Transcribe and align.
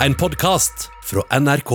En 0.00 0.14
podkast 0.14 0.90
fra 1.04 1.22
NRK. 1.40 1.70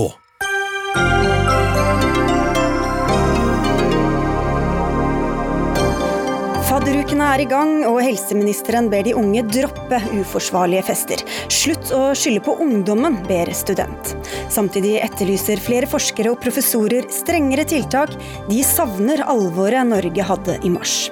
Fadderukene 6.68 7.30
er 7.34 7.42
i 7.42 7.46
gang, 7.50 7.72
og 7.90 7.98
helseministeren 7.98 8.86
ber 8.92 9.02
de 9.08 9.16
unge 9.18 9.42
droppe 9.50 9.98
uforsvarlige 10.20 10.84
fester. 10.86 11.24
Slutt 11.50 11.90
å 11.90 12.12
skylde 12.14 12.44
på 12.46 12.54
ungdommen, 12.62 13.18
ber 13.26 13.50
student. 13.58 14.14
Samtidig 14.54 15.00
etterlyser 15.02 15.58
flere 15.64 15.90
forskere 15.90 16.30
og 16.30 16.38
professorer 16.44 17.10
strengere 17.10 17.66
tiltak. 17.66 18.14
De 18.46 18.62
savner 18.62 19.26
alvoret 19.26 19.90
Norge 19.90 20.30
hadde 20.30 20.60
i 20.62 20.70
mars. 20.70 21.10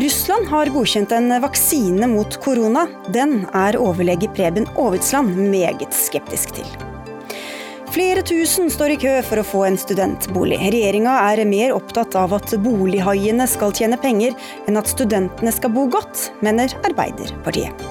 Russland 0.00 0.48
har 0.48 0.66
godkjent 0.66 1.12
en 1.12 1.32
vaksine 1.40 2.06
mot 2.10 2.34
korona. 2.44 2.82
Den 3.14 3.46
er 3.56 3.78
overlege 3.80 4.28
Preben 4.36 4.66
Aavitsland 4.76 5.38
meget 5.48 5.94
skeptisk 5.96 6.52
til. 6.58 6.66
Flere 7.94 8.20
tusen 8.28 8.68
står 8.68 8.92
i 8.92 8.98
kø 9.00 9.14
for 9.24 9.40
å 9.40 9.44
få 9.46 9.62
en 9.64 9.78
studentbolig. 9.80 10.58
Regjeringa 10.74 11.14
er 11.30 11.40
mer 11.48 11.72
opptatt 11.72 12.18
av 12.20 12.34
at 12.36 12.52
bolighaiene 12.60 13.46
skal 13.48 13.72
tjene 13.78 13.96
penger, 14.02 14.36
enn 14.68 14.76
at 14.76 14.90
studentene 14.92 15.54
skal 15.54 15.72
bo 15.72 15.86
godt, 15.88 16.26
mener 16.44 16.76
Arbeiderpartiet. 16.84 17.86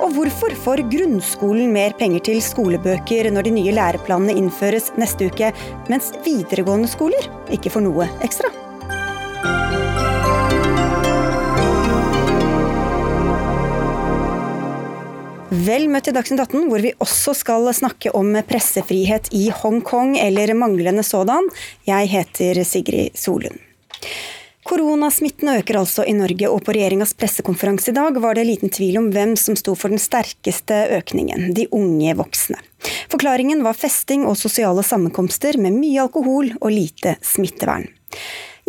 Og 0.00 0.16
hvorfor 0.16 0.56
får 0.64 0.86
grunnskolen 0.88 1.76
mer 1.76 1.92
penger 2.00 2.24
til 2.30 2.40
skolebøker 2.40 3.28
når 3.36 3.50
de 3.50 3.54
nye 3.58 3.76
læreplanene 3.76 4.38
innføres 4.40 4.94
neste 4.96 5.28
uke, 5.28 5.52
mens 5.92 6.14
videregående 6.24 6.88
skoler 6.88 7.28
ikke 7.52 7.76
får 7.76 7.88
noe 7.90 8.08
ekstra? 8.24 8.48
Vel 15.50 15.88
møtt 15.90 16.04
til 16.06 16.14
Dagsnytt 16.14 16.44
18, 16.44 16.68
hvor 16.70 16.78
vi 16.78 16.92
også 17.02 17.32
skal 17.34 17.64
snakke 17.74 18.12
om 18.14 18.36
pressefrihet 18.46 19.32
i 19.34 19.48
Hongkong, 19.50 20.12
eller 20.22 20.52
manglende 20.54 21.02
sådan. 21.02 21.48
Jeg 21.88 22.06
heter 22.12 22.60
Sigrid 22.62 23.18
Solund. 23.18 23.58
Koronasmitten 24.70 25.50
øker 25.50 25.80
altså 25.80 26.04
i 26.06 26.14
Norge, 26.14 26.46
og 26.46 26.62
på 26.62 26.76
regjeringas 26.76 27.16
pressekonferanse 27.18 27.90
i 27.90 27.96
dag 27.96 28.20
var 28.22 28.38
det 28.38 28.46
liten 28.46 28.70
tvil 28.70 29.00
om 29.00 29.08
hvem 29.10 29.34
som 29.34 29.58
sto 29.58 29.74
for 29.74 29.90
den 29.90 29.98
sterkeste 29.98 30.84
økningen, 31.00 31.50
de 31.56 31.66
unge 31.74 32.14
voksne. 32.20 32.60
Forklaringen 33.10 33.64
var 33.66 33.74
festing 33.74 34.28
og 34.30 34.38
sosiale 34.38 34.86
sammenkomster 34.86 35.58
med 35.58 35.74
mye 35.80 36.04
alkohol 36.04 36.52
og 36.60 36.70
lite 36.70 37.16
smittevern. 37.26 37.90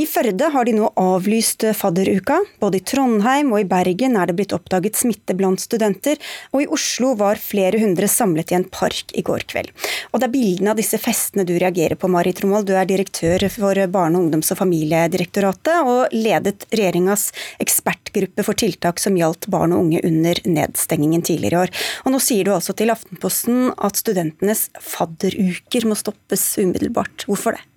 I 0.02 0.06
Førde 0.10 0.48
har 0.54 0.66
de 0.66 0.72
nå 0.74 0.88
avlyst 0.98 1.62
fadderuka. 1.78 2.40
Både 2.62 2.80
i 2.80 2.84
Trondheim 2.88 3.52
og 3.54 3.62
i 3.62 3.68
Bergen 3.70 4.16
er 4.18 4.30
det 4.30 4.36
blitt 4.40 4.54
oppdaget 4.56 4.98
smitte 4.98 5.36
blant 5.38 5.62
studenter, 5.62 6.18
og 6.56 6.64
i 6.64 6.70
Oslo 6.74 7.12
var 7.20 7.42
flere 7.42 7.78
hundre 7.82 8.10
samlet 8.10 8.54
i 8.54 8.58
en 8.58 8.66
park 8.72 9.14
i 9.20 9.22
går 9.28 9.46
kveld. 9.52 9.70
Og 10.10 10.22
det 10.22 10.30
er 10.30 10.34
bildene 10.34 10.74
av 10.74 10.80
disse 10.80 10.98
festene 11.02 11.46
du 11.46 11.54
reagerer 11.54 12.00
på, 12.00 12.10
Mari 12.10 12.34
Tromold. 12.34 12.66
Du 12.70 12.74
er 12.74 12.90
direktør 12.90 13.46
for 13.54 13.78
Barne-, 13.94 14.24
ungdoms- 14.24 14.50
og 14.56 14.62
familiedirektoratet, 14.64 15.86
og 15.86 16.16
ledet 16.16 16.66
regjeringas 16.72 17.30
ekspertgruppe 17.62 18.48
for 18.48 18.58
tiltak 18.58 19.02
som 19.04 19.20
gjaldt 19.20 19.52
barn 19.54 19.76
og 19.76 19.86
unge 19.86 20.02
under 20.08 20.42
nedstengingen 20.48 21.22
tidligere 21.28 21.60
i 21.60 21.64
år. 21.68 21.76
Og 22.08 22.16
nå 22.16 22.24
sier 22.24 22.48
du 22.48 22.56
altså 22.56 22.74
til 22.74 22.96
Aftenposten 22.96 23.68
at 23.78 24.02
studentenes 24.02 24.70
fadderuker 24.82 25.92
må 25.92 26.00
stoppes 26.00 26.56
umiddelbart. 26.64 27.28
Hvorfor 27.30 27.60
det? 27.60 27.68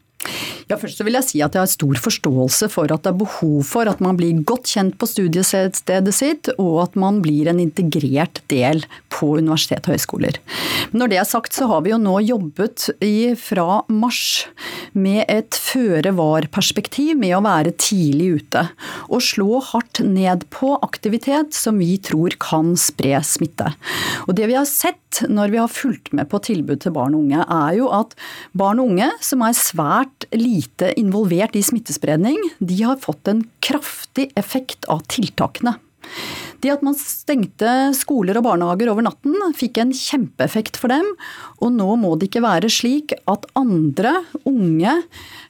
Ja, 0.71 0.79
først 0.81 0.97
så 0.97 1.05
vil 1.05 1.19
jeg 1.19 1.27
si 1.27 1.43
at 1.45 1.57
jeg 1.57 1.61
har 1.61 1.69
stor 1.69 1.99
forståelse 2.01 2.71
for 2.73 2.93
at 2.93 3.05
det 3.05 3.13
er 3.13 3.19
behov 3.21 3.59
for 3.69 3.89
at 3.91 4.01
man 4.05 4.17
blir 4.17 4.41
godt 4.49 4.71
kjent 4.73 4.97
på 5.01 5.09
studiestedet 5.11 6.15
sitt, 6.17 6.49
og 6.57 6.79
at 6.87 6.97
man 6.97 7.21
blir 7.25 7.51
en 7.51 7.61
integrert 7.61 8.41
del 8.53 8.81
på 9.13 9.35
universitet 9.43 9.85
og 9.85 9.95
høyskoler. 9.95 10.41
Når 10.97 11.13
det 11.13 11.19
er 11.21 11.29
sagt, 11.29 11.53
så 11.57 11.69
har 11.69 11.85
vi 11.85 11.93
jo 11.93 12.01
nå 12.01 12.17
jobbet 12.25 12.89
i, 13.05 13.35
fra 13.37 13.83
mars 13.93 14.47
med 14.97 15.25
et 15.29 15.59
føre-var-perspektiv, 15.59 17.13
med 17.21 17.37
å 17.37 17.43
være 17.45 17.75
tidlig 17.77 18.31
ute. 18.41 18.65
Og 19.13 19.25
slå 19.25 19.61
hardt 19.69 20.01
ned 20.07 20.47
på 20.55 20.75
aktivitet 20.81 21.53
som 21.57 21.81
vi 21.83 21.99
tror 22.01 22.39
kan 22.41 22.73
spre 22.81 23.21
smitte. 23.27 23.75
Og 24.25 24.35
det 24.39 24.49
vi 24.49 24.57
har 24.57 24.69
sett 24.71 25.01
når 25.31 25.53
vi 25.53 25.61
har 25.61 25.71
fulgt 25.71 26.11
med 26.17 26.27
på 26.31 26.41
tilbud 26.43 26.81
til 26.83 26.95
barn 26.97 27.15
og 27.15 27.27
unge, 27.27 27.45
er 27.45 27.77
jo 27.79 27.91
at 27.95 28.17
barn 28.57 28.81
og 28.83 28.95
unge 28.95 29.13
som 29.23 29.45
er 29.47 29.55
svært 29.55 30.27
lite 30.35 30.54
involvert 31.01 31.57
i 31.59 31.65
smittespredning, 31.65 32.39
de 32.59 32.83
har 32.83 33.01
fått 33.03 33.31
en 33.31 33.45
kraftig 33.65 34.31
effekt 34.39 34.89
av 34.91 35.05
tiltakene. 35.11 35.77
Det 36.65 36.71
at 36.73 36.85
man 36.85 36.97
stengte 36.97 37.69
skoler 37.97 38.39
og 38.39 38.47
barnehager 38.47 38.89
over 38.93 39.05
natten, 39.05 39.35
fikk 39.57 39.81
en 39.83 39.93
kjempeeffekt 39.97 40.79
for 40.81 40.93
dem. 40.93 41.11
Og 41.61 41.75
nå 41.77 41.89
må 42.01 42.15
det 42.17 42.31
ikke 42.31 42.45
være 42.45 42.71
slik 42.73 43.13
at 43.31 43.45
andre 43.59 44.15
unge 44.49 44.95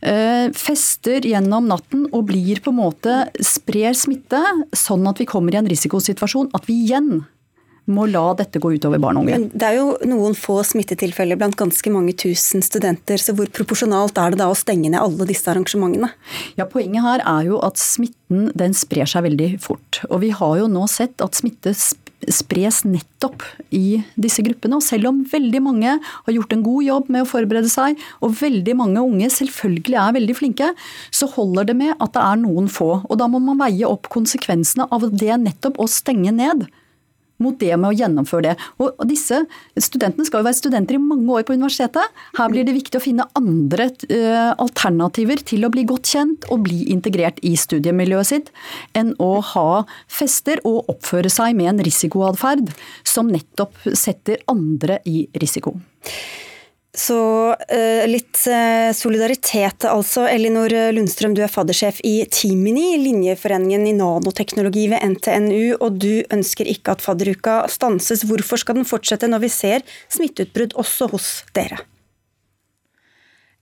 eh, 0.02 0.48
fester 0.58 1.26
gjennom 1.26 1.68
natten 1.70 2.08
og 2.10 2.26
blir 2.32 2.62
på 2.64 2.74
en 2.74 2.80
måte 2.80 3.20
sprer 3.46 3.94
smitte, 3.98 4.42
sånn 4.74 5.06
at 5.10 5.22
vi 5.22 5.28
kommer 5.30 5.54
i 5.54 5.62
en 5.62 5.70
risikosituasjon 5.70 6.50
at 6.56 6.66
vi 6.70 6.82
igjen 6.88 7.22
må 7.90 8.06
la 8.08 8.24
dette 8.38 8.60
gå 8.62 8.72
utover 8.76 9.00
barn 9.02 9.18
og 9.18 9.26
unge. 9.26 9.38
Men 9.38 9.48
det 9.52 9.68
er 9.68 9.78
jo 9.78 9.88
noen 10.08 10.36
få 10.38 10.60
smittetilfeller 10.66 11.38
blant 11.40 11.58
ganske 11.60 11.92
mange 11.92 12.14
tusen 12.20 12.64
studenter, 12.64 13.20
så 13.20 13.34
hvor 13.36 13.50
proporsjonalt 13.52 14.18
er 14.20 14.34
det 14.34 14.40
da 14.40 14.48
å 14.52 14.58
stenge 14.58 14.90
ned 14.90 15.00
alle 15.00 15.28
disse 15.28 15.50
arrangementene? 15.52 16.12
Ja, 16.58 16.68
Poenget 16.74 17.04
her 17.04 17.22
er 17.22 17.50
jo 17.50 17.60
at 17.62 17.78
smitten 17.80 18.48
den 18.56 18.74
sprer 18.76 19.08
seg 19.10 19.28
veldig 19.28 19.52
fort. 19.62 20.00
Og 20.08 20.24
vi 20.24 20.32
har 20.34 20.56
jo 20.62 20.70
nå 20.70 20.88
sett 20.90 21.22
at 21.22 21.36
smitte 21.38 21.74
spres 22.32 22.82
nettopp 22.88 23.42
i 23.74 24.00
disse 24.16 24.42
gruppene. 24.44 24.78
Og 24.78 24.84
selv 24.84 25.10
om 25.10 25.22
veldig 25.28 25.60
mange 25.64 25.96
har 26.00 26.36
gjort 26.36 26.54
en 26.56 26.64
god 26.64 26.86
jobb 26.86 27.10
med 27.12 27.24
å 27.24 27.28
forberede 27.28 27.70
seg, 27.72 28.00
og 28.24 28.36
veldig 28.40 28.76
mange 28.78 29.02
unge 29.02 29.28
selvfølgelig 29.34 29.98
er 30.00 30.16
veldig 30.18 30.38
flinke, 30.38 30.70
så 31.14 31.28
holder 31.34 31.68
det 31.70 31.76
med 31.80 31.94
at 31.98 32.14
det 32.16 32.24
er 32.24 32.40
noen 32.40 32.70
få. 32.72 32.90
Og 33.04 33.20
da 33.20 33.28
må 33.30 33.42
man 33.44 33.60
veie 33.60 33.88
opp 33.88 34.08
konsekvensene 34.12 34.88
av 34.88 35.08
det 35.12 35.36
nettopp 35.44 35.80
å 35.80 35.90
stenge 35.90 36.32
ned 36.34 36.66
mot 37.42 37.56
det 37.60 37.72
med 37.74 37.90
å 37.90 37.96
gjennomføre 37.96 38.50
det. 38.50 38.54
Og 38.82 39.02
disse 39.08 39.42
Studentene 39.80 40.26
skal 40.26 40.42
jo 40.42 40.46
være 40.46 40.58
studenter 40.58 40.96
i 40.96 41.02
mange 41.02 41.26
år 41.34 41.44
på 41.46 41.56
universitetet. 41.56 42.12
Her 42.38 42.50
blir 42.52 42.66
det 42.66 42.76
viktig 42.76 42.98
å 42.98 43.02
finne 43.02 43.26
andre 43.38 43.88
uh, 44.06 44.52
alternativer 44.62 45.42
til 45.46 45.66
å 45.66 45.72
bli 45.74 45.86
godt 45.88 46.12
kjent 46.14 46.46
og 46.54 46.64
bli 46.68 46.84
integrert 46.94 47.40
i 47.46 47.54
studiemiljøet 47.58 48.30
sitt, 48.30 48.52
enn 48.96 49.12
å 49.22 49.32
ha 49.54 49.84
fester 50.10 50.62
og 50.68 50.90
oppføre 50.94 51.32
seg 51.32 51.58
med 51.58 51.74
en 51.74 51.84
risikoatferd 51.86 52.72
som 53.08 53.30
nettopp 53.32 53.76
setter 53.98 54.42
andre 54.50 55.00
i 55.10 55.24
risiko. 55.42 55.76
Så 56.94 57.18
uh, 57.50 58.04
litt 58.06 58.38
uh, 58.46 58.92
solidaritet, 58.94 59.86
altså. 59.90 60.28
Elinor 60.30 60.70
Lundstrøm, 60.94 61.34
du 61.34 61.42
er 61.42 61.50
faddersjef 61.50 61.98
i 62.06 62.14
Timini, 62.30 62.94
linjeforeningen 63.02 63.88
i 63.90 63.96
nanoteknologi 63.98 64.86
ved 64.92 65.02
NTNU, 65.16 65.80
og 65.80 65.98
du 65.98 66.22
ønsker 66.34 66.70
ikke 66.70 66.94
at 66.94 67.02
fadderuka 67.02 67.64
stanses. 67.72 68.22
Hvorfor 68.28 68.62
skal 68.62 68.78
den 68.78 68.86
fortsette 68.86 69.30
når 69.30 69.42
vi 69.48 69.50
ser 69.56 69.84
smitteutbrudd 70.14 70.78
også 70.78 71.10
hos 71.10 71.32
dere? 71.56 71.82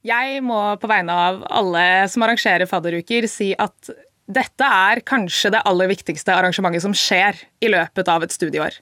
Jeg 0.03 0.41
må 0.43 0.59
på 0.83 0.89
vegne 0.91 1.15
av 1.15 1.45
alle 1.47 1.85
som 2.11 2.25
arrangerer 2.27 2.67
fadderuker 2.67 3.29
si 3.31 3.53
at 3.55 3.93
dette 4.33 4.67
er 4.67 5.03
kanskje 5.07 5.53
det 5.55 5.63
aller 5.69 5.91
viktigste 5.91 6.35
arrangementet 6.35 6.85
som 6.85 6.95
skjer 6.97 7.39
i 7.63 7.71
løpet 7.71 8.11
av 8.11 8.25
et 8.25 8.35
studieår. 8.35 8.77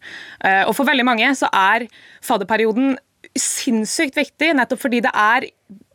Eh, 0.44 0.62
og 0.68 0.74
for 0.76 0.88
veldig 0.88 1.06
mange 1.06 1.30
så 1.36 1.48
er 1.52 1.86
fadderperioden 2.24 2.94
sinnssykt 3.38 4.16
viktig, 4.18 4.52
nettopp 4.58 4.80
fordi 4.82 5.02
det 5.04 5.12
er 5.14 5.50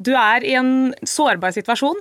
du 0.05 0.11
er 0.15 0.43
i 0.45 0.53
en 0.55 0.93
sårbar 1.07 1.53
situasjon. 1.55 1.97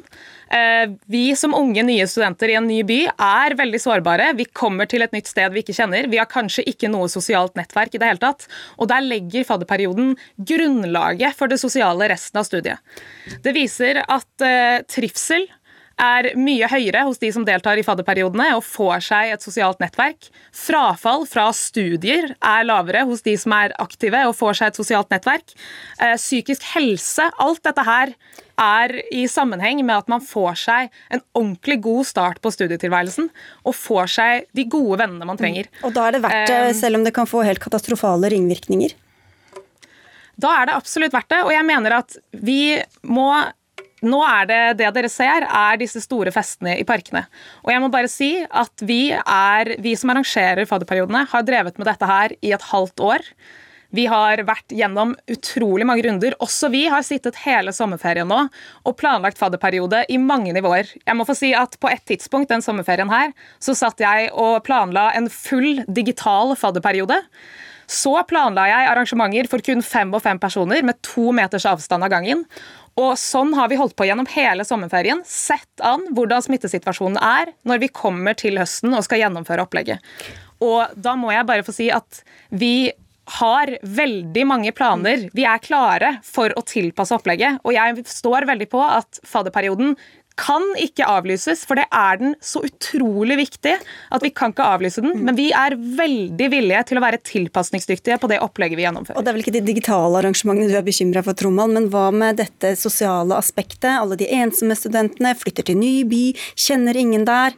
Eh, 0.54 0.92
vi 1.10 1.22
som 1.38 1.54
unge, 1.56 1.82
nye 1.86 2.06
studenter 2.10 2.52
i 2.52 2.56
en 2.58 2.66
ny 2.68 2.80
by 2.86 2.98
er 3.10 3.56
veldig 3.58 3.80
sårbare. 3.82 4.32
Vi 4.38 4.46
kommer 4.50 4.88
til 4.90 5.02
et 5.02 5.14
nytt 5.14 5.30
sted 5.30 5.54
vi 5.54 5.62
ikke 5.64 5.76
kjenner. 5.76 6.08
Vi 6.10 6.20
har 6.20 6.30
kanskje 6.30 6.66
ikke 6.70 6.90
noe 6.92 7.10
sosialt 7.10 7.56
nettverk 7.58 7.94
i 7.94 8.02
det 8.02 8.10
hele 8.10 8.22
tatt. 8.22 8.46
Og 8.78 8.90
der 8.90 9.02
legger 9.06 9.46
fadderperioden 9.48 10.14
grunnlaget 10.38 11.38
for 11.38 11.50
det 11.50 11.60
sosiale 11.62 12.10
resten 12.12 12.42
av 12.42 12.48
studiet. 12.48 12.96
Det 13.42 13.54
viser 13.56 14.02
at 14.04 14.46
eh, 14.46 14.82
trivsel 14.90 15.48
er 16.00 16.30
mye 16.38 16.68
høyere 16.70 17.04
hos 17.08 17.20
de 17.22 17.30
som 17.34 17.44
deltar 17.46 17.78
i 17.78 17.84
fadderperiodene 17.86 18.50
og 18.56 18.64
får 18.66 19.04
seg 19.08 19.34
et 19.34 19.44
sosialt 19.44 19.80
nettverk. 19.82 20.30
Frafall 20.54 21.26
fra 21.30 21.48
studier 21.56 22.32
er 22.34 22.66
lavere 22.66 23.04
hos 23.08 23.24
de 23.26 23.36
som 23.40 23.54
er 23.56 23.74
aktive 23.82 24.24
og 24.28 24.36
får 24.38 24.60
seg 24.60 24.72
et 24.72 24.80
sosialt 24.80 25.12
nettverk. 25.14 25.54
Eh, 26.00 26.16
psykisk 26.18 26.66
helse, 26.74 27.28
alt 27.42 27.62
dette 27.66 27.86
her 27.86 28.14
er 28.60 28.94
i 29.14 29.24
sammenheng 29.30 29.80
med 29.82 29.96
at 29.96 30.10
man 30.10 30.22
får 30.22 30.60
seg 30.62 30.92
en 31.10 31.22
ordentlig 31.34 31.80
god 31.82 32.06
start 32.06 32.42
på 32.42 32.52
studietilværelsen 32.54 33.30
og 33.64 33.74
får 33.74 34.12
seg 34.14 34.46
de 34.54 34.66
gode 34.70 35.00
vennene 35.02 35.26
man 35.26 35.40
trenger. 35.40 35.70
Mm. 35.80 35.80
Og 35.88 35.96
da 35.96 36.06
er 36.06 36.16
det 36.16 36.22
verdt 36.26 36.52
det, 36.52 36.60
eh, 36.68 36.76
selv 36.78 37.00
om 37.00 37.06
det 37.06 37.14
kan 37.16 37.30
få 37.30 37.42
helt 37.46 37.62
katastrofale 37.62 38.30
ringvirkninger? 38.34 38.94
Da 40.40 40.50
er 40.60 40.66
det 40.66 40.78
absolutt 40.78 41.14
verdt 41.14 41.30
det, 41.30 41.42
og 41.46 41.52
jeg 41.54 41.66
mener 41.66 42.00
at 42.00 42.16
vi 42.34 42.82
må 43.06 43.28
nå 44.06 44.20
er 44.26 44.48
det 44.50 44.60
det 44.80 44.92
dere 44.96 45.10
ser, 45.12 45.46
er 45.48 45.80
disse 45.80 46.02
store 46.04 46.32
festene 46.34 46.76
i 46.80 46.86
parkene. 46.88 47.24
Og 47.64 47.72
jeg 47.72 47.82
må 47.82 47.90
bare 47.92 48.10
si 48.12 48.30
at 48.44 48.86
vi, 48.86 49.08
er, 49.14 49.74
vi 49.82 49.94
som 49.98 50.12
arrangerer 50.14 50.68
fadderperiodene, 50.70 51.26
har 51.30 51.46
drevet 51.46 51.78
med 51.80 51.88
dette 51.90 52.08
her 52.08 52.36
i 52.44 52.54
et 52.56 52.72
halvt 52.72 53.04
år. 53.04 53.28
Vi 53.94 54.06
har 54.10 54.40
vært 54.46 54.72
gjennom 54.74 55.12
utrolig 55.30 55.86
mange 55.86 56.02
runder. 56.06 56.34
Også 56.42 56.70
vi 56.72 56.84
har 56.90 57.04
sittet 57.06 57.38
hele 57.44 57.72
sommerferien 57.74 58.26
nå 58.26 58.40
og 58.82 58.96
planlagt 58.98 59.38
fadderperiode 59.38 60.02
i 60.10 60.18
mange 60.18 60.54
nivåer. 60.56 60.90
Jeg 61.04 61.18
må 61.18 61.26
få 61.28 61.36
si 61.38 61.52
at 61.54 61.78
På 61.82 61.90
et 61.92 62.02
tidspunkt 62.08 62.50
den 62.50 62.62
sommerferien 62.64 63.10
her, 63.10 63.34
så 63.62 63.74
satt 63.76 64.00
jeg 64.02 64.30
og 64.32 64.62
planla 64.66 65.10
en 65.14 65.28
full 65.30 65.84
digital 65.86 66.54
fadderperiode. 66.58 67.20
Så 67.90 68.14
planla 68.28 68.64
jeg 68.70 68.88
arrangementer 68.88 69.48
for 69.50 69.62
kun 69.64 69.82
fem 69.84 70.14
og 70.16 70.22
fem 70.24 70.40
personer 70.40 70.82
med 70.86 71.00
to 71.04 71.30
meters 71.36 71.66
avstand 71.68 72.06
av 72.06 72.12
gangen. 72.14 72.46
Og 73.00 73.14
Sånn 73.18 73.54
har 73.58 73.70
vi 73.70 73.78
holdt 73.78 73.96
på 73.98 74.06
gjennom 74.06 74.28
hele 74.30 74.66
sommerferien. 74.66 75.22
Sett 75.26 75.82
an 75.82 76.06
hvordan 76.14 76.44
smittesituasjonen 76.44 77.18
er 77.18 77.54
når 77.66 77.82
vi 77.82 77.92
kommer 77.94 78.36
til 78.38 78.60
høsten 78.60 78.94
og 78.94 79.02
skal 79.06 79.24
gjennomføre 79.24 79.64
opplegget. 79.66 80.02
Og 80.62 80.94
Da 80.94 81.16
må 81.18 81.32
jeg 81.34 81.48
bare 81.48 81.66
få 81.66 81.74
si 81.74 81.90
at 81.90 82.22
vi 82.54 82.92
har 83.40 83.70
veldig 83.80 84.42
mange 84.46 84.72
planer. 84.76 85.28
Vi 85.32 85.46
er 85.48 85.62
klare 85.64 86.10
for 86.24 86.52
å 86.58 86.64
tilpasse 86.68 87.16
opplegget. 87.16 87.62
Og 87.64 87.72
jeg 87.72 88.04
står 88.08 88.44
veldig 88.50 88.68
på 88.72 88.82
at 88.84 89.20
fadderperioden 89.24 89.94
kan 90.40 90.64
ikke 90.80 91.06
avlyses, 91.06 91.62
for 91.68 91.78
det 91.78 91.86
er 91.94 92.18
den 92.20 92.34
så 92.42 92.64
utrolig 92.66 93.36
viktig 93.38 93.74
at 93.78 94.24
vi 94.24 94.32
kan 94.34 94.54
ikke 94.54 94.66
avlyse 94.66 95.04
den. 95.04 95.20
Men 95.26 95.38
vi 95.38 95.50
er 95.54 95.76
veldig 95.78 96.48
villige 96.52 96.82
til 96.90 96.98
å 96.98 97.04
være 97.04 97.22
tilpasningsdyktige 97.26 98.18
på 98.22 98.30
det 98.32 98.40
opplegget 98.44 98.80
vi 98.80 98.86
gjennomfører. 98.86 99.18
Og 99.18 99.24
Det 99.24 99.30
er 99.30 99.38
vel 99.38 99.44
ikke 99.44 99.56
de 99.58 99.66
digitale 99.68 100.22
arrangementene 100.22 100.72
du 100.72 100.78
er 100.78 100.86
bekymra 100.86 101.22
for, 101.26 101.38
Tromald, 101.38 101.76
men 101.76 101.90
hva 101.92 102.08
med 102.14 102.40
dette 102.42 102.74
sosiale 102.80 103.38
aspektet? 103.38 103.92
Alle 103.94 104.18
de 104.18 104.30
ensomme 104.40 104.76
studentene 104.78 105.36
flytter 105.38 105.70
til 105.70 105.78
ny 105.78 105.94
by, 106.08 106.24
kjenner 106.58 106.98
ingen 106.98 107.28
der 107.28 107.54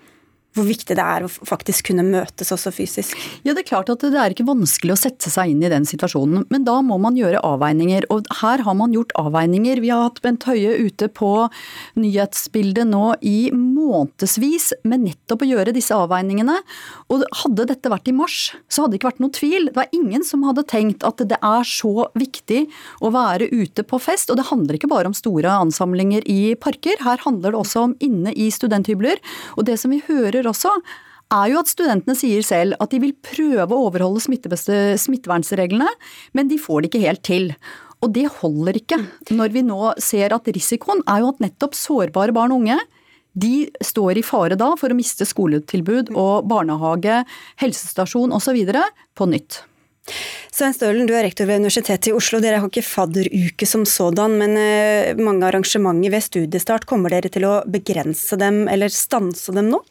hvor 0.57 0.67
viktig 0.67 0.97
det 0.97 1.05
er 1.05 1.27
å 1.27 1.31
faktisk 1.31 1.91
kunne 1.91 2.05
møtes 2.07 2.53
også 2.55 2.73
fysisk. 2.75 3.17
Ja, 3.45 3.53
Det 3.57 3.65
er 3.65 3.69
klart 3.69 3.91
at 3.93 4.01
det 4.01 4.17
er 4.17 4.33
ikke 4.33 4.49
vanskelig 4.49 4.95
å 4.95 4.99
sette 5.01 5.31
seg 5.33 5.53
inn 5.53 5.63
i 5.65 5.71
den 5.73 5.87
situasjonen, 5.89 6.47
men 6.53 6.65
da 6.65 6.79
må 6.85 6.99
man 7.01 7.17
gjøre 7.19 7.43
avveininger. 7.45 8.09
Og 8.13 8.29
her 8.41 8.65
har 8.65 8.77
man 8.79 8.95
gjort 8.97 9.15
avveininger. 9.21 9.81
Vi 9.85 9.93
har 9.93 10.07
hatt 10.09 10.23
Bent 10.25 10.47
Høie 10.49 10.77
ute 10.81 11.09
på 11.13 11.49
nyhetsbildet 12.01 12.89
nå 12.89 13.15
i 13.21 13.51
månedsvis 13.53 14.73
med 14.89 15.05
nettopp 15.07 15.45
å 15.45 15.51
gjøre 15.51 15.75
disse 15.77 15.97
avveiningene. 15.97 16.59
Og 17.13 17.25
hadde 17.43 17.69
dette 17.69 17.93
vært 17.93 18.11
i 18.11 18.17
mars, 18.17 18.55
så 18.69 18.85
hadde 18.85 18.97
det 18.97 19.01
ikke 19.01 19.11
vært 19.13 19.23
noe 19.25 19.37
tvil. 19.37 19.69
Det 19.71 19.77
var 19.77 19.93
ingen 19.97 20.25
som 20.27 20.45
hadde 20.47 20.67
tenkt 20.69 21.05
at 21.07 21.21
det 21.21 21.39
er 21.41 21.69
så 21.69 22.09
viktig 22.17 22.65
å 23.05 23.13
være 23.15 23.51
ute 23.53 23.85
på 23.87 24.01
fest. 24.03 24.33
Og 24.33 24.41
det 24.41 24.49
handler 24.51 24.79
ikke 24.79 24.91
bare 24.93 25.11
om 25.11 25.17
store 25.17 25.53
ansamlinger 25.67 26.25
i 26.31 26.55
parker, 26.61 26.97
her 27.05 27.21
handler 27.25 27.53
det 27.53 27.61
også 27.61 27.87
om 27.89 27.97
inne 28.05 28.33
i 28.33 28.49
studenthybler. 28.53 29.21
Og 29.57 29.67
det 29.69 29.79
som 29.81 29.93
vi 29.93 30.03
hører 30.07 30.46
også, 30.51 30.73
er 31.35 31.49
jo 31.51 31.59
at 31.59 31.71
studentene 31.71 32.15
sier 32.19 32.45
selv 32.47 32.77
at 32.83 32.93
de 32.93 33.01
vil 33.03 33.17
prøve 33.19 33.67
å 33.67 33.89
overholde 33.89 34.23
smittevernsreglene, 34.23 35.89
men 36.39 36.51
de 36.51 36.61
får 36.63 36.85
det 36.85 36.93
ikke 36.93 37.07
helt 37.07 37.25
til. 37.27 37.49
Og 38.05 38.13
det 38.15 38.29
holder 38.39 38.79
ikke 38.79 39.01
når 39.35 39.55
vi 39.55 39.65
nå 39.67 39.81
ser 40.03 40.35
at 40.37 40.47
risikoen 40.53 41.03
er 41.09 41.25
jo 41.25 41.33
at 41.33 41.43
nettopp 41.43 41.75
sårbare 41.79 42.35
barn 42.37 42.55
og 42.55 42.63
unge 42.63 42.79
de 43.37 43.67
står 43.85 44.21
i 44.21 44.25
fare 44.25 44.57
da 44.57 44.71
for 44.81 44.93
å 44.93 44.97
miste 44.97 45.27
skoletilbud 45.29 46.15
og 46.17 46.47
barnehage, 46.49 47.21
helsestasjon 47.61 48.33
osv. 48.33 48.63
på 49.17 49.29
nytt. 49.29 49.59
Svein 50.55 50.73
Stølen, 50.73 51.05
du 51.09 51.13
er 51.13 51.27
rektor 51.27 51.49
ved 51.49 51.61
Universitetet 51.61 52.09
i 52.09 52.15
Oslo. 52.17 52.39
Dere 52.41 52.63
har 52.63 52.71
ikke 52.71 52.87
fadderuke 52.87 53.67
som 53.69 53.83
sådan, 53.85 54.39
men 54.41 54.57
eh, 54.57 55.19
mange 55.19 55.45
arrangementer 55.49 56.15
ved 56.15 56.25
studiestart. 56.25 56.87
Kommer 56.89 57.13
dere 57.13 57.29
til 57.33 57.45
å 57.45 57.59
begrense 57.69 58.39
dem 58.41 58.65
eller 58.73 58.93
stanse 58.95 59.53
dem 59.53 59.69
nå? 59.75 59.83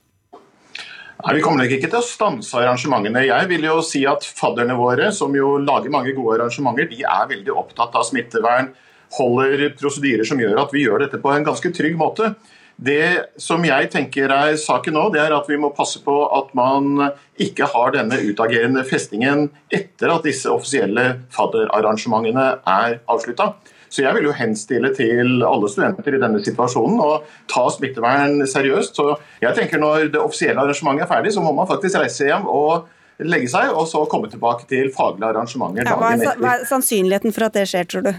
Nei, 1.24 1.36
Vi 1.36 1.42
kommer 1.42 1.64
nok 1.64 1.72
ikke 1.78 1.88
til 1.88 2.02
å 2.02 2.06
stanse 2.06 2.58
arrangementene. 2.60 3.24
Jeg 3.30 3.48
vil 3.52 3.64
jo 3.70 3.78
si 3.86 4.04
at 4.10 4.26
Fadderne 4.28 4.76
våre, 4.78 5.12
som 5.16 5.32
jo 5.36 5.56
lager 5.64 5.94
mange 5.94 6.12
gode 6.18 6.40
arrangementer, 6.40 6.90
de 6.92 7.06
er 7.08 7.30
veldig 7.32 7.56
opptatt 7.56 7.96
av 7.96 8.04
smittevern. 8.08 8.74
Holder 9.16 9.70
prosedyrer 9.80 10.28
som 10.28 10.42
gjør 10.42 10.60
at 10.66 10.76
vi 10.76 10.84
gjør 10.84 11.06
dette 11.06 11.22
på 11.24 11.32
en 11.32 11.46
ganske 11.48 11.72
trygg 11.72 11.96
måte. 11.98 12.34
Det 12.76 13.40
som 13.40 13.64
jeg 13.64 13.88
tenker 13.94 14.32
er 14.36 14.58
saken 14.60 14.98
nå, 14.98 15.06
det 15.14 15.22
er 15.24 15.32
at 15.32 15.48
vi 15.48 15.56
må 15.62 15.70
passe 15.72 16.02
på 16.04 16.16
at 16.36 16.50
man 16.58 17.14
ikke 17.40 17.70
har 17.72 17.94
denne 17.96 18.20
utagerende 18.20 18.84
festingen 18.84 19.48
etter 19.72 20.12
at 20.12 20.28
disse 20.28 20.52
offisielle 20.52 21.06
fadderarrangementene 21.32 22.50
er 22.68 23.00
avslutta. 23.08 23.54
Så 23.95 24.03
jeg 24.03 24.18
vil 24.18 24.27
jo 24.27 24.36
henstille 24.36 24.92
til 24.95 25.45
alle 25.47 25.69
studenter 25.71 26.18
i 26.18 26.19
denne 26.19 26.42
situasjonen 26.44 27.00
å 27.00 27.12
ta 27.51 27.63
smittevern 27.71 28.42
seriøst. 28.51 29.00
Så 29.00 29.15
jeg 29.44 29.56
tenker 29.56 29.80
Når 29.80 30.12
det 30.12 30.19
offisielle 30.19 30.59
arrangementet 30.59 31.06
er 31.06 31.12
ferdig, 31.13 31.31
så 31.36 31.44
må 31.44 31.53
man 31.56 31.69
faktisk 31.69 32.00
reise 32.01 32.27
hjem 32.27 32.50
og 32.51 32.89
legge 33.24 33.47
seg, 33.47 33.71
og 33.71 33.88
så 33.88 34.03
komme 34.12 34.27
tilbake 34.31 34.68
til 34.68 34.89
faglige 34.92 35.30
arrangementer 35.31 35.88
ja, 35.88 35.95
hva, 36.00 36.12
er, 36.18 36.39
hva 36.42 36.56
er 36.57 36.65
sannsynligheten 36.68 37.31
for 37.36 37.47
at 37.47 37.56
det 37.56 37.63
skjer, 37.71 37.88
tror 37.88 38.03
du? 38.09 38.12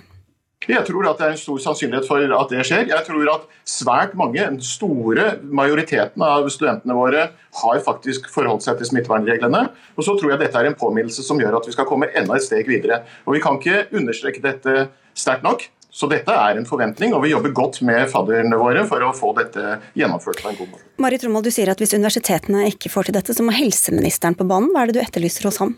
Jeg 0.67 0.83
tror 0.89 1.07
at 1.07 1.21
det 1.21 1.27
er 1.27 1.35
en 1.37 1.39
stor 1.39 1.59
sannsynlighet 1.63 2.09
for 2.09 2.33
at 2.39 2.51
det 2.51 2.65
skjer. 2.67 2.89
Jeg 2.91 3.07
tror 3.07 3.29
at 3.31 3.45
svært 3.69 4.17
mange, 4.19 4.41
den 4.41 4.59
store 4.65 5.37
majoriteten 5.47 6.25
av 6.27 6.49
studentene 6.51 6.97
våre, 6.97 7.29
har 7.61 7.85
faktisk 7.85 8.27
forholdt 8.33 8.67
seg 8.67 8.81
til 8.81 8.91
smittevernreglene. 8.91 9.63
Og 9.95 10.07
så 10.07 10.17
tror 10.19 10.35
jeg 10.35 10.43
dette 10.43 10.59
er 10.59 10.71
en 10.73 10.79
påminnelse 10.79 11.23
som 11.23 11.39
gjør 11.41 11.61
at 11.61 11.71
vi 11.71 11.77
skal 11.77 11.87
komme 11.87 12.11
enda 12.19 12.35
et 12.35 12.49
steg 12.49 12.67
videre. 12.67 13.05
Og 13.29 13.37
Vi 13.37 13.45
kan 13.45 13.61
ikke 13.61 13.87
understreke 13.95 14.43
dette 14.43 14.89
sterkt 15.15 15.47
nok. 15.47 15.69
Så 15.97 16.11
dette 16.11 16.29
er 16.29 16.59
en 16.59 16.67
forventning, 16.69 17.15
og 17.17 17.23
vi 17.25 17.31
jobber 17.31 17.55
godt 17.57 17.79
med 17.87 18.11
fadderne 18.13 18.59
våre 18.61 18.83
for 18.85 19.01
å 19.01 19.15
få 19.17 19.31
dette 19.39 19.79
gjennomført 19.97 20.43
på 20.45 20.51
en 20.51 20.59
god 20.59 20.75
måte. 20.75 20.85
Marit 21.01 21.25
Rommald, 21.25 21.49
du 21.49 21.55
sier 21.55 21.71
at 21.73 21.81
hvis 21.81 21.95
universitetene 21.97 22.67
ikke 22.69 22.93
får 22.93 23.09
til 23.09 23.17
dette, 23.17 23.33
så 23.33 23.47
må 23.47 23.55
helseministeren 23.57 24.37
på 24.37 24.45
banen. 24.45 24.75
Hva 24.75 24.85
er 24.85 24.93
det 24.93 24.99
du 24.99 25.05
etterlyser 25.07 25.49
hos 25.49 25.63
ham? 25.63 25.73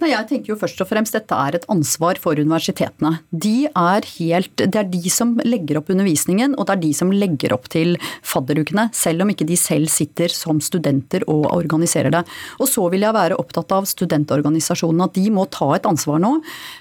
Nei, 0.00 0.10
jeg 0.14 0.26
tenker 0.30 0.52
jo 0.52 0.58
først 0.58 0.80
og 0.82 0.88
fremst 0.88 1.14
dette 1.14 1.36
er 1.36 1.58
et 1.58 1.66
ansvar 1.70 2.18
for 2.20 2.38
universitetene. 2.40 3.18
De 3.30 3.68
er 3.68 4.06
helt, 4.16 4.54
det 4.58 4.78
er 4.80 4.88
de 4.88 5.12
som 5.12 5.34
legger 5.44 5.78
opp 5.80 5.90
undervisningen, 5.92 6.54
og 6.56 6.66
det 6.66 6.74
er 6.74 6.82
de 6.86 6.92
som 6.96 7.12
legger 7.12 7.52
opp 7.54 7.68
til 7.72 7.96
fadderukene. 8.26 8.88
Selv 8.96 9.24
om 9.24 9.32
ikke 9.32 9.46
de 9.48 9.58
selv 9.60 9.92
sitter 9.92 10.32
som 10.32 10.62
studenter 10.64 11.26
og 11.30 11.44
organiserer 11.52 12.14
det. 12.14 12.22
Og 12.58 12.70
så 12.70 12.86
vil 12.92 13.04
jeg 13.04 13.16
være 13.16 13.38
opptatt 13.40 13.74
av 13.76 13.88
studentorganisasjonene, 13.90 15.10
at 15.10 15.18
de 15.20 15.26
må 15.36 15.44
ta 15.52 15.68
et 15.76 15.88
ansvar 15.90 16.22
nå. 16.22 16.32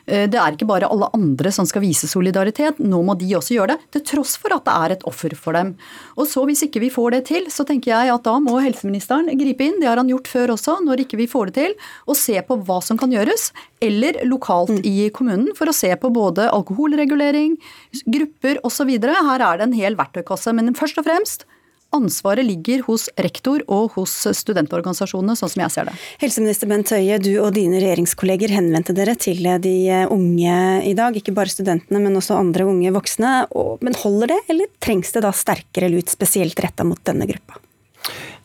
Eh, 0.08 0.26
det 0.32 0.40
er 0.40 0.56
ikke 0.56 0.70
bare 0.70 0.90
alle 0.90 1.12
andre 1.18 1.54
som 1.54 1.68
skal 1.70 1.84
vise 1.84 2.10
solidaritet, 2.10 2.80
nå 2.80 3.04
må 3.06 3.18
de 3.20 3.34
også 3.38 3.58
gjøre 3.58 3.76
det. 3.76 3.80
Til 3.98 4.06
tross 4.14 4.38
for 4.40 4.56
at 4.56 4.66
det 4.70 4.78
er 4.78 4.96
et 4.96 5.06
offer 5.10 5.36
for 5.36 5.60
dem. 5.60 5.76
Og 6.16 6.30
så 6.30 6.46
hvis 6.48 6.64
ikke 6.70 6.84
vi 6.86 6.94
får 6.94 7.18
det 7.18 7.22
til, 7.34 7.52
så 7.52 7.68
tenker 7.68 7.94
jeg 7.94 8.16
at 8.16 8.26
da 8.26 8.38
må 8.42 8.58
helseministeren 8.64 9.30
gripe 9.40 9.68
inn. 9.68 9.78
Det 9.84 9.92
har 9.92 10.00
han 10.00 10.10
gjort 10.12 10.32
før 10.32 10.56
også, 10.56 10.80
når 10.88 11.04
ikke 11.04 11.20
vi 11.20 11.30
får 11.30 11.52
det 11.52 11.58
til. 11.60 11.78
Og 12.08 12.18
se 12.18 12.40
på 12.48 12.62
hva 12.70 12.80
som 12.86 13.00
kan 13.00 13.14
gjøres, 13.14 13.50
eller 13.84 14.22
lokalt 14.30 14.78
mm. 14.78 14.84
i 14.86 15.10
kommunen, 15.16 15.54
for 15.58 15.70
å 15.70 15.76
se 15.76 15.92
på 16.00 16.14
både 16.14 16.50
alkoholregulering, 16.54 17.58
grupper 18.06 18.62
osv. 18.68 18.96
Her 19.00 19.46
er 19.46 19.60
det 19.60 19.70
en 19.70 19.80
hel 19.80 19.98
verktøykasse. 20.00 20.54
Men 20.56 20.78
først 20.78 21.02
og 21.02 21.10
fremst 21.10 21.50
Ansvaret 21.90 22.46
ligger 22.46 22.84
hos 22.86 23.08
rektor 23.18 23.64
og 23.66 23.96
hos 23.96 24.12
studentorganisasjonene, 24.38 25.34
sånn 25.40 25.50
som 25.50 25.64
jeg 25.64 25.74
ser 25.74 25.88
det. 25.90 25.96
Helseminister 26.22 26.70
Bent 26.70 26.92
Høie, 26.94 27.18
du 27.18 27.32
og 27.42 27.56
dine 27.56 27.80
regjeringskolleger 27.82 28.54
henvendte 28.54 28.94
dere 28.98 29.16
til 29.18 29.42
de 29.64 29.74
unge 30.14 30.60
i 30.86 30.94
dag. 30.98 31.18
Ikke 31.18 31.34
bare 31.34 31.50
studentene, 31.50 32.02
men 32.04 32.20
også 32.20 32.38
andre 32.38 32.68
unge 32.70 32.94
voksne. 32.94 33.34
Men 33.82 33.98
holder 34.04 34.36
det, 34.36 34.40
eller 34.54 34.70
trengs 34.86 35.16
det 35.16 35.26
da 35.26 35.34
sterkere 35.34 35.90
lut 35.90 36.14
spesielt 36.14 36.62
retta 36.62 36.86
mot 36.86 37.02
denne 37.10 37.26
gruppa? 37.30 37.58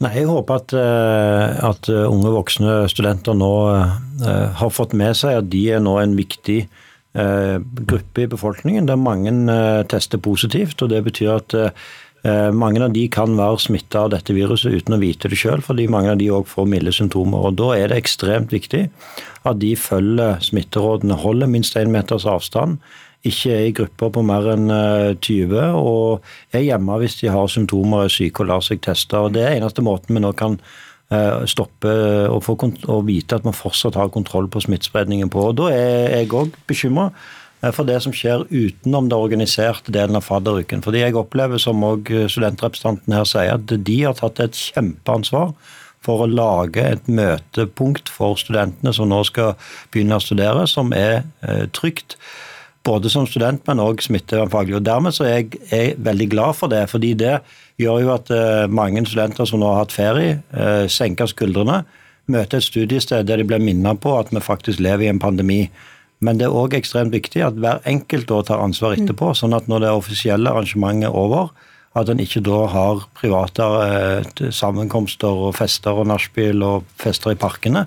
Nei, 0.02 0.10
Jeg 0.18 0.26
håper 0.28 0.58
at, 0.58 0.72
eh, 0.74 1.68
at, 1.68 1.88
eh, 1.88 2.06
unge 2.10 2.32
voksne 2.34 2.84
studenter 2.90 3.36
nå 3.38 3.52
eh, 3.70 4.48
har 4.58 4.72
fått 4.74 4.92
med 4.92 5.14
seg 5.16 5.38
at 5.38 5.50
de 5.52 5.62
er 5.76 5.84
nå 5.84 5.98
en 6.02 6.18
viktig 6.18 6.64
gruppe 7.14 8.24
i 8.24 8.26
befolkningen 8.26 8.88
der 8.88 8.98
mange 8.98 9.30
tester 9.86 10.18
positivt. 10.18 10.82
og 10.82 10.88
Det 10.90 10.98
betyr 11.06 11.36
at 11.36 11.54
mange 12.24 12.80
av 12.80 12.92
de 12.94 13.02
kan 13.12 13.34
være 13.36 13.58
smitta 13.60 14.06
av 14.06 14.12
dette 14.14 14.32
viruset 14.32 14.72
uten 14.72 14.96
å 14.96 15.00
vite 15.02 15.28
det 15.28 15.36
sjøl, 15.36 15.60
fordi 15.60 15.84
mange 15.92 16.14
av 16.14 16.16
de 16.16 16.30
òg 16.32 16.46
får 16.48 16.70
milde 16.72 16.94
symptomer. 16.96 17.50
og 17.50 17.58
Da 17.60 17.74
er 17.76 17.92
det 17.92 17.98
ekstremt 18.00 18.54
viktig 18.54 18.86
at 19.44 19.58
de 19.60 19.74
følger 19.76 20.40
smitterådene, 20.40 21.18
holder 21.20 21.52
minst 21.52 21.76
én 21.76 21.92
meters 21.92 22.24
avstand 22.24 22.80
ikke 23.24 23.52
er 23.54 23.68
i 23.68 23.74
grupper 23.76 24.10
på 24.12 24.22
mer 24.26 24.48
enn 24.52 24.68
20 25.24 25.54
eh, 25.56 25.76
og 25.78 26.24
er 26.54 26.66
hjemme 26.66 26.98
hvis 27.00 27.20
de 27.22 27.30
har 27.32 27.48
symptomer, 27.50 28.04
er 28.04 28.12
syke 28.12 28.44
og 28.44 28.50
lar 28.50 28.64
seg 28.64 28.82
teste. 28.84 29.16
og 29.16 29.32
Det 29.36 29.44
er 29.44 29.56
eneste 29.56 29.84
måten 29.84 30.16
vi 30.16 30.20
nå 30.20 30.34
kan 30.36 30.58
eh, 31.10 31.44
stoppe 31.48 31.94
og, 32.28 32.42
få, 32.44 32.58
og 32.92 33.06
vite 33.08 33.38
at 33.38 33.46
man 33.48 33.56
fortsatt 33.56 33.96
har 33.96 34.12
kontroll 34.12 34.50
på 34.52 34.62
smittespredningen 34.66 35.32
på. 35.32 35.48
og 35.48 35.56
Da 35.62 35.70
er 35.72 36.18
jeg 36.18 36.32
òg 36.36 36.52
bekymra 36.68 37.08
eh, 37.08 37.32
for 37.72 37.88
det 37.88 38.00
som 38.04 38.12
skjer 38.12 38.44
utenom 38.50 39.08
det 39.08 39.16
organiserte 39.16 39.94
delen 39.94 40.18
av 40.18 40.26
fadderuken. 40.26 40.82
Fordi 40.84 41.00
jeg 41.04 41.16
opplever, 41.16 41.60
som 41.62 41.80
òg 41.86 42.10
studentrepresentanten 42.28 43.16
her 43.16 43.24
sier, 43.28 43.56
at 43.56 43.70
de 43.86 43.96
har 44.02 44.18
tatt 44.18 44.42
et 44.44 44.58
kjempeansvar 44.58 45.54
for 46.04 46.24
å 46.24 46.28
lage 46.28 46.82
et 46.84 47.06
møtepunkt 47.08 48.10
for 48.12 48.36
studentene 48.36 48.92
som 48.92 49.08
nå 49.08 49.22
skal 49.24 49.54
begynne 49.94 50.18
å 50.18 50.24
studere, 50.24 50.66
som 50.68 50.92
er 50.92 51.22
trygt 51.72 52.18
både 52.84 53.08
som 53.08 53.24
student, 53.24 53.62
men 53.64 53.80
òg 53.80 54.02
smittevernfaglig. 54.04 54.76
Og 54.76 54.84
Dermed 54.84 55.16
så 55.16 55.24
er 55.24 55.38
jeg, 55.38 55.60
er 55.72 56.00
veldig 56.04 56.28
glad 56.34 56.58
for 56.58 56.68
det, 56.68 56.82
fordi 56.92 57.14
det 57.16 57.38
gjør 57.80 58.02
jo 58.04 58.12
at 58.18 58.32
mange 58.68 59.00
studenter 59.08 59.48
som 59.48 59.62
nå 59.62 59.70
har 59.72 59.86
hatt 59.86 59.96
ferie, 59.96 60.36
senker 60.92 61.30
skuldrene, 61.32 61.80
møter 62.28 62.60
et 62.60 62.64
studiested 62.64 63.26
der 63.28 63.40
de 63.40 63.48
blir 63.48 63.60
minnet 63.60 64.00
på 64.00 64.12
at 64.16 64.30
vi 64.32 64.40
faktisk 64.44 64.80
lever 64.84 65.06
i 65.06 65.10
en 65.12 65.20
pandemi. 65.20 65.62
Men 66.24 66.40
det 66.40 66.48
er 66.48 66.56
òg 66.56 66.74
ekstremt 66.78 67.14
viktig 67.14 67.44
at 67.44 67.60
hver 67.60 67.84
enkelt 67.88 68.28
da 68.30 68.40
tar 68.48 68.64
ansvar 68.64 68.96
etterpå, 68.96 69.32
sånn 69.36 69.56
at 69.56 69.68
når 69.70 69.84
det 69.84 69.94
offisielle 69.94 70.50
arrangementet 70.50 71.10
er 71.10 71.18
over, 71.20 71.52
at 71.94 72.10
en 72.10 72.22
ikke 72.22 72.42
da 72.42 72.64
har 72.72 73.04
private 73.14 73.66
eh, 73.84 74.48
sammenkomster 74.54 75.44
og 75.46 75.54
fester 75.54 75.94
og 75.94 76.08
nachspiel 76.10 76.64
og 76.66 76.88
fester 76.98 77.34
i 77.34 77.38
parkene 77.38 77.84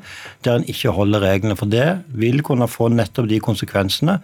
der 0.47 0.61
en 0.61 0.67
ikke 0.71 0.93
holder 0.95 1.25
reglene. 1.25 1.57
For 1.59 1.67
det 1.67 2.05
vil 2.15 2.39
kunne 2.45 2.69
få 2.71 2.87
nettopp 2.93 3.27
de 3.27 3.41
konsekvensene 3.43 4.21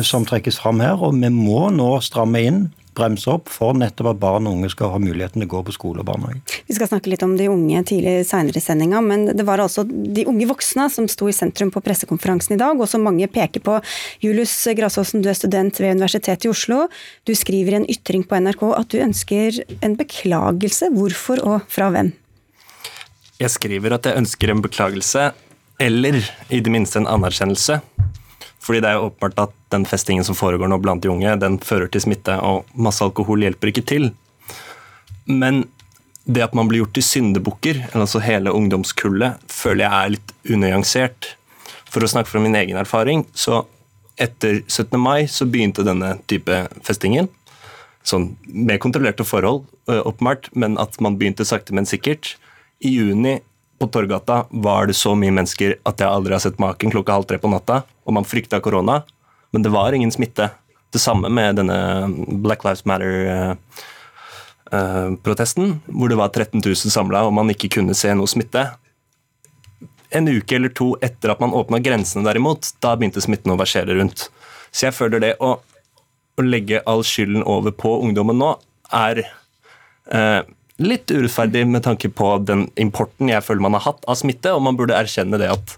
som 0.00 0.24
trekkes 0.28 0.60
fram 0.62 0.80
her. 0.84 0.96
Og 0.96 1.18
vi 1.20 1.28
må 1.32 1.68
nå 1.74 1.90
stramme 2.04 2.42
inn 2.48 2.62
bremse 2.96 3.28
opp 3.30 3.50
for 3.52 3.76
nettopp 3.76 4.14
at 4.14 4.20
barn 4.20 4.48
og 4.48 4.56
unge 4.56 4.70
skal 4.72 4.92
ha 4.94 5.00
muligheten 5.02 5.42
til 5.42 5.48
å 5.48 5.52
gå 5.52 5.62
på 5.66 5.74
skole 5.76 6.02
og 6.02 6.08
barnehage. 6.08 6.40
Vi 6.66 6.76
skal 6.76 6.90
snakke 6.90 7.12
litt 7.12 7.24
om 7.26 7.36
de 7.38 7.48
unge 7.52 7.82
tidlig 7.90 8.14
seinere 8.28 8.60
i 8.60 8.64
sendinga, 8.64 9.02
men 9.04 9.28
det 9.36 9.46
var 9.46 9.62
altså 9.62 9.84
de 9.86 10.26
unge 10.30 10.48
voksne 10.50 10.88
som 10.92 11.08
sto 11.12 11.28
i 11.30 11.36
sentrum 11.36 11.72
på 11.74 11.82
pressekonferansen 11.84 12.56
i 12.56 12.60
dag, 12.60 12.80
og 12.80 12.90
som 12.90 13.04
mange 13.06 13.28
peker 13.32 13.64
på. 13.64 13.78
Julius 14.24 14.54
Grasåsen, 14.78 15.24
du 15.24 15.30
er 15.32 15.38
student 15.38 15.80
ved 15.82 15.98
Universitetet 15.98 16.48
i 16.48 16.52
Oslo. 16.52 16.86
Du 17.28 17.34
skriver 17.36 17.76
i 17.76 17.80
en 17.82 17.90
ytring 17.92 18.26
på 18.26 18.40
NRK 18.42 18.64
at 18.76 18.92
du 18.92 19.00
ønsker 19.02 19.62
en 19.80 19.98
beklagelse. 19.98 20.90
Hvorfor 20.96 21.42
og 21.44 21.68
fra 21.72 21.90
hvem? 21.94 22.14
Jeg 23.36 23.52
skriver 23.52 23.98
at 23.98 24.06
jeg 24.08 24.16
ønsker 24.16 24.50
en 24.52 24.62
beklagelse, 24.64 25.30
eller 25.76 26.22
i 26.48 26.62
det 26.64 26.72
minste 26.72 27.02
en 27.02 27.10
anerkjennelse 27.10 27.82
fordi 28.66 28.82
det 28.82 28.90
er 28.90 28.98
jo 28.98 29.08
åpenbart 29.08 29.38
at 29.46 29.54
den 29.70 29.84
festingen 29.86 30.26
som 30.26 30.34
foregår 30.34 30.70
nå 30.70 30.80
blant 30.82 31.04
de 31.04 31.10
unge, 31.12 31.36
den 31.38 31.60
fører 31.62 31.86
til 31.92 32.02
smitte, 32.02 32.34
og 32.42 32.66
masse 32.74 33.04
alkohol 33.04 33.44
hjelper 33.46 33.70
ikke 33.70 33.86
til. 33.86 34.08
Men 35.30 35.64
det 36.26 36.42
at 36.42 36.56
man 36.58 36.66
blir 36.66 36.82
gjort 36.82 36.96
til 36.98 37.06
syndebukker, 37.06 37.84
altså 37.94 38.22
hele 38.24 38.50
ungdomskullet, 38.50 39.38
føler 39.52 39.86
jeg 39.86 39.94
er 39.94 40.14
litt 40.16 40.34
unyansert. 40.50 41.30
For 41.86 42.02
å 42.02 42.10
snakke 42.10 42.32
fra 42.32 42.42
min 42.42 42.58
egen 42.58 42.78
erfaring, 42.80 43.22
så 43.38 43.62
etter 44.18 44.64
17. 44.66 44.98
mai 44.98 45.28
så 45.30 45.46
begynte 45.46 45.86
denne 45.86 46.16
type 46.26 46.64
festingen. 46.86 47.30
Sånn 48.06 48.32
med 48.46 48.80
kontrollerte 48.82 49.26
forhold, 49.26 49.66
åpenbart, 49.86 50.50
men 50.58 50.74
at 50.82 50.98
man 51.02 51.18
begynte 51.20 51.46
sakte, 51.46 51.74
men 51.76 51.86
sikkert. 51.86 52.34
I 52.82 52.96
juni 52.98 53.38
på 53.78 53.86
Torgata 53.92 54.44
var 54.50 54.90
det 54.90 54.96
så 54.98 55.14
mye 55.18 55.34
mennesker 55.34 55.78
at 55.86 56.02
jeg 56.02 56.10
aldri 56.10 56.34
har 56.34 56.42
sett 56.42 56.58
maken 56.62 56.90
klokka 56.90 57.20
halv 57.20 57.28
tre 57.30 57.38
på 57.38 57.50
natta, 57.52 57.84
og 58.06 58.14
man 58.14 58.28
frykta 58.28 58.60
korona, 58.62 59.02
men 59.50 59.62
det 59.62 59.74
var 59.74 59.92
ingen 59.92 60.12
smitte. 60.14 60.50
Det 60.92 60.98
samme 61.02 61.28
med 61.32 61.56
denne 61.58 61.78
Black 62.42 62.64
Lives 62.64 62.84
Matter-protesten, 62.86 65.64
eh, 65.64 65.70
uh, 65.76 65.80
hvor 65.98 66.08
det 66.08 66.18
var 66.20 66.28
13 66.30 66.60
000 66.62 66.76
samla 66.94 67.18
og 67.26 67.36
man 67.36 67.50
ikke 67.52 67.74
kunne 67.78 67.94
se 67.98 68.10
noe 68.14 68.26
smitte. 68.30 68.62
En 70.14 70.28
uke 70.30 70.56
eller 70.56 70.70
to 70.70 70.96
etter 71.02 71.28
at 71.34 71.40
man 71.42 71.56
åpna 71.56 71.78
grensene, 71.82 72.26
derimot, 72.26 72.62
da 72.80 72.96
begynte 72.96 73.20
smitten 73.24 73.52
å 73.52 73.60
versere 73.60 73.94
rundt. 73.98 74.18
Så 74.70 74.80
jeg 74.88 74.96
føler 74.96 75.18
det 75.22 75.34
å, 75.42 75.50
å 76.36 76.42
legge 76.44 76.82
all 76.86 77.02
skylden 77.06 77.42
over 77.48 77.70
på 77.74 78.00
ungdommen 78.04 78.38
nå, 78.38 78.50
er 78.94 79.16
eh, 79.24 80.42
litt 80.82 81.10
urettferdig 81.10 81.64
med 81.66 81.84
tanke 81.86 82.10
på 82.12 82.36
den 82.44 82.66
importen 82.80 83.30
jeg 83.32 83.44
føler 83.44 83.66
man 83.66 83.76
har 83.78 83.86
hatt 83.88 84.06
av 84.06 84.18
smitte, 84.20 84.52
og 84.52 84.64
man 84.66 84.78
burde 84.78 84.98
erkjenne 84.98 85.40
det 85.40 85.50
at 85.52 85.76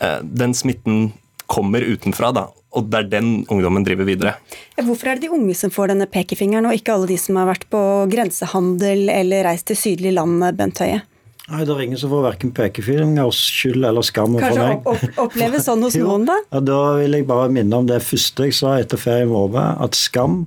eh, 0.00 0.20
den 0.24 0.56
smitten 0.56 1.10
kommer 1.50 1.84
utenfra, 1.86 2.32
da, 2.34 2.46
og 2.76 2.88
det 2.92 2.98
er 2.98 3.10
den 3.16 3.28
ungdommen 3.52 3.84
driver 3.86 4.08
videre. 4.08 4.32
Hvorfor 4.76 5.10
er 5.12 5.18
det 5.20 5.28
de 5.28 5.34
unge 5.36 5.54
som 5.56 5.70
får 5.72 5.92
denne 5.94 6.08
pekefingeren, 6.10 6.66
og 6.68 6.74
ikke 6.76 6.94
alle 6.96 7.08
de 7.12 7.18
som 7.20 7.38
har 7.40 7.48
vært 7.50 7.68
på 7.72 7.82
grensehandel 8.12 9.06
eller 9.12 9.46
reist 9.46 9.68
til 9.70 9.78
sydlige 9.78 10.16
land, 10.18 10.42
Bent 10.58 10.82
Høie? 10.82 11.02
Nei, 11.46 11.60
Det 11.62 11.70
er 11.76 11.80
ingen 11.84 11.98
som 12.00 12.10
får 12.10 12.24
verken 12.24 12.50
pekefinger, 12.50 13.30
skyld 13.30 13.84
eller 13.86 14.02
skam 14.02 14.34
Kanskje 14.34 14.50
for 14.50 14.58
meg. 14.66 14.80
Kanskje 14.82 15.10
opp, 15.14 15.20
oppleve 15.28 15.60
sånn 15.62 15.84
hos 15.86 15.94
noen, 16.02 16.26
da? 16.26 16.40
Ja, 16.50 16.60
Da 16.72 16.80
vil 16.98 17.14
jeg 17.20 17.26
bare 17.28 17.52
minne 17.54 17.78
om 17.78 17.86
det 17.86 18.00
første 18.02 18.48
jeg 18.48 18.56
sa 18.58 18.74
etter 18.82 18.98
ferien 18.98 19.30
var 19.30 19.46
over, 19.46 19.68
at 19.86 19.94
skam 19.94 20.40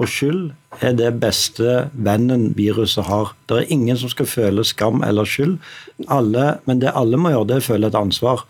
og 0.00 0.08
skyld 0.08 0.48
er 0.82 0.94
det 0.96 1.12
beste 1.22 1.90
vennen 1.94 2.48
viruset 2.56 3.04
har. 3.06 3.34
Det 3.46 3.58
er 3.60 3.72
ingen 3.74 3.98
som 4.00 4.10
skal 4.10 4.26
føle 4.26 4.64
skam 4.66 5.04
eller 5.06 5.28
skyld. 5.28 5.58
Alle, 6.08 6.56
men 6.66 6.80
det 6.82 6.94
alle 6.96 7.20
må 7.20 7.30
gjøre, 7.34 7.46
det 7.50 7.56
er 7.58 7.62
å 7.62 7.68
føle 7.68 7.90
et 7.92 7.98
ansvar. 8.00 8.42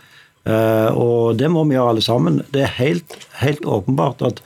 Uh, 0.49 0.91
og 0.97 1.39
det 1.39 1.51
må 1.53 1.67
vi 1.69 1.77
gjøre 1.77 1.95
alle 1.95 2.05
sammen. 2.05 2.41
Det 2.55 2.65
er 2.65 2.77
helt, 2.79 3.17
helt 3.43 3.65
åpenbart 3.69 4.25
at 4.27 4.43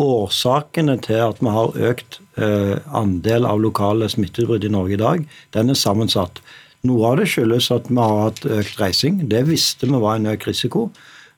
årsakene 0.00 0.96
til 1.04 1.20
at 1.22 1.40
vi 1.44 1.52
har 1.54 1.76
økt 1.90 2.18
uh, 2.40 2.80
andel 2.96 3.46
av 3.46 3.62
lokale 3.62 4.08
smitteutbrudd 4.10 4.64
i 4.66 4.72
Norge 4.72 4.96
i 4.96 5.02
dag, 5.02 5.26
den 5.54 5.70
er 5.70 5.78
sammensatt. 5.78 6.40
Noe 6.84 7.12
av 7.12 7.20
det 7.20 7.30
skyldes 7.32 7.70
at 7.72 7.86
vi 7.88 8.00
har 8.00 8.26
hatt 8.26 8.44
økt 8.44 8.80
reising. 8.80 9.22
Det 9.30 9.46
visste 9.48 9.88
vi 9.88 10.00
var 10.00 10.18
en 10.18 10.32
økt 10.34 10.48
risiko. 10.50 10.88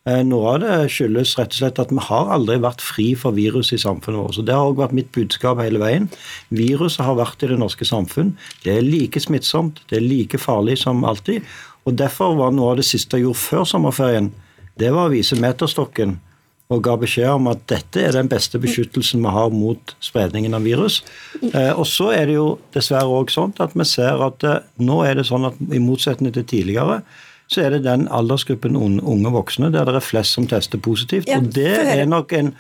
Eh, 0.07 0.23
noe 0.23 0.53
av 0.55 0.61
det 0.63 0.75
skyldes 0.95 1.35
rett 1.39 1.55
og 1.55 1.59
slett 1.59 1.79
at 1.83 1.91
vi 1.91 2.03
har 2.09 2.29
aldri 2.35 2.61
vært 2.63 2.83
fri 2.85 3.09
for 3.19 3.35
virus 3.35 3.73
i 3.75 3.79
samfunnet 3.83 4.23
vårt. 4.23 4.37
Så 4.39 4.45
Det 4.47 4.55
har 4.55 4.67
også 4.67 4.83
vært 4.85 4.95
mitt 4.99 5.11
budskap 5.13 5.59
hele 5.59 5.83
veien. 5.83 6.09
Viruset 6.51 7.05
har 7.05 7.19
vært 7.19 7.43
i 7.43 7.51
det 7.51 7.59
norske 7.59 7.85
samfunn. 7.85 8.37
Det 8.63 8.77
er 8.77 8.87
like 8.87 9.19
smittsomt, 9.19 9.83
det 9.91 9.99
er 9.99 10.07
like 10.07 10.39
farlig 10.39 10.79
som 10.79 11.03
alltid. 11.05 11.43
Og 11.87 11.95
Derfor 11.95 12.35
var 12.39 12.55
noe 12.55 12.75
av 12.75 12.81
det 12.81 12.87
siste 12.89 13.19
jeg 13.19 13.29
gjorde 13.29 13.43
før 13.43 13.67
sommerferien, 13.69 14.33
det 14.77 14.91
var 14.93 15.09
å 15.09 15.15
vise 15.15 15.39
meterstokken 15.41 16.19
og 16.67 16.83
ga 16.83 16.97
beskjed 16.99 17.31
om 17.31 17.47
at 17.53 17.63
dette 17.71 18.03
er 18.03 18.17
den 18.17 18.29
beste 18.31 18.59
beskyttelsen 18.59 19.23
vi 19.23 19.33
har 19.37 19.53
mot 19.55 19.93
spredningen 20.03 20.57
av 20.59 20.67
virus. 20.67 20.99
Eh, 21.39 21.71
og 21.71 21.87
så 21.87 22.11
er 22.17 22.27
det 22.27 22.35
jo 22.41 22.49
dessverre 22.75 23.07
òg 23.07 23.31
sånn 23.31 23.55
at 23.63 23.77
vi 23.79 23.87
ser 23.87 24.19
at 24.27 24.47
eh, 24.47 24.65
nå 24.83 24.99
er 25.07 25.21
det 25.21 25.29
sånn 25.29 25.47
at 25.47 25.61
i 25.71 25.83
motsetning 25.83 26.35
til 26.35 26.47
tidligere, 26.51 27.01
så 27.47 27.63
er 27.63 27.77
det 27.77 27.85
den 27.85 28.07
aldersgruppen 28.11 28.77
unge 28.77 29.31
voksne 29.31 29.71
der 29.75 29.87
det 29.87 30.01
er 30.01 30.05
flest 30.05 30.35
som 30.35 30.49
tester 30.51 30.81
positivt. 30.83 31.29
Ja, 31.31 31.39
og 31.39 31.53
det 31.55 31.77
er 31.93 32.07
nok 32.09 32.35
en 32.37 32.57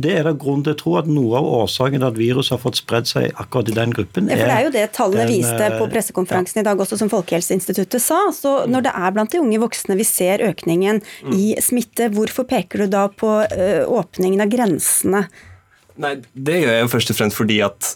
det 0.00 0.12
er 0.16 0.24
da 0.24 0.32
grunn 0.32 0.62
til 0.64 0.72
å 0.72 0.76
tro 0.80 0.92
at 0.96 1.08
noe 1.08 1.36
av 1.36 1.46
årsaken 1.58 2.00
til 2.00 2.06
at 2.08 2.16
viruset 2.16 2.54
har 2.54 2.60
fått 2.62 2.78
spredd 2.78 3.08
seg 3.10 3.26
akkurat 3.36 3.68
i 3.68 3.74
den 3.76 3.90
gruppen. 3.92 4.30
Ja, 4.32 4.38
for 4.38 4.48
Det 4.48 4.54
er 4.54 4.64
jo 4.64 4.70
det 4.72 4.84
tallene 4.96 5.26
den, 5.26 5.34
viste 5.34 5.68
på 5.74 5.82
eh, 5.84 5.90
pressekonferansen 5.92 6.60
ja. 6.60 6.62
i 6.62 6.68
dag 6.70 6.80
også, 6.80 6.96
som 6.96 7.10
Folkehelseinstituttet 7.12 8.00
sa. 8.00 8.22
Så 8.32 8.54
når 8.72 8.86
det 8.86 8.94
er 8.96 9.12
blant 9.18 9.34
de 9.34 9.42
unge 9.42 9.60
voksne 9.60 9.98
vi 10.00 10.06
ser 10.08 10.44
økningen 10.48 11.02
mm. 11.04 11.36
i 11.36 11.44
smitte, 11.60 12.08
hvorfor 12.16 12.48
peker 12.48 12.86
du 12.86 12.94
da 12.96 13.04
på 13.12 13.34
ø, 13.44 13.68
åpningen 14.00 14.46
av 14.46 14.52
grensene? 14.52 15.26
Nei, 16.00 16.16
Det 16.32 16.56
gjør 16.62 16.72
jeg 16.72 16.86
jo 16.86 16.92
først 16.96 17.12
og 17.12 17.20
fremst 17.20 17.40
fordi 17.40 17.60
at 17.68 17.92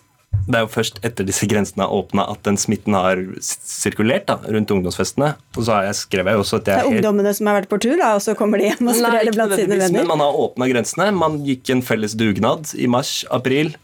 det 0.50 0.58
er 0.58 0.64
jo 0.64 0.70
først 0.72 0.98
etter 1.06 1.26
disse 1.26 1.46
grensene 1.50 1.84
er 1.84 1.92
åpna 1.94 2.24
at 2.32 2.42
den 2.46 2.56
smitten 2.58 2.94
har 2.96 3.20
sirkulert 3.44 4.26
da, 4.30 4.38
rundt 4.50 4.72
ungdomsfestene. 4.74 5.32
Og 5.56 5.66
så 5.66 5.76
har 5.76 5.88
jeg 5.88 5.98
skrevet 6.00 6.42
også 6.42 6.60
at 6.60 6.66
det 6.66 6.74
er, 6.74 6.80
det 6.80 6.86
er 6.86 6.98
ungdommene 6.98 7.32
som 7.36 7.50
har 7.50 7.60
vært 7.60 7.70
på 7.70 7.78
tur, 7.82 7.96
da, 8.00 8.12
og 8.16 8.22
så 8.24 8.34
kommer 8.38 8.62
de 8.62 8.70
hjem 8.70 8.90
og 8.90 8.98
sprer 8.98 9.28
det 9.28 9.34
blant 9.36 9.54
sine 9.58 9.78
venner? 9.78 9.98
Men 10.00 10.10
man 10.10 10.24
har 10.24 10.38
åpna 10.44 10.70
grensene. 10.70 11.08
Man 11.16 11.40
gikk 11.46 11.72
en 11.74 11.82
felles 11.86 12.16
dugnad 12.18 12.72
i 12.78 12.88
mars-april. 12.90 13.74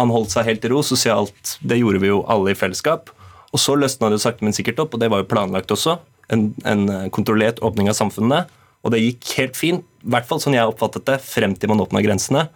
Man 0.00 0.12
holdt 0.14 0.32
seg 0.36 0.48
helt 0.48 0.64
i 0.64 0.72
ro 0.72 0.84
sosialt. 0.86 1.56
Det 1.60 1.80
gjorde 1.80 2.04
vi 2.04 2.12
jo 2.12 2.22
alle 2.32 2.54
i 2.54 2.58
fellesskap. 2.58 3.12
Og 3.52 3.62
så 3.62 3.76
løsna 3.78 4.12
det 4.12 4.22
sakte, 4.24 4.46
men 4.46 4.56
sikkert 4.56 4.80
opp, 4.84 4.96
og 4.96 5.02
det 5.02 5.10
var 5.12 5.24
jo 5.24 5.30
planlagt 5.32 5.72
også. 5.72 5.98
En, 6.32 6.50
en 6.68 6.86
kontrollert 7.14 7.60
åpning 7.64 7.90
av 7.92 7.98
samfunnet. 7.98 8.52
Og 8.84 8.92
det 8.94 9.02
gikk 9.02 9.34
helt 9.40 9.58
fint, 9.58 9.84
i 10.04 10.14
hvert 10.14 10.28
fall 10.28 10.40
sånn 10.42 10.54
jeg 10.56 10.68
oppfattet 10.68 11.08
det, 11.08 11.20
frem 11.24 11.56
til 11.58 11.72
man 11.72 11.82
åpna 11.82 12.04
grensene. 12.04 12.46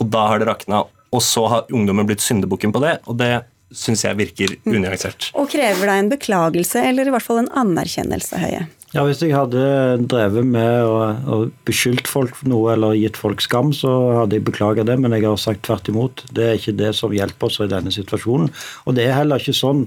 Og 0.00 0.08
da 0.12 0.28
har 0.30 0.40
det 0.40 0.48
rakna 0.48 0.84
og 1.10 1.22
så 1.24 1.46
har 1.50 1.72
ungdommen 1.74 2.08
blitt 2.08 2.24
syndebukken 2.24 2.74
på 2.74 2.82
det, 2.84 2.98
og 3.10 3.18
det 3.20 3.32
syns 3.74 4.02
jeg 4.04 4.18
virker 4.18 4.56
mm. 4.58 4.74
unyansert. 4.74 5.30
Og 5.38 5.50
krever 5.50 5.86
deg 5.86 6.02
en 6.02 6.12
beklagelse, 6.12 6.82
eller 6.90 7.06
i 7.08 7.14
hvert 7.14 7.26
fall 7.26 7.44
en 7.44 7.52
anerkjennelse, 7.62 8.38
Høie? 8.42 8.66
Ja, 8.90 9.04
Hvis 9.06 9.20
jeg 9.22 9.36
hadde 9.36 9.62
drevet 10.10 10.46
med 10.50 10.82
å 10.82 11.44
beskyldt 11.68 12.10
folk 12.10 12.34
for 12.34 12.50
noe 12.50 12.72
eller 12.74 12.96
gitt 12.98 13.18
folk 13.20 13.42
skam, 13.44 13.70
så 13.70 13.90
hadde 14.16 14.34
jeg 14.34 14.48
beklaga 14.48 14.82
det, 14.86 14.96
men 14.98 15.14
jeg 15.14 15.28
har 15.28 15.38
sagt 15.38 15.62
tvert 15.68 15.86
imot. 15.92 16.24
Det 16.34 16.48
er 16.48 16.58
ikke 16.58 16.74
det 16.74 16.90
som 16.98 17.14
hjelper 17.14 17.46
oss 17.46 17.60
i 17.62 17.70
denne 17.70 17.94
situasjonen. 17.94 18.50
Og 18.90 18.98
det 18.98 19.06
er 19.06 19.20
heller 19.20 19.38
ikke 19.38 19.54
sånn 19.54 19.84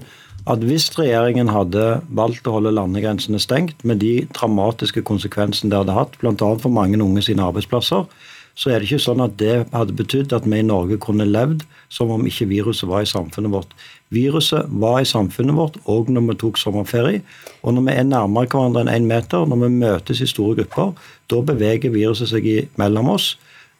at 0.48 0.64
hvis 0.64 0.88
regjeringen 0.96 1.52
hadde 1.52 1.84
valgt 2.16 2.48
å 2.48 2.56
holde 2.56 2.72
landegrensene 2.72 3.40
stengt, 3.40 3.76
med 3.84 4.00
de 4.00 4.24
dramatiske 4.32 5.04
konsekvensene 5.04 5.72
det 5.72 5.82
hadde 5.82 5.98
hatt, 5.98 6.16
bl.a. 6.20 6.34
for 6.40 6.72
mange 6.72 7.00
unge 7.00 7.24
sine 7.28 7.44
arbeidsplasser, 7.44 8.08
så 8.54 8.70
er 8.70 8.78
det 8.78 8.86
ikke 8.88 9.02
sånn 9.02 9.22
at 9.24 9.34
det 9.40 9.54
hadde 9.72 9.96
betydd 9.98 10.32
at 10.36 10.46
vi 10.46 10.60
i 10.62 10.66
Norge 10.66 10.98
kunne 11.02 11.26
levd 11.26 11.64
som 11.92 12.12
om 12.14 12.22
ikke 12.26 12.46
viruset 12.50 12.88
var 12.90 13.02
i 13.02 13.10
samfunnet 13.10 13.50
vårt. 13.50 13.72
Viruset 14.14 14.70
var 14.82 15.00
i 15.02 15.08
samfunnet 15.08 15.56
vårt 15.58 15.78
òg 15.90 16.10
når 16.12 16.28
vi 16.28 16.36
tok 16.42 16.60
sommerferie. 16.60 17.22
Og 17.66 17.74
når 17.74 17.88
vi 17.88 17.96
er 17.98 18.06
nærmere 18.06 18.50
hverandre 18.50 18.84
enn 18.84 18.92
én 18.92 19.02
en 19.02 19.10
meter, 19.10 19.46
når 19.50 19.62
vi 19.64 19.70
møtes 19.80 20.22
i 20.22 20.30
store 20.30 20.60
grupper, 20.60 20.94
da 21.30 21.40
beveger 21.42 21.94
viruset 21.94 22.30
seg 22.30 22.46
mellom 22.78 23.10
oss. 23.16 23.34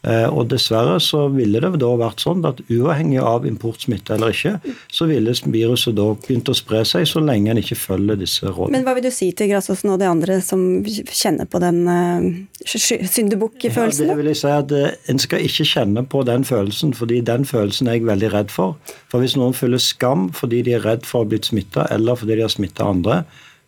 Eh, 0.05 0.27
og 0.29 0.51
Dessverre 0.51 0.99
så 1.01 1.23
ville 1.33 1.61
det 1.65 1.79
da 1.81 1.91
vært 1.97 2.21
sånn 2.21 2.45
at 2.45 2.59
uavhengig 2.69 3.23
av 3.25 3.47
importsmitte 3.49 4.17
eller 4.17 4.35
ikke, 4.35 4.75
så 4.93 5.07
ville 5.09 5.33
viruset 5.49 5.97
da 5.97 6.11
begynt 6.27 6.51
å 6.53 6.57
spre 6.57 6.83
seg 6.89 7.07
så 7.09 7.23
lenge 7.25 7.53
en 7.53 7.61
ikke 7.61 7.79
følger 7.79 8.19
disse 8.21 8.45
rådene. 8.45 8.75
Men 8.77 8.85
hva 8.85 8.95
vil 8.99 9.07
du 9.07 9.13
si 9.15 9.31
til 9.37 9.49
Grasåsen 9.55 9.95
og 9.95 10.03
de 10.03 10.11
andre 10.11 10.37
som 10.45 10.61
kjenner 10.85 11.49
på 11.49 11.63
den 11.65 11.81
uh, 11.89 12.29
syndebukkfølelsen? 12.67 14.11
Ja, 14.11 14.13
det 14.13 14.19
vil 14.21 14.31
jeg 14.35 14.41
si 14.43 14.53
at 14.53 14.77
uh, 14.77 14.91
En 15.11 15.23
skal 15.23 15.49
ikke 15.49 15.69
kjenne 15.69 16.05
på 16.05 16.21
den 16.29 16.45
følelsen, 16.45 16.93
fordi 16.97 17.23
den 17.25 17.49
følelsen 17.49 17.89
er 17.89 17.99
jeg 17.99 18.09
veldig 18.11 18.33
redd 18.37 18.53
for. 18.53 18.77
For 19.09 19.25
hvis 19.25 19.39
noen 19.41 19.57
føler 19.57 19.81
skam 19.81 20.29
fordi 20.37 20.61
de 20.67 20.77
er 20.77 20.85
redd 20.85 21.09
for 21.09 21.23
å 21.23 21.25
ha 21.25 21.33
blitt 21.33 21.49
smitta, 21.49 21.89
eller 21.95 22.21
fordi 22.21 22.37
de 22.37 22.45
har 22.45 22.53
smitta 22.53 22.93
andre, 22.93 23.23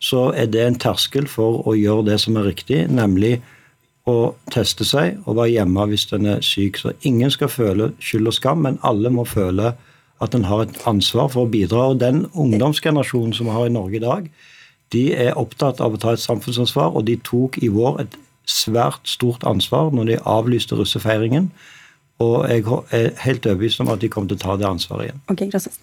så 0.05 0.28
er 0.37 0.50
det 0.52 0.64
en 0.66 0.81
terskel 0.81 1.28
for 1.31 1.62
å 1.64 1.73
gjøre 1.76 2.11
det 2.11 2.21
som 2.21 2.37
er 2.37 2.50
riktig, 2.50 2.85
nemlig 2.93 3.38
å 4.07 4.35
teste 4.55 4.87
seg 4.87 5.19
og 5.27 5.41
være 5.41 5.57
hjemme 5.57 5.87
hvis 5.91 6.07
en 6.15 6.29
er 6.37 6.45
syk. 6.45 6.79
Så 6.79 6.95
ingen 7.09 7.33
skal 7.35 7.51
føle 7.51 7.91
skyld 7.99 8.31
og 8.31 8.37
skam, 8.37 8.63
men 8.67 8.79
alle 8.87 9.11
må 9.13 9.27
føle 9.27 9.75
at 10.23 10.35
en 10.35 10.47
har 10.49 10.65
et 10.65 10.77
ansvar 10.89 11.33
for 11.35 11.45
å 11.45 11.51
bidra. 11.53 11.91
Og 11.93 12.01
den 12.01 12.25
ungdomsgenerasjonen 12.33 13.35
som 13.37 13.51
vi 13.51 13.57
har 13.57 13.67
i 13.67 13.75
Norge 13.75 13.99
i 13.99 14.05
dag, 14.05 14.29
de 14.95 15.09
er 15.19 15.39
opptatt 15.39 15.83
av 15.83 15.97
å 15.97 16.01
ta 16.01 16.15
et 16.15 16.23
samfunnsansvar, 16.23 16.95
og 16.95 17.09
de 17.09 17.19
tok 17.27 17.59
i 17.59 17.71
vår 17.73 18.05
et 18.05 18.15
svært 18.47 19.11
stort 19.11 19.43
ansvar 19.49 19.91
når 19.95 20.13
de 20.13 20.21
avlyste 20.23 20.79
russefeiringen. 20.79 21.51
Og 22.23 22.47
jeg 22.49 22.63
er 22.95 23.11
helt 23.27 23.45
overbevist 23.45 23.83
om 23.83 23.91
at 23.93 24.01
de 24.01 24.09
kommer 24.09 24.31
til 24.31 24.39
å 24.39 24.45
ta 24.47 24.57
det 24.57 24.71
ansvaret 24.71 25.11
igjen. 25.11 25.21
Ok, 25.29 25.45
gracias. 25.51 25.83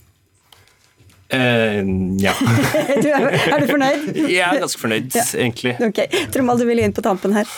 Uh, 1.33 1.81
ja. 2.21 2.33
du 3.03 3.07
er, 3.09 3.29
er, 3.35 3.59
du 3.59 3.69
fornøyd? 3.69 4.09
Jeg 4.31 4.47
er 4.47 4.63
ganske 4.63 4.81
fornøyd, 4.81 5.13
ja. 5.17 5.27
egentlig. 5.43 5.75
Ok, 5.81 6.03
Tromald, 6.33 6.61
du 6.61 6.69
vil 6.69 6.81
inn 6.81 6.93
på 6.95 7.03
tampen 7.05 7.35
her. 7.35 7.49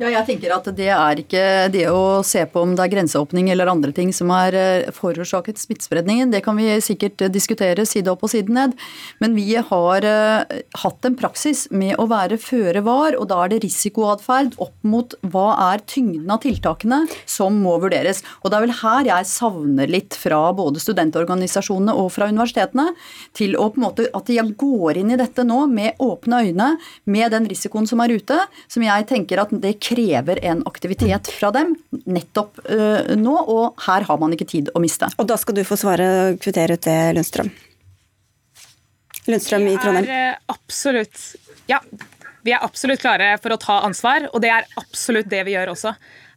Ja, 0.00 0.08
jeg 0.08 0.24
tenker 0.24 0.54
at 0.54 0.68
det 0.72 0.88
er 0.88 1.20
ikke 1.20 1.42
det 1.72 1.84
å 1.92 2.22
se 2.24 2.40
på 2.48 2.62
om 2.64 2.70
det 2.72 2.86
er 2.86 2.92
grenseåpning 2.94 3.50
eller 3.52 3.68
andre 3.68 3.92
ting 3.92 4.08
som 4.16 4.30
har 4.32 4.54
eh, 4.56 4.88
forårsaket 4.94 5.60
smittespredningen. 5.60 6.30
Det 6.32 6.40
kan 6.46 6.56
vi 6.56 6.78
sikkert 6.80 7.20
diskutere 7.32 7.84
side 7.88 8.08
opp 8.08 8.24
og 8.24 8.32
side 8.32 8.52
ned. 8.52 8.72
Men 9.20 9.36
vi 9.36 9.58
har 9.58 10.06
uh, 10.06 10.54
hatt 10.80 11.06
en 11.08 11.16
praksis 11.18 11.66
med 11.70 11.98
å 12.00 12.06
være 12.08 12.38
føre 12.40 12.80
var, 12.86 13.18
og 13.18 13.28
da 13.30 13.42
er 13.44 13.52
det 13.52 13.60
risikoatferd 13.66 14.56
opp 14.64 14.72
mot 14.88 15.12
hva 15.34 15.44
er 15.68 15.84
tyngden 15.84 16.32
av 16.32 16.40
tiltakene 16.46 17.02
som 17.28 17.60
må 17.60 17.76
vurderes. 17.82 18.22
Og 18.40 18.48
det 18.48 18.58
er 18.58 18.66
vel 18.66 18.74
her 18.80 19.10
jeg 19.10 19.28
savner 19.28 19.92
litt 19.92 20.16
fra 20.16 20.40
både 20.56 20.80
studentorganisasjonene 20.82 21.94
og 22.00 22.08
fra 22.16 22.30
universitetene, 22.32 22.88
til 23.36 23.58
å 23.60 23.68
på 23.68 23.80
en 23.80 23.86
måte 23.90 24.08
at 24.16 24.32
de 24.32 24.40
går 24.40 25.02
inn 25.02 25.12
i 25.12 25.20
dette 25.20 25.44
nå 25.46 25.66
med 25.68 26.00
åpne 26.02 26.42
øyne, 26.48 26.72
med 27.04 27.36
den 27.36 27.50
risikoen 27.50 27.88
som 27.88 28.00
er 28.04 28.16
ute, 28.16 28.40
som 28.72 28.88
jeg 28.88 29.08
tenker 29.12 29.44
at 29.44 29.52
det 29.52 29.76
krever 29.82 30.38
en 30.46 30.62
aktivitet 30.68 31.30
fra 31.34 31.50
dem 31.54 31.74
nettopp 32.06 32.62
uh, 32.68 33.12
nå, 33.18 33.34
og 33.34 33.82
her 33.86 34.06
har 34.08 34.22
man 34.22 34.34
ikke 34.36 34.48
tid 34.54 34.72
å 34.74 34.82
miste. 34.82 35.10
Og 35.18 35.28
da 35.28 35.38
skal 35.40 35.58
du 35.58 35.64
få 35.66 35.78
svare 35.80 36.08
og 36.14 36.40
kvittere 36.42 36.78
ut 36.78 36.86
det, 36.86 36.98
Lundstrøm. 37.18 37.52
Lundstrøm 39.30 39.68
i 39.70 39.76
Trondheim. 39.78 40.08
Vi 40.08 40.18
er 40.18 40.40
absolutt 40.50 41.22
Ja, 41.70 41.78
vi 42.42 42.50
er 42.54 42.64
absolutt 42.66 43.02
klare 43.02 43.36
for 43.38 43.54
å 43.54 43.60
ta 43.60 43.82
ansvar, 43.86 44.26
og 44.32 44.42
det 44.42 44.50
er 44.50 44.66
absolutt 44.80 45.30
det 45.30 45.44
vi 45.46 45.54
gjør 45.54 45.76
også. 45.76 45.92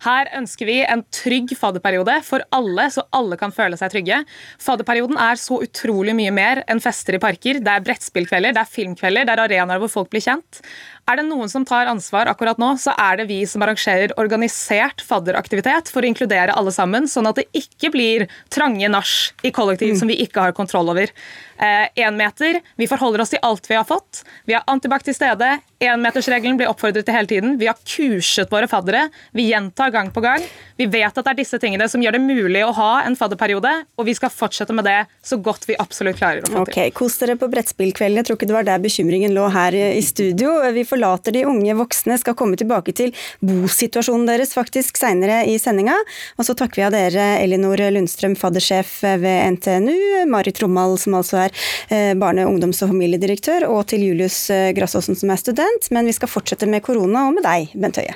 Her 0.05 0.29
ønsker 0.37 0.67
vi 0.69 0.75
en 0.83 1.01
trygg 1.13 1.55
fadderperiode 1.57 2.19
for 2.27 2.43
alle, 2.53 2.85
så 2.93 3.07
alle 3.15 3.37
kan 3.41 3.53
føle 3.55 3.77
seg 3.79 3.89
trygge. 3.93 4.19
Fadderperioden 4.61 5.17
er 5.17 5.39
så 5.41 5.57
utrolig 5.65 6.13
mye 6.17 6.33
mer 6.35 6.61
enn 6.69 6.81
fester 6.83 7.17
i 7.17 7.21
parker. 7.23 7.57
Det 7.63 7.73
er 7.73 7.85
brettspillkvelder, 7.87 8.53
det 8.53 8.61
er 8.61 8.69
filmkvelder, 8.69 9.25
det 9.25 9.33
er 9.33 9.43
arenaer 9.47 9.81
hvor 9.81 9.93
folk 9.95 10.11
blir 10.13 10.21
kjent. 10.27 10.61
Er 11.05 11.19
det 11.19 11.27
noen 11.27 11.49
som 11.51 11.61
tar 11.67 11.85
ansvar 11.85 12.25
akkurat 12.31 12.57
nå, 12.57 12.71
så 12.81 12.95
er 12.97 13.19
det 13.19 13.27
vi 13.29 13.37
som 13.45 13.61
arrangerer 13.61 14.15
organisert 14.17 15.03
fadderaktivitet 15.05 15.91
for 15.93 16.01
å 16.01 16.09
inkludere 16.09 16.55
alle 16.57 16.73
sammen, 16.73 17.05
sånn 17.09 17.29
at 17.29 17.37
det 17.37 17.45
ikke 17.53 17.91
blir 17.93 18.25
trange 18.49 18.89
nach 18.89 19.13
i 19.45 19.53
kollektiv 19.53 19.93
mm. 19.93 19.99
som 20.01 20.09
vi 20.09 20.17
ikke 20.25 20.47
har 20.47 20.55
kontroll 20.57 20.89
over. 20.95 21.13
Én 21.55 21.87
eh, 21.95 22.11
meter, 22.11 22.57
vi 22.75 22.87
forholder 22.89 23.21
oss 23.23 23.31
til 23.31 23.39
alt 23.45 23.69
vi 23.69 23.77
har 23.77 23.85
fått. 23.87 24.25
Vi 24.49 24.57
har 24.57 24.65
antibac 24.67 25.05
til 25.05 25.15
stede. 25.15 25.53
Énmetersregelen 25.79 26.57
blir 26.59 26.67
oppfordret 26.71 27.05
til 27.07 27.15
hele 27.15 27.29
tiden. 27.29 27.55
Vi 27.61 27.69
har 27.69 27.77
kurset 27.79 28.51
våre 28.51 28.67
faddere. 28.67 29.05
Vi 29.35 29.47
gjentar 29.51 29.93
gang 29.93 30.11
på 30.11 30.23
gang. 30.23 30.43
Vi 30.75 30.87
vet 30.91 31.15
at 31.15 31.21
det 31.21 31.31
er 31.31 31.39
disse 31.39 31.59
tingene 31.61 31.87
som 31.91 32.03
gjør 32.03 32.17
det 32.17 32.23
mulig 32.25 32.63
å 32.65 32.73
ha 32.75 32.89
en 33.05 33.15
fadderperiode, 33.15 33.71
og 33.95 34.07
vi 34.07 34.15
skal 34.17 34.33
fortsette 34.33 34.75
med 34.75 34.87
det 34.87 34.97
så 35.23 35.39
godt 35.39 35.67
vi 35.69 35.77
absolutt 35.79 36.19
klarer 36.19 36.43
å 36.43 36.51
få 36.51 36.65
til. 36.67 36.89
Ok, 36.89 36.95
Kos 36.97 37.15
dere 37.21 37.37
på 37.39 37.47
brettspillkvelden. 37.51 38.19
Jeg 38.19 38.27
tror 38.27 38.39
ikke 38.39 38.49
det 38.51 38.57
var 38.57 38.67
der 38.67 38.83
bekymringen 38.83 39.35
lå 39.35 39.47
her 39.53 39.77
i 39.77 40.03
studio. 40.03 40.57
Vi 40.75 40.83
får 40.87 40.94
forlater 40.95 41.35
de 41.35 41.45
unge 41.45 41.75
voksne, 41.75 42.17
skal 42.19 42.35
komme 42.37 42.57
tilbake 42.59 42.93
til 42.95 43.13
bosituasjonen 43.43 44.27
deres 44.29 44.55
faktisk 44.55 44.97
seinere 44.99 45.43
i 45.49 45.57
sendinga. 45.59 45.95
Og 46.39 46.47
så 46.47 46.55
takker 46.57 46.81
vi 46.81 46.85
av 46.87 46.95
dere 46.95 47.27
Elinor 47.43 47.83
Lundstrøm, 47.91 48.37
faddersjef 48.39 49.01
ved 49.21 49.57
NTNU, 49.57 50.25
Mari 50.31 50.55
Trommal, 50.55 50.97
som 51.01 51.17
altså 51.19 51.45
er 51.45 51.51
eh, 51.89 52.13
barne-, 52.17 52.47
ungdoms- 52.47 52.81
og 52.85 52.93
familiedirektør, 52.93 53.67
og 53.71 53.85
til 53.91 54.07
Julius 54.07 54.45
eh, 54.53 54.71
Grassåsen, 54.77 55.19
som 55.19 55.33
er 55.33 55.41
student. 55.41 55.91
Men 55.95 56.07
vi 56.07 56.15
skal 56.15 56.31
fortsette 56.31 56.69
med 56.69 56.85
korona, 56.85 57.27
og 57.27 57.37
med 57.39 57.45
deg, 57.45 57.75
Bent 57.75 58.01
Høie. 58.01 58.15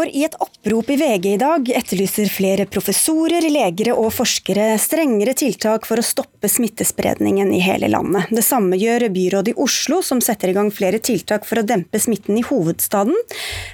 For 0.00 0.08
i 0.08 0.22
et 0.24 0.36
opprop 0.40 0.88
i 0.88 0.94
VG 0.96 1.26
i 1.34 1.36
dag 1.36 1.66
etterlyser 1.76 2.30
flere 2.32 2.64
professorer, 2.72 3.44
legere 3.52 3.92
og 3.92 4.06
forskere 4.16 4.78
strengere 4.80 5.34
tiltak 5.36 5.84
for 5.84 6.00
å 6.00 6.04
stoppe 6.06 6.48
smittespredningen 6.48 7.50
i 7.52 7.58
hele 7.60 7.90
landet. 7.92 8.30
Det 8.32 8.40
samme 8.46 8.78
gjør 8.80 9.10
byrådet 9.12 9.52
i 9.52 9.58
Oslo, 9.60 9.98
som 10.00 10.22
setter 10.24 10.48
i 10.48 10.54
gang 10.56 10.70
flere 10.72 11.02
tiltak 11.04 11.44
for 11.44 11.60
å 11.60 11.66
dempe 11.68 12.00
smitten 12.00 12.38
i 12.40 12.44
hovedstaden. 12.48 13.12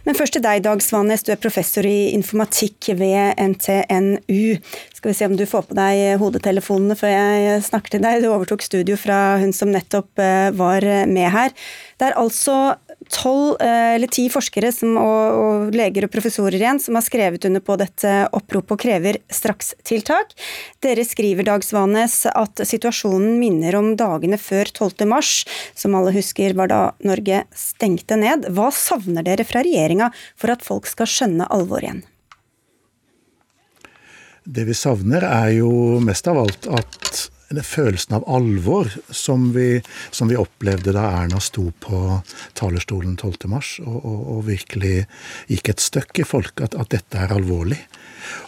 Men 0.03 0.19
først 0.19 0.35
til 0.35 0.43
deg, 0.43 0.65
Dag 0.67 0.83
Svanes, 0.83 1.23
du 1.23 1.31
er 1.31 1.39
professor 1.39 1.87
i 1.87 2.09
informatikk 2.17 2.91
ved 2.99 3.39
NTNU. 3.39 4.59
Skal 4.99 5.13
vi 5.13 5.15
se 5.21 5.31
om 5.31 5.39
du 5.39 5.47
får 5.47 5.69
på 5.71 5.79
deg 5.79 6.17
hodetelefonene 6.25 6.99
før 6.99 7.15
jeg 7.15 7.63
snakker 7.69 7.95
til 7.95 8.03
deg. 8.03 8.27
Du 8.27 8.33
overtok 8.33 8.67
studio 8.67 8.99
fra 8.99 9.37
hun 9.39 9.55
som 9.55 9.71
nettopp 9.71 10.19
eh, 10.19 10.51
var 10.59 10.91
med 11.07 11.31
her. 11.39 11.55
Det 12.03 12.11
er 12.11 12.19
altså 12.19 12.75
tolv 13.13 13.61
eh, 13.63 13.95
eller 13.97 14.11
ti 14.13 14.27
forskere 14.33 14.71
som, 14.75 14.97
og, 15.01 15.37
og, 15.41 15.77
leger 15.77 16.07
og 16.07 16.13
professorer 16.13 16.59
igjen 16.59 16.81
som 16.83 16.99
har 16.99 17.05
skrevet 17.07 17.47
under 17.49 17.63
på 17.65 17.77
dette 17.81 18.15
oppropet 18.37 18.77
og 18.77 18.83
krever 18.83 19.21
strakstiltak. 19.33 20.35
Dere 20.85 21.07
skriver 21.07 21.47
Dagsvanes, 21.47 22.19
at 22.33 22.65
situasjonen 22.67 23.39
minner 23.41 23.79
om 23.79 23.93
dagene 23.99 24.39
før 24.41 24.71
12. 24.73 25.07
mars, 25.11 25.33
som 25.79 25.97
alle 25.99 26.15
husker 26.17 26.57
var 26.59 26.73
da 26.73 26.83
Norge 27.07 27.45
stengte 27.57 28.19
ned. 28.21 28.51
Hva 28.57 28.73
savner 28.75 29.27
dere 29.27 29.47
fra 29.47 29.65
regjeringa 29.67 30.11
for 30.37 30.55
at 30.55 30.67
folk 30.67 30.91
skal 30.91 31.11
skjønne 31.11 31.49
alvoret 31.53 31.91
igjen? 31.91 32.05
Det 34.47 34.63
vi 34.69 34.75
savner 34.79 35.25
er 35.27 35.57
jo 35.57 35.71
mest 36.03 36.29
av 36.31 36.39
alt 36.45 36.69
at 36.71 37.27
følelsen 37.55 38.19
av 38.19 38.27
alvor 38.29 38.91
som 39.11 39.53
vi, 39.55 39.81
som 40.11 40.29
vi, 40.29 40.37
opplevde 40.37 40.95
da 40.97 41.07
Erna 41.23 41.41
sto 41.41 41.71
på 41.81 42.21
talerstolen 42.59 43.17
12.3 43.17 43.87
og, 43.87 43.97
og, 43.97 44.21
og, 44.37 44.45
virkelig 44.51 45.07
gikk 45.51 45.73
et 45.73 45.85
støkk 45.85 46.23
i 46.23 46.29
folk 46.29 46.63
at, 46.67 46.75
at 46.75 46.93
dette 46.95 47.23
er 47.23 47.35
alvorlig. 47.37 47.81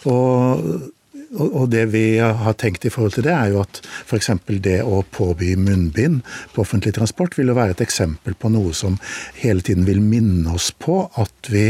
Og 0.09 0.89
og 1.37 1.69
det 1.69 1.83
vi 1.93 2.17
har 2.17 2.55
tenkt 2.57 2.87
i 2.87 2.89
forhold 2.89 3.13
til 3.13 3.27
det, 3.27 3.33
er 3.35 3.51
jo 3.53 3.61
at 3.61 3.81
f.eks. 3.85 4.31
det 4.65 4.79
å 4.81 5.03
påby 5.13 5.53
munnbind 5.61 6.23
på 6.55 6.63
offentlig 6.63 6.95
transport 6.97 7.37
vil 7.37 7.51
jo 7.51 7.57
være 7.59 7.75
et 7.77 7.83
eksempel 7.85 8.33
på 8.33 8.49
noe 8.49 8.73
som 8.73 8.97
hele 9.37 9.61
tiden 9.61 9.85
vil 9.85 10.01
minne 10.01 10.55
oss 10.57 10.71
på 10.73 11.03
at, 11.21 11.51
vi, 11.53 11.67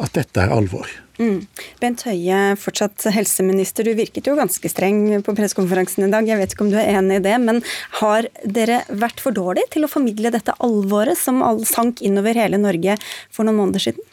at 0.00 0.16
dette 0.16 0.40
er 0.40 0.54
alvor. 0.56 0.88
Mm. 1.20 1.44
Bent 1.78 2.02
Høie, 2.08 2.38
fortsatt 2.58 3.04
helseminister. 3.14 3.86
Du 3.86 3.94
virket 3.94 4.26
jo 4.26 4.34
ganske 4.38 4.70
streng 4.70 5.06
på 5.22 5.34
pressekonferansen 5.36 6.08
i 6.08 6.10
dag. 6.10 6.26
Jeg 6.26 6.40
vet 6.40 6.54
ikke 6.56 6.66
om 6.66 6.72
du 6.72 6.78
er 6.80 6.90
enig 6.98 7.20
i 7.20 7.26
det, 7.28 7.36
men 7.42 7.60
har 8.00 8.26
dere 8.42 8.82
vært 8.90 9.22
for 9.22 9.36
dårlige 9.36 9.76
til 9.76 9.86
å 9.86 9.92
formidle 9.92 10.34
dette 10.34 10.56
alvoret 10.64 11.18
som 11.20 11.42
sank 11.68 12.02
innover 12.02 12.34
hele 12.38 12.58
Norge 12.58 12.98
for 13.30 13.46
noen 13.46 13.60
måneder 13.62 13.86
siden? 13.86 14.10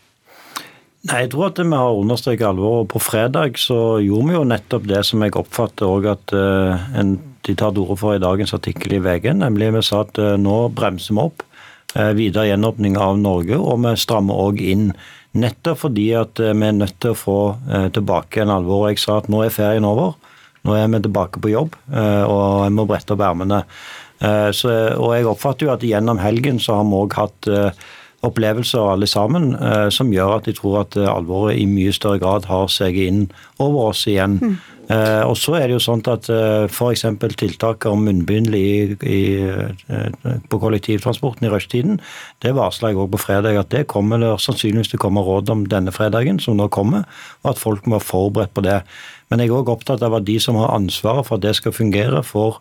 Nei, 1.10 1.24
Jeg 1.24 1.32
tror 1.34 1.48
at 1.48 1.58
vi 1.58 1.74
har 1.74 1.98
understreket 1.98 2.46
alvoret. 2.46 2.92
På 2.94 3.02
fredag 3.02 3.58
så 3.58 3.98
gjorde 4.04 4.28
vi 4.28 4.36
jo 4.38 4.44
nettopp 4.46 4.84
det 4.90 5.02
som 5.08 5.24
jeg 5.26 5.34
oppfatter 5.40 5.90
også 5.90 6.12
at 6.14 6.34
uh, 6.38 6.84
en, 7.02 7.16
de 7.42 7.56
tar 7.58 7.74
til 7.74 7.88
orde 7.88 7.98
for 7.98 8.14
i 8.14 8.22
dagens 8.22 8.54
artikkel 8.54 8.94
i 8.94 9.02
VG. 9.02 9.32
Nemlig 9.40 9.72
vi 9.74 9.82
sa 9.88 10.04
at 10.06 10.22
uh, 10.22 10.36
nå 10.38 10.68
bremser 10.78 11.18
vi 11.18 11.24
opp 11.24 11.42
uh, 11.96 12.12
videre 12.14 12.52
gjenåpning 12.52 13.00
av 13.02 13.18
Norge, 13.18 13.58
og 13.58 13.82
vi 13.82 13.96
strammer 13.98 14.46
òg 14.46 14.62
inn 14.62 14.92
Nettopp 15.32 15.80
fordi 15.86 16.10
at 16.20 16.42
eh, 16.44 16.52
vi 16.52 16.68
er 16.68 16.76
nødt 16.76 16.98
til 17.00 17.14
å 17.14 17.18
få 17.18 17.38
eh, 17.72 17.88
tilbake 17.96 18.44
en 18.44 18.52
alvor. 18.58 18.90
Jeg 18.90 19.00
sa 19.04 19.22
at 19.22 19.30
nå 19.32 19.46
er 19.46 19.54
ferien 19.56 19.88
over. 19.88 20.18
Nå 20.68 20.76
er 20.78 20.92
vi 20.92 21.00
tilbake 21.06 21.42
på 21.42 21.54
jobb, 21.54 21.78
eh, 21.90 22.24
og 22.28 22.68
jeg 22.68 22.76
må 22.76 22.86
brette 22.90 23.16
opp 23.16 23.24
ermene. 23.26 23.64
Og 24.22 25.08
jeg 25.16 25.26
oppfatter 25.26 25.66
jo 25.66 25.72
at 25.74 25.82
gjennom 25.82 26.20
helgen 26.22 26.60
så 26.62 26.76
har 26.78 26.84
vi 26.86 26.94
òg 27.00 27.16
hatt 27.18 27.48
opplevelser 28.22 28.92
alle 28.92 29.08
sammen 29.10 29.48
som 29.90 30.12
gjør 30.14 30.36
at 30.36 30.46
jeg 30.46 30.60
tror 30.60 30.84
at 30.84 30.94
alvoret 31.10 31.58
i 31.58 31.66
mye 31.66 31.90
større 31.90 32.22
grad 32.22 32.46
har 32.46 32.70
seget 32.70 33.10
inn 33.10 33.24
over 33.58 33.88
oss 33.88 34.04
igjen. 34.06 34.38
Mm. 34.38 34.54
Eh, 34.90 35.24
og 35.24 35.38
så 35.38 35.56
er 35.60 35.70
det 35.70 35.76
jo 35.76 35.84
sånn 35.84 36.02
at 36.10 36.28
eh, 36.34 36.66
f.eks. 36.66 37.06
tiltak 37.38 37.86
om 37.88 38.02
munnbind 38.08 38.56
i, 38.58 38.96
i, 38.98 39.22
eh, 39.38 40.40
på 40.50 40.60
kollektivtransporten 40.64 41.48
i 41.48 41.52
rushtiden, 41.54 42.00
det 42.44 42.56
varsla 42.58 42.92
jeg 42.92 43.00
òg 43.00 43.12
på 43.14 43.22
fredag 43.22 43.60
at 43.62 43.72
det 43.72 43.86
kommer 43.92 44.20
det 44.22 44.34
sannsynligvis 44.42 44.92
til 44.92 45.00
å 45.00 45.06
komme 45.06 45.24
råd 45.26 45.54
om 45.54 45.64
denne 45.70 45.94
fredagen, 45.96 46.42
som 46.42 46.58
nå 46.60 46.68
kommer, 46.74 47.06
og 47.44 47.54
at 47.54 47.62
folk 47.62 47.86
må 47.86 48.00
være 48.00 48.10
forberedt 48.10 48.56
på 48.58 48.66
det. 48.66 48.82
Men 49.30 49.44
jeg 49.44 49.52
er 49.52 49.62
òg 49.62 49.72
opptatt 49.72 50.04
av 50.04 50.18
at 50.18 50.28
de 50.28 50.40
som 50.44 50.60
har 50.60 50.74
ansvaret 50.76 51.30
for 51.30 51.38
at 51.38 51.46
det 51.46 51.56
skal 51.60 51.76
fungere, 51.78 52.26
får 52.26 52.60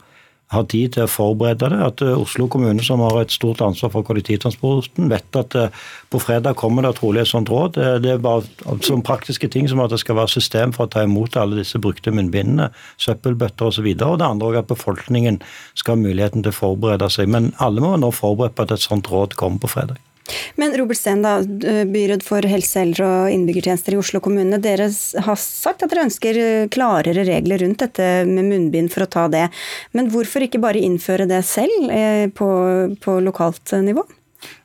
har 0.51 0.67
tid 0.71 0.97
til 0.97 1.07
å 1.07 1.11
forberede 1.11 1.71
det. 1.71 1.79
At 1.87 2.03
eh, 2.05 2.19
Oslo 2.19 2.49
kommune, 2.51 2.83
som 2.85 3.03
har 3.05 3.21
et 3.21 3.35
stort 3.35 3.63
ansvar 3.65 3.93
for 3.95 4.07
kollektivtransporten, 4.07 5.09
vet 5.13 5.39
at 5.39 5.57
eh, 5.59 5.87
på 6.11 6.21
fredag 6.23 6.59
kommer 6.59 6.87
det 6.87 6.97
trolig 6.99 7.23
et 7.23 7.31
sånt 7.31 7.53
råd. 7.53 7.79
Det 8.03 8.13
er 8.15 8.23
bare 8.23 8.77
sånn 8.87 9.05
praktiske 9.07 9.51
ting 9.53 9.71
som 9.71 9.83
at 9.85 9.95
det 9.95 10.01
skal 10.03 10.19
være 10.19 10.35
system 10.35 10.75
for 10.77 10.89
å 10.89 10.93
ta 10.93 11.07
imot 11.07 11.39
alle 11.39 11.61
disse 11.63 11.79
brukte 11.83 12.15
munnbindene, 12.15 12.71
søppelbøtter 12.99 13.71
osv. 13.71 13.87
Og, 13.87 13.97
så 14.03 14.11
og 14.11 14.21
det 14.21 14.31
andre 14.31 14.53
er 14.53 14.63
at 14.65 14.71
befolkningen 14.75 15.41
skal 15.79 15.97
ha 15.97 16.03
muligheten 16.03 16.45
til 16.45 16.55
å 16.55 16.61
forberede 16.61 17.11
seg. 17.15 17.31
Men 17.31 17.53
alle 17.63 17.85
må 17.85 17.95
nå 18.01 18.11
forberede 18.15 18.57
på 18.57 18.67
at 18.67 18.79
et 18.79 18.89
sånt 18.89 19.11
råd 19.13 19.39
kommer 19.39 19.63
på 19.63 19.75
fredag. 19.79 20.03
Men 20.61 20.77
Robert 20.79 20.99
Steen, 21.01 21.25
byråd 21.93 22.25
for 22.27 22.47
helse, 22.47 22.83
eldre 22.83 23.09
og 23.09 23.35
innbyggertjenester 23.35 23.97
i 23.97 24.01
Oslo 24.01 24.23
kommune. 24.25 24.61
Dere 24.63 24.91
har 25.27 25.41
sagt 25.41 25.85
at 25.85 25.93
dere 25.93 26.07
ønsker 26.09 26.41
klarere 26.73 27.25
regler 27.27 27.65
rundt 27.65 27.83
dette 27.85 28.09
med 28.29 28.49
munnbind 28.51 28.93
for 28.93 29.07
å 29.07 29.11
ta 29.11 29.27
det. 29.33 29.49
Men 29.97 30.11
hvorfor 30.13 30.47
ikke 30.47 30.63
bare 30.63 30.83
innføre 30.83 31.29
det 31.31 31.43
selv 31.49 31.91
eh, 31.95 32.27
på, 32.35 32.49
på 33.03 33.21
lokalt 33.25 33.77
nivå? 33.85 34.07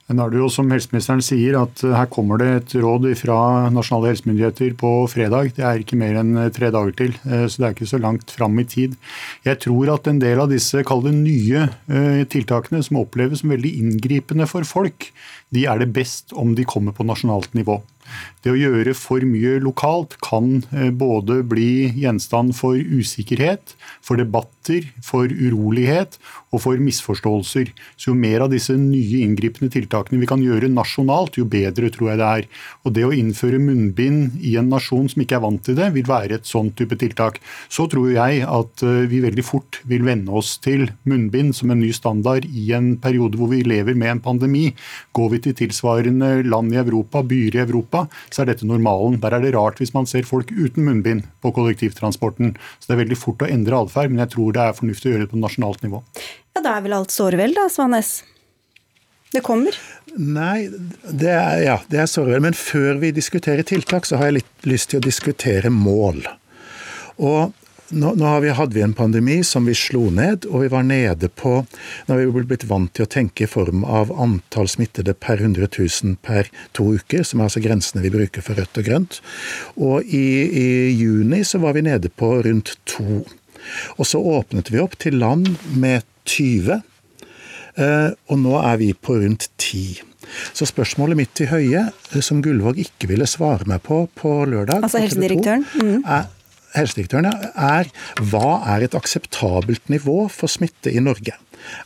Men 0.05 0.21
er 0.21 0.29
det 0.29 0.37
jo 0.37 0.49
som 0.53 0.69
helseministeren 0.69 1.23
sier, 1.25 1.57
at 1.57 1.81
eh, 1.85 1.95
her 1.97 2.09
kommer 2.13 2.41
det 2.41 2.49
et 2.53 2.75
råd 2.83 3.07
fra 3.17 3.37
nasjonale 3.73 4.11
helsemyndigheter 4.11 4.75
på 4.77 4.91
fredag. 5.09 5.55
Det 5.57 5.65
er 5.65 5.81
ikke 5.81 5.97
mer 5.97 6.19
enn 6.21 6.35
eh, 6.43 6.51
tre 6.53 6.69
dager 6.73 6.93
til, 6.99 7.15
så 7.25 7.61
det 7.61 7.67
er 7.67 7.73
ikke 7.73 7.89
så 7.89 8.01
langt 8.01 8.33
fram 8.35 8.59
i 8.61 8.67
tid. 8.69 8.93
Jeg 9.47 9.61
tror 9.65 9.95
at 9.95 10.09
en 10.11 10.21
del 10.21 10.43
av 10.43 10.51
disse 10.53 10.83
kall 10.85 11.03
nye 11.05 11.67
tiltakene, 12.31 12.79
som 12.85 13.01
oppleves 13.01 13.43
som 13.43 13.51
veldig 13.53 13.71
inngripende 13.81 14.47
for 14.49 14.65
folk, 14.65 15.09
de 15.53 15.65
er 15.69 15.81
det 15.81 15.91
best 15.93 16.33
om 16.37 16.55
de 16.57 16.65
kommer 16.67 16.95
på 16.95 17.05
nasjonalt 17.07 17.53
nivå. 17.57 17.79
Det 18.45 18.53
å 18.53 18.59
gjøre 18.59 18.93
for 18.97 19.23
mye 19.25 19.57
lokalt 19.63 20.19
kan 20.23 20.59
eh, 20.75 20.91
både 20.93 21.39
bli 21.49 21.89
gjenstand 21.97 22.53
for 22.57 22.77
usikkerhet, 22.77 23.73
for 24.05 24.21
debatter, 24.21 24.85
for 25.05 25.29
urolighet 25.29 26.19
og 26.53 26.61
for 26.63 26.81
misforståelser. 26.81 27.71
Så 27.97 28.11
jo 28.11 28.17
mer 28.17 28.45
av 28.45 28.51
disse 28.53 28.75
nye 28.77 29.23
inngripende 29.25 29.71
tiltakene 29.73 30.21
vi 30.21 30.29
kan 30.29 30.43
gjøre 30.43 30.69
nasjonalt, 30.71 31.39
jo 31.39 31.47
bedre 31.49 31.89
tror 31.93 32.11
jeg 32.11 32.21
det 32.21 32.29
er. 32.41 32.47
Og 32.85 32.95
det 32.95 33.05
å 33.07 33.13
innføre 33.15 33.61
munnbind 33.61 34.37
i 34.45 34.55
en 34.61 34.69
nasjon 34.71 35.09
som 35.11 35.23
ikke 35.23 35.39
er 35.39 35.45
vant 35.45 35.63
til 35.65 35.77
det, 35.79 35.89
vil 35.95 36.05
være 36.09 36.39
et 36.39 36.49
sånn 36.49 36.71
type 36.77 36.97
tiltak. 37.01 37.41
Så 37.69 37.87
tror 37.91 38.11
jeg 38.13 38.43
at 38.45 38.85
eh, 38.85 39.07
vi 39.09 39.23
veldig 39.25 39.45
fort 39.45 39.81
vil 39.89 40.05
venne 40.05 40.37
oss 40.37 40.55
til 40.61 40.87
munnbind 41.09 41.55
som 41.57 41.73
en 41.73 41.81
ny 41.81 41.91
standard 41.95 42.45
i 42.45 42.67
en 42.77 42.93
periode 43.01 43.39
hvor 43.39 43.51
vi 43.51 43.63
lever 43.65 43.97
med 43.97 44.15
en 44.15 44.23
pandemi. 44.29 44.67
Går 45.15 45.33
vi 45.33 45.41
til 45.47 45.57
tilsvarende 45.63 46.31
land 46.45 46.73
i 46.75 46.81
Europa, 46.81 47.23
byer 47.25 47.57
i 47.59 47.63
Europa, 47.65 47.94
så 48.33 48.43
er 48.43 48.51
dette 48.51 48.67
normalen. 48.69 49.17
Der 49.23 49.35
er 49.37 49.43
det 49.43 49.53
rart 49.55 49.81
hvis 49.81 49.93
man 49.95 50.07
ser 50.09 50.27
folk 50.27 50.51
uten 50.53 50.85
munnbind 50.87 51.25
på 51.43 51.51
kollektivtransporten. 51.55 52.55
Så 52.79 52.89
det 52.89 52.97
er 52.97 53.03
veldig 53.03 53.19
fort 53.19 53.43
å 53.45 53.49
endre 53.49 53.81
atferd, 53.85 54.13
men 54.13 54.23
jeg 54.25 54.33
tror 54.35 54.55
det 54.55 54.63
er 54.63 54.77
fornuftig 54.77 55.09
å 55.11 55.15
gjøre 55.15 55.25
det 55.27 55.33
på 55.33 55.41
nasjonalt 55.41 55.83
nivå. 55.85 56.03
Ja, 56.55 56.61
Da 56.63 56.77
er 56.77 56.85
vel 56.87 56.97
alt 56.97 57.13
såre 57.13 57.39
vel 57.41 57.55
da, 57.57 57.67
Svanes? 57.71 58.17
Det 59.35 59.41
kommer? 59.43 59.75
Nei, 60.15 60.69
det 61.11 61.33
er, 61.33 61.59
ja, 61.65 61.75
det 61.91 61.99
er 61.99 62.07
såre 62.07 62.35
vel. 62.35 62.43
Men 62.45 62.55
før 62.55 63.01
vi 63.01 63.11
diskuterer 63.15 63.67
tiltak, 63.67 64.07
så 64.07 64.19
har 64.21 64.29
jeg 64.29 64.39
litt 64.39 64.67
lyst 64.69 64.93
til 64.93 65.01
å 65.01 65.05
diskutere 65.05 65.71
mål. 65.73 66.21
Og 67.19 67.51
nå, 67.89 68.13
nå 68.17 68.31
vi, 68.41 68.49
hadde 68.57 68.73
vi 68.73 68.83
en 68.85 68.95
pandemi 68.97 69.39
som 69.45 69.67
vi 69.69 69.75
slo 69.77 70.07
ned, 70.13 70.47
og 70.49 70.63
vi 70.63 70.71
var 70.73 70.85
nede 70.87 71.29
på 71.29 71.57
Nå 72.07 72.15
har 72.15 72.21
vi 72.21 72.43
blitt 72.47 72.65
vant 72.69 72.91
til 72.95 73.05
å 73.05 73.11
tenke 73.11 73.45
i 73.45 73.49
form 73.49 73.83
av 73.85 74.11
antall 74.21 74.69
smittede 74.71 75.13
per 75.13 75.41
100 75.41 75.69
000 75.69 76.17
per 76.25 76.49
to 76.77 76.91
uker, 76.97 77.25
som 77.27 77.41
er 77.41 77.49
altså 77.49 77.63
grensene 77.63 78.03
vi 78.05 78.13
bruker 78.13 78.45
for 78.45 78.57
rødt 78.57 78.81
og 78.81 78.87
grønt. 78.87 79.19
Og 79.77 80.05
i, 80.05 80.25
i 80.49 80.67
juni 80.95 81.43
så 81.45 81.61
var 81.63 81.77
vi 81.77 81.85
nede 81.85 82.09
på 82.09 82.31
rundt 82.45 82.75
to. 82.89 83.23
Og 83.97 84.09
så 84.09 84.21
åpnet 84.21 84.71
vi 84.73 84.81
opp 84.81 84.97
til 85.01 85.19
land 85.21 85.49
med 85.77 86.05
20, 86.29 86.81
eh, 87.77 88.09
og 88.29 88.41
nå 88.41 88.59
er 88.61 88.81
vi 88.81 88.91
på 88.97 89.19
rundt 89.21 89.49
10. 89.57 90.03
Så 90.57 90.67
spørsmålet 90.69 91.19
mitt 91.19 91.33
til 91.37 91.49
Høie, 91.51 91.87
eh, 92.11 92.21
som 92.25 92.41
Gullvåg 92.43 92.79
ikke 92.81 93.09
ville 93.11 93.27
svare 93.29 93.67
meg 93.69 93.83
på 93.85 94.05
på 94.17 94.31
lørdag 94.49 94.83
Altså 94.85 95.01
helsedirektøren? 95.03 95.65
Mm. 95.77 96.01
Er, 96.01 96.29
helsedirektøren 96.75 97.27
er 97.31 97.89
hva 98.31 98.59
er 98.75 98.85
et 98.85 98.97
akseptabelt 98.97 99.89
nivå 99.91 100.25
for 100.31 100.51
smitte 100.51 100.93
i 100.93 101.03
Norge? 101.03 101.35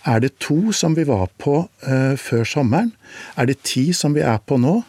Er 0.08 0.20
det 0.24 0.36
to 0.44 0.74
som 0.76 0.96
vi 0.98 1.06
var 1.08 1.30
på 1.40 1.62
uh, 1.66 2.16
før 2.20 2.44
sommeren? 2.48 2.92
Er 3.38 3.50
det 3.50 3.62
ti 3.64 3.90
som 3.96 4.16
vi 4.18 4.26
er 4.26 4.42
på 4.44 4.60
nå? 4.60 4.82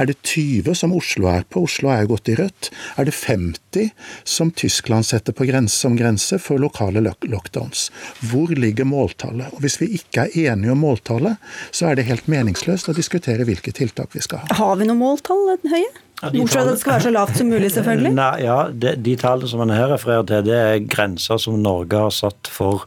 Er 0.00 0.08
det 0.10 0.18
20 0.22 0.76
som 0.78 0.94
Oslo 0.96 1.28
er 1.30 1.46
på? 1.48 1.64
Oslo 1.68 1.90
er 1.92 2.04
jo 2.04 2.14
gått 2.14 2.30
i 2.32 2.36
rødt. 2.38 2.70
Er 2.98 3.08
det 3.08 3.14
50 3.16 3.90
som 4.36 4.52
Tyskland 4.54 5.06
setter 5.08 5.36
på 5.36 5.46
grense, 5.48 5.76
som 5.76 5.98
grense 5.98 6.38
for 6.42 6.62
lokale 6.62 7.02
lockdowns? 7.04 7.90
Hvor 8.30 8.54
ligger 8.54 8.88
måltallet? 8.88 9.52
Og 9.54 9.64
Hvis 9.64 9.80
vi 9.82 9.92
ikke 9.98 10.28
er 10.28 10.52
enige 10.52 10.74
om 10.74 10.82
måltallet, 10.84 11.40
så 11.70 11.90
er 11.90 11.98
det 11.98 12.08
helt 12.10 12.30
meningsløst 12.30 12.90
å 12.90 12.96
diskutere 12.96 13.46
hvilke 13.48 13.74
tiltak 13.74 14.14
vi 14.14 14.24
skal 14.24 14.44
ha. 14.44 14.58
Har 14.58 14.76
vi 14.80 14.88
noe 14.88 14.98
måltall, 14.98 15.54
Høie? 15.64 15.92
Ja, 16.22 16.30
Bortsett 16.30 16.54
fra 16.54 16.62
at 16.62 16.70
det 16.70 16.80
skal 16.80 16.92
være 16.94 17.04
så 17.04 17.12
lavt 17.12 17.40
som 17.40 17.50
mulig, 17.50 17.70
selvfølgelig. 17.74 18.12
Nei, 18.20 18.34
ja, 18.44 18.58
de, 18.70 18.94
de 19.04 19.16
tallene 19.20 19.50
som 19.50 19.60
man 19.64 19.74
her 19.74 19.90
refererer 19.92 20.28
til, 20.30 20.46
det 20.46 20.60
er 20.60 20.86
grenser 20.86 21.40
som 21.42 21.58
Norge 21.60 22.04
har 22.06 22.14
satt 22.14 22.50
for 22.52 22.84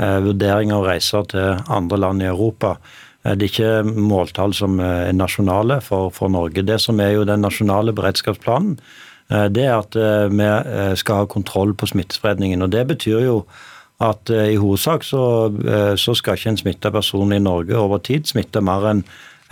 eh, 0.00 0.18
vurdering 0.24 0.72
av 0.74 0.88
reiser 0.88 1.28
til 1.30 1.60
andre 1.70 2.00
land 2.00 2.24
i 2.24 2.30
Europa. 2.30 2.76
Eh, 3.24 3.36
det 3.36 3.46
er 3.46 3.52
ikke 3.52 3.94
måltall 4.00 4.54
som 4.56 4.80
er 4.82 5.12
nasjonale 5.16 5.80
for, 5.84 6.10
for, 6.14 6.32
Norge. 6.32 6.64
Det 6.66 6.80
som 6.80 7.00
er 7.00 7.14
jo 7.16 7.26
den 7.28 7.44
nasjonale 7.44 7.94
beredskapsplanen, 7.96 8.78
eh, 9.30 9.48
det 9.52 9.66
er 9.66 9.74
at 9.78 9.96
eh, 9.96 10.28
vi 10.32 10.52
skal 11.00 11.22
ha 11.22 11.30
kontroll 11.30 11.74
på 11.74 11.90
smittespredningen. 11.92 12.62
og 12.62 12.72
Det 12.72 12.86
betyr 12.94 13.26
jo 13.26 13.42
at 14.00 14.30
i 14.32 14.56
hovedsak 14.56 15.02
så, 15.04 15.22
så 16.00 16.14
skal 16.16 16.38
ikke 16.38 16.48
en 16.54 16.56
smitta 16.56 16.88
person 16.90 17.34
i 17.36 17.38
Norge 17.38 17.76
over 17.76 17.98
tid 18.00 18.24
smitte 18.24 18.62
mer 18.64 18.86
enn 18.88 19.02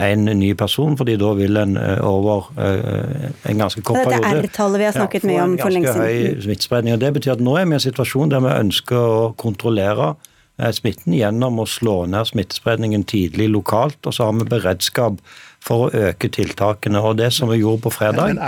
en 0.01 0.25
ny 0.25 0.55
person, 0.57 0.97
fordi 0.97 1.19
da 1.21 1.35
vil 1.37 1.59
en 1.61 1.77
over 2.01 2.47
en 2.57 3.61
ganske 3.61 3.83
kort 3.85 3.99
periode 4.07 4.23
Dette 4.23 4.31
er 4.31 4.49
R-tallet 4.49 4.81
vi 4.81 4.87
har 4.89 4.97
snakket 4.97 5.27
ja, 5.27 5.29
mye 5.29 5.43
om 5.43 5.59
for 5.61 5.75
lenge 5.75 5.93
siden. 5.93 6.07
Høy 6.09 6.47
smittespredning. 6.47 6.97
og 6.97 7.05
Det 7.05 7.13
betyr 7.19 7.35
at 7.35 7.45
nå 7.45 7.59
er 7.61 7.69
vi 7.69 7.77
i 7.77 7.81
en 7.83 7.85
situasjon 7.91 8.33
der 8.33 8.47
vi 8.47 8.55
ønsker 8.55 8.97
å 9.19 9.29
kontrollere 9.37 10.15
Eh, 10.15 10.28
smitten 10.75 11.15
gjennom 11.15 11.61
å 11.63 11.67
slå 11.69 12.01
ned 12.11 12.31
smittespredningen 12.31 13.05
tidlig 13.09 13.51
lokalt. 13.53 14.01
Og 14.07 14.17
så 14.17 14.29
har 14.29 14.35
vi 14.39 14.49
beredskap 14.49 15.21
for 15.65 15.87
å 15.87 16.09
øke 16.09 16.31
tiltakene. 16.33 17.01
Og 17.03 17.19
det 17.21 17.31
som 17.37 17.51
vi 17.51 17.61
gjorde 17.61 17.85
på 17.87 17.95
fredag, 17.95 18.39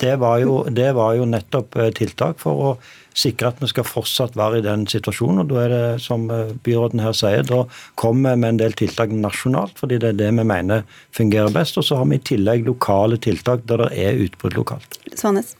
det 0.00 0.16
var 0.20 0.40
jo, 0.42 0.62
det 0.68 0.90
var 0.96 1.16
jo 1.18 1.28
nettopp 1.28 1.76
eh, 1.80 1.92
tiltak 1.96 2.40
for 2.42 2.64
å 2.64 2.72
sikre 3.20 3.50
at 3.50 3.60
vi 3.62 3.68
skal 3.70 3.86
fortsatt 3.88 4.36
være 4.38 4.60
i 4.60 4.64
den 4.64 4.86
situasjonen. 4.90 5.42
Og 5.42 5.52
da 5.52 5.62
er 5.64 5.74
det, 5.74 5.84
som 6.04 6.28
eh, 6.32 6.52
byråden 6.66 7.04
her 7.04 7.16
sier, 7.16 7.44
da 7.46 7.64
kommer 8.00 8.34
vi 8.34 8.44
med 8.44 8.54
en 8.54 8.62
del 8.64 8.76
tiltak 8.78 9.14
nasjonalt, 9.14 9.76
fordi 9.80 10.00
det 10.02 10.14
er 10.14 10.20
det 10.20 10.32
vi 10.40 10.46
mener 10.52 10.84
fungerer 11.16 11.52
best. 11.54 11.80
Og 11.80 11.88
så 11.88 12.00
har 12.00 12.10
vi 12.10 12.20
i 12.20 12.28
tillegg 12.32 12.68
lokale 12.68 13.20
tiltak 13.20 13.66
der 13.70 13.86
det 13.86 13.92
er 13.98 14.24
utbrudd 14.28 14.60
lokalt. 14.60 15.00
Svanes. 15.14 15.56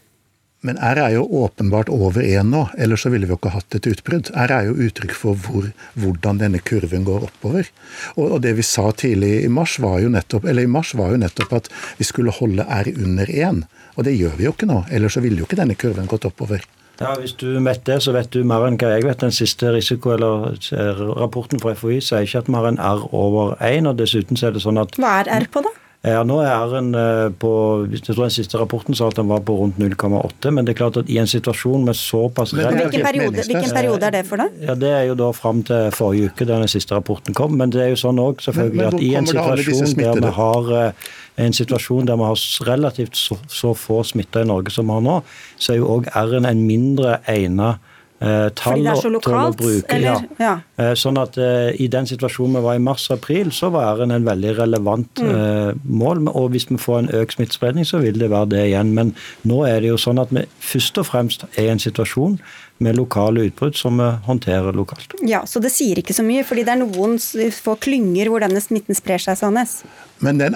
Men 0.61 0.77
R 0.77 0.99
er 1.01 1.15
jo 1.15 1.23
åpenbart 1.41 1.89
over 1.89 2.21
1 2.21 2.45
nå, 2.51 2.67
ellers 2.77 3.01
så 3.05 3.09
ville 3.09 3.25
vi 3.25 3.33
jo 3.33 3.39
ikke 3.39 3.53
hatt 3.55 3.77
et 3.77 3.87
utbrudd. 3.89 4.29
R 4.37 4.51
er 4.53 4.67
jo 4.67 4.75
uttrykk 4.85 5.15
for 5.17 5.39
hvor, 5.45 5.71
hvordan 5.97 6.41
denne 6.43 6.61
kurven 6.61 7.07
går 7.07 7.25
oppover. 7.31 7.71
Og, 8.13 8.27
og, 8.27 8.37
det 8.45 8.53
vi 8.59 8.65
sa 8.65 8.91
tidlig 8.93 9.39
i 9.41 9.49
mars, 9.49 9.79
var 9.81 9.97
jo 10.03 10.11
nettopp, 10.13 10.45
eller 10.45 10.67
i 10.67 10.69
mars 10.69 10.93
var 10.97 11.15
jo 11.15 11.23
nettopp 11.23 11.55
at 11.57 11.71
vi 11.97 12.05
skulle 12.05 12.35
holde 12.37 12.67
R 12.67 12.91
under 12.93 13.33
1. 13.33 13.63
Og 13.97 14.05
det 14.05 14.13
gjør 14.19 14.37
vi 14.37 14.45
jo 14.45 14.53
ikke 14.53 14.69
nå, 14.69 14.83
ellers 14.93 15.17
så 15.17 15.25
ville 15.25 15.41
jo 15.41 15.49
ikke 15.49 15.59
denne 15.63 15.79
kurven 15.79 16.09
gått 16.11 16.29
oppover. 16.29 16.61
Ja, 17.01 17.15
Hvis 17.17 17.33
du 17.33 17.47
vet 17.65 17.81
det, 17.89 17.97
så 18.05 18.13
vet 18.13 18.29
du 18.29 18.43
mer 18.45 18.67
enn 18.67 18.77
hva 18.77 18.91
jeg 18.93 19.07
vet. 19.07 19.23
Den 19.23 19.33
siste 19.33 19.71
risiko- 19.73 20.13
eller 20.13 20.51
eh, 20.53 20.99
rapporten 21.17 21.61
fra 21.61 21.73
FHI 21.73 21.97
sier 21.97 22.27
ikke 22.27 22.43
at 22.43 22.51
vi 22.51 22.59
har 22.59 22.67
en 22.69 22.77
R 22.77 23.07
over 23.09 23.55
1. 23.57 23.89
Og 23.89 23.97
dessuten 23.97 24.37
så 24.37 24.51
er 24.51 24.53
det 24.53 24.61
sånn 24.61 24.77
at 24.77 24.93
Hva 25.01 25.23
er 25.23 25.31
R 25.41 25.47
på, 25.49 25.65
da? 25.65 25.73
Ja, 26.01 26.23
nå 26.25 26.39
er 26.41 26.63
den 26.71 26.95
eh, 26.97 27.27
på 27.37 27.49
jeg 27.91 28.01
tror 28.07 28.23
Den 28.23 28.31
siste 28.33 28.57
rapporten 28.57 28.97
sa 28.97 29.11
at 29.11 29.19
den 29.19 29.27
var 29.29 29.43
på 29.45 29.53
rundt 29.59 29.77
0,8, 29.77 30.49
men 30.49 30.65
det 30.65 30.73
er 30.73 30.79
klart 30.79 30.97
at 30.97 31.09
i 31.13 31.19
en 31.21 31.29
situasjon 31.29 31.85
med 31.85 31.97
såpass 31.97 32.55
hvilken 32.57 33.05
periode, 33.05 33.43
hvilken 33.45 33.69
periode, 33.69 34.07
er 34.07 34.15
det 34.15 34.23
for 34.25 34.41
deg? 34.41 34.55
Ja, 34.65 34.73
Det 34.73 34.89
er 34.89 35.03
jo 35.11 35.17
da 35.19 35.29
fram 35.37 35.61
til 35.67 35.91
forrige 35.93 36.31
uke, 36.31 36.47
da 36.49 36.57
den 36.63 36.71
siste 36.73 36.97
rapporten 36.97 37.37
kom. 37.37 37.53
Men 37.59 37.69
det 37.69 37.83
er 37.85 37.93
jo 37.93 37.99
sånn 38.01 38.21
òg, 38.23 38.41
selvfølgelig, 38.41 38.87
at 38.87 38.97
i 38.97 39.11
en 39.19 39.29
situasjon 39.29 39.93
der 40.01 40.25
vi 40.25 40.33
har 40.39 40.73
eh, 40.79 41.05
en 41.45 41.57
situasjon 41.59 42.09
der 42.09 42.17
vi 42.17 42.31
har 42.31 42.65
relativt 42.71 43.21
så, 43.21 43.37
så 43.61 43.75
få 43.77 44.01
smitta 44.01 44.41
i 44.41 44.49
Norge 44.49 44.73
som 44.73 44.89
vi 44.89 44.97
har 44.97 45.05
nå, 45.05 45.19
så 45.61 45.75
er 45.75 45.83
jo 45.83 45.93
òg 45.99 46.09
R-en 46.17 46.49
en 46.49 46.65
mindre 46.65 47.19
egnet 47.29 47.90
eh, 48.21 48.47
tall 48.57 48.83
det 48.85 48.93
er 48.93 49.01
så 49.01 49.11
lokalt, 49.11 49.57
bruke. 49.59 49.97
Eller? 49.97 50.25
Ja. 50.41 50.53
Eh, 50.77 50.93
sånn 50.99 51.19
at 51.21 51.37
eh, 51.41 51.71
I 51.81 51.89
den 51.91 52.09
situasjonen 52.09 52.59
vi 52.59 52.63
var 52.65 52.79
i 52.79 52.83
mars-april, 52.83 53.51
så 53.55 53.71
var 53.73 54.01
det 54.01 54.09
en 54.09 54.27
veldig 54.27 54.55
relevant 54.61 55.21
mm. 55.21 55.31
eh, 55.35 55.69
mål. 56.01 56.25
Og 56.31 56.51
hvis 56.55 56.69
vi 56.71 56.79
får 56.81 57.03
en 57.03 57.13
økt 57.21 57.37
smittespredning, 57.37 57.87
så 57.87 58.01
vil 58.03 58.19
det 58.21 58.31
være 58.33 58.53
det 58.55 58.65
igjen. 58.71 58.95
Men 58.97 59.15
nå 59.47 59.63
er 59.69 59.81
det 59.83 59.93
jo 59.93 60.01
sånn 60.01 60.21
at 60.21 60.33
vi 60.35 60.45
først 60.61 61.01
og 61.01 61.09
fremst 61.11 61.47
er 61.55 61.67
i 61.67 61.73
en 61.73 61.81
situasjon 61.81 62.39
med 62.81 62.97
lokale 62.97 63.47
utbrudd 63.49 63.77
som 63.77 63.99
vi 64.01 64.09
håndterer 64.27 64.75
lokalt. 64.77 65.15
Ja, 65.27 65.45
Så 65.45 65.61
det 65.63 65.73
sier 65.73 66.01
ikke 66.01 66.15
så 66.17 66.25
mye, 66.25 66.45
fordi 66.47 66.65
det 66.67 66.75
er 66.75 66.81
noen 66.83 67.17
få 67.55 67.77
klynger 67.81 68.31
hvor 68.31 68.43
denne 68.43 68.61
smitten 68.63 68.97
sprer 68.97 69.21
seg, 69.21 69.37
Sandnes? 69.39 69.81
Men 70.21 70.37
den 70.37 70.53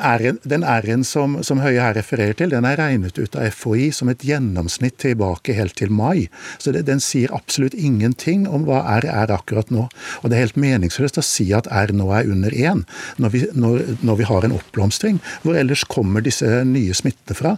R-en 0.64 1.04
som, 1.04 1.40
som, 1.44 1.62
Høie 1.64 1.82
her 1.82 1.96
refererer 1.98 2.38
til, 2.38 2.52
den 2.54 2.68
er 2.70 2.78
regnet 2.78 3.18
ut 3.18 3.36
av 3.38 3.50
FHI 3.50 3.88
som 3.98 4.12
et 4.12 4.22
gjennomsnitt 4.26 5.00
tilbake 5.02 5.56
helt 5.58 5.74
til 5.80 5.90
mai. 5.90 6.28
Så 6.62 6.74
det, 6.76 6.84
den 6.86 7.02
sier 7.02 7.34
absolutt 7.34 7.74
ingenting 7.74 8.46
om 8.46 8.68
hva 8.68 8.84
R 9.00 9.08
er 9.10 9.34
akkurat 9.34 9.72
nå. 9.74 9.88
Og 10.22 10.30
det 10.30 10.38
er 10.38 10.46
helt 10.46 10.60
meningsløst 10.62 11.18
å 11.18 11.26
si 11.26 11.48
at 11.58 11.70
R 11.74 11.96
nå 11.98 12.12
er 12.14 12.30
under 12.30 12.54
1, 12.54 12.84
når 13.22 13.34
vi, 13.34 13.42
når, 13.58 13.82
når 14.06 14.20
vi 14.22 14.30
har 14.30 14.46
en 14.46 14.56
oppblomstring. 14.60 15.18
Hvor 15.42 15.58
ellers 15.58 15.86
kommer 15.90 16.26
disse 16.26 16.62
nye 16.70 16.94
smittene 16.94 17.38
fra? 17.40 17.56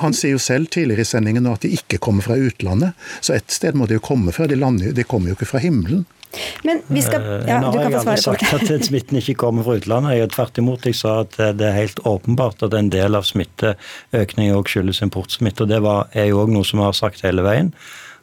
Han 0.00 0.16
sier 0.16 0.38
jo 0.38 0.42
selv 0.42 0.72
tidligere 0.72 1.04
i 1.04 1.12
sendingen 1.12 1.50
at 1.52 1.66
de 1.66 1.74
ikke 1.76 2.00
kommer 2.00 2.24
fra 2.24 2.40
utlandet. 2.40 2.96
Så 3.20 3.36
et 3.36 3.52
sted 3.52 3.76
må 3.76 3.90
de 3.90 3.98
jo 3.98 4.01
komme 4.04 4.34
fra. 4.34 4.48
De, 4.50 4.58
lander, 4.58 4.92
de 4.96 5.06
kommer 5.08 5.32
jo 5.32 5.38
ikke 5.38 5.48
fra 5.54 5.62
himmelen. 5.62 6.04
Men 6.64 6.80
vi 6.88 7.02
skal 7.04 7.24
eh, 7.26 7.48
ja, 7.50 7.58
Nå 7.60 7.74
har 7.74 7.90
jeg 7.90 7.98
aldri 8.00 8.14
sagt 8.24 8.54
at 8.56 8.86
smitten 8.86 9.20
ikke 9.20 9.36
kommer 9.42 9.66
fra 9.66 9.76
utlandet. 9.80 10.16
Jeg 10.16 10.32
tvert 10.32 10.62
imot 10.62 10.86
jeg 10.88 10.96
sa 10.98 11.18
at 11.26 11.36
det 11.58 11.68
er 11.68 11.76
helt 11.76 12.00
åpenbart 12.08 12.64
at 12.64 12.76
en 12.78 12.92
del 12.92 13.18
av 13.18 13.26
smitteøkningen 13.28 14.56
også 14.56 14.78
skyldes 14.78 15.02
importsmitte. 15.04 15.66
og 15.66 15.74
Det 15.74 15.82
var, 15.84 16.08
er 16.16 16.30
jo 16.32 16.44
òg 16.44 16.54
noe 16.54 16.66
som 16.68 16.80
vi 16.80 16.88
har 16.88 16.96
sagt 16.96 17.26
hele 17.26 17.44
veien. 17.46 17.74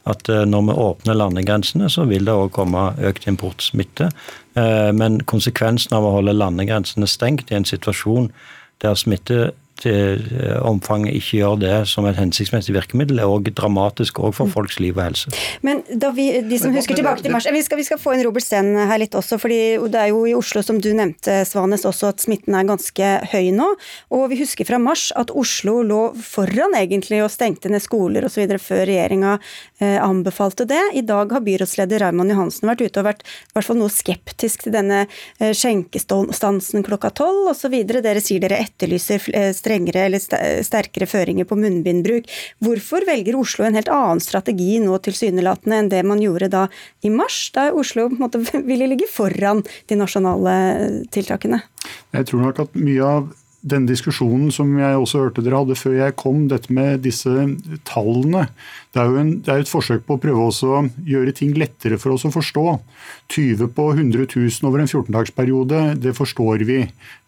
At 0.08 0.28
eh, 0.32 0.46
når 0.48 0.68
vi 0.68 0.78
åpner 0.86 1.18
landegrensene, 1.18 1.90
så 1.92 2.06
vil 2.08 2.24
det 2.26 2.34
òg 2.34 2.52
komme 2.56 2.90
økt 3.04 3.28
importsmitte. 3.30 4.10
Eh, 4.58 4.90
men 4.96 5.20
konsekvensen 5.28 5.96
av 5.96 6.06
å 6.06 6.14
holde 6.18 6.36
landegrensene 6.36 7.08
stengt 7.10 7.52
i 7.52 7.58
en 7.58 7.68
situasjon 7.68 8.30
der 8.80 8.96
smitte 8.96 9.50
Eh, 9.86 10.58
omfanget 10.66 11.16
ikke 11.16 11.40
gjør 11.40 11.58
det 11.60 11.74
som 11.88 12.06
et 12.08 12.18
hensiktsmessig 12.18 12.74
virkemiddel, 12.76 13.20
er 13.22 13.30
òg 13.30 13.48
dramatisk 13.56 14.20
også 14.20 14.36
for 14.40 14.50
mm. 14.50 14.52
folks 14.54 14.78
liv 14.82 14.98
og 14.98 15.06
helse. 15.08 15.32
Men 15.66 15.82
da 15.90 16.12
vi, 16.16 16.28
de 16.46 16.58
som 16.60 16.74
husker 16.74 16.98
tilbake 16.98 17.24
til 17.24 17.32
mars, 17.34 17.48
vi 17.50 17.62
skal, 17.64 17.80
vi 17.80 17.86
skal 17.88 18.00
få 18.00 18.14
inn 18.14 18.24
Robert 18.26 18.44
Steen 18.44 18.74
her 18.76 19.00
litt 19.00 19.16
også, 19.16 19.38
fordi 19.40 19.60
det 19.90 20.02
er 20.02 20.10
jo 20.12 20.24
i 20.28 20.34
Oslo, 20.36 20.62
som 20.66 20.80
du 20.82 20.90
nevnte, 20.96 21.40
Svanes, 21.48 21.86
også 21.88 22.12
at 22.12 22.22
smitten 22.22 22.56
er 22.56 22.68
ganske 22.68 23.10
høy 23.32 23.50
nå. 23.56 23.70
Og 24.16 24.26
vi 24.32 24.40
husker 24.42 24.68
fra 24.68 24.80
mars 24.82 25.08
at 25.18 25.32
Oslo 25.36 25.80
lå 25.86 26.00
foran 26.20 26.76
egentlig 26.78 27.22
og 27.24 27.32
stengte 27.32 27.72
ned 27.72 27.82
skoler 27.84 28.26
osv. 28.28 28.44
før 28.60 28.84
regjeringa 28.88 29.36
eh, 29.80 29.98
anbefalte 30.02 30.66
det. 30.68 30.82
I 30.98 31.04
dag 31.06 31.32
har 31.32 31.44
byrådsleder 31.46 32.04
Raymond 32.04 32.34
Johansen 32.34 32.70
vært 32.70 32.84
ute 32.84 33.02
og 33.02 33.08
vært 33.10 33.24
i 33.24 33.56
hvert 33.56 33.68
fall 33.68 33.80
noe 33.80 33.92
skeptisk 33.92 34.66
til 34.66 34.76
denne 34.76 35.02
eh, 35.06 35.52
skjenkestansen 35.56 36.84
klokka 36.86 37.12
tolv 37.22 37.52
osv. 37.54 37.80
Dere 37.90 38.22
sier 38.24 38.42
dere 38.42 38.60
etterlyser 38.64 39.26
eh, 39.34 39.50
strengere 39.70 40.06
eller 40.08 40.62
sterkere 40.66 41.08
føringer 41.08 41.46
på 41.48 41.58
munnbindbruk. 41.58 42.28
Hvorfor 42.64 43.06
velger 43.08 43.38
Oslo 43.38 43.66
en 43.66 43.78
helt 43.78 43.90
annen 43.92 44.22
strategi 44.22 44.78
nå 44.82 44.98
tilsynelatende 45.04 45.80
enn 45.80 45.92
det 45.92 46.02
man 46.06 46.22
gjorde 46.22 46.50
da 46.50 46.66
i 47.06 47.12
mars, 47.14 47.50
da 47.54 47.70
Oslo 47.70 48.08
på 48.10 48.18
en 48.18 48.24
måte 48.24 48.42
ville 48.70 48.90
ligge 48.90 49.08
foran 49.10 49.62
de 49.86 50.00
nasjonale 50.00 50.56
tiltakene? 51.14 51.62
Jeg 52.16 52.26
tror 52.30 52.48
nok 52.48 52.64
at 52.66 52.74
mye 52.78 53.06
av 53.06 53.30
den 53.60 53.84
diskusjonen 53.84 54.48
som 54.54 54.72
jeg 54.80 54.96
også 54.96 55.26
hørte 55.26 55.42
dere 55.44 55.58
hadde 55.60 55.76
før 55.76 55.96
jeg 55.98 56.16
kom, 56.20 56.46
dette 56.48 56.72
med 56.72 57.02
disse 57.04 57.32
tallene. 57.88 58.46
Det 58.90 59.02
er 59.02 59.10
jo 59.10 59.18
en, 59.20 59.32
det 59.44 59.52
er 59.52 59.62
et 59.62 59.70
forsøk 59.70 60.06
på 60.06 60.16
å 60.16 60.20
prøve 60.22 60.46
å 60.48 60.80
gjøre 61.06 61.34
ting 61.36 61.52
lettere 61.58 61.98
for 62.00 62.14
oss 62.14 62.24
å 62.26 62.32
forstå. 62.34 62.64
20 63.30 63.70
på 63.76 63.84
100 63.92 64.24
000 64.32 64.66
over 64.66 64.82
en 64.82 64.90
14-dagsperiode, 64.90 65.82
det 66.00 66.14
forstår 66.16 66.64
vi. 66.66 66.80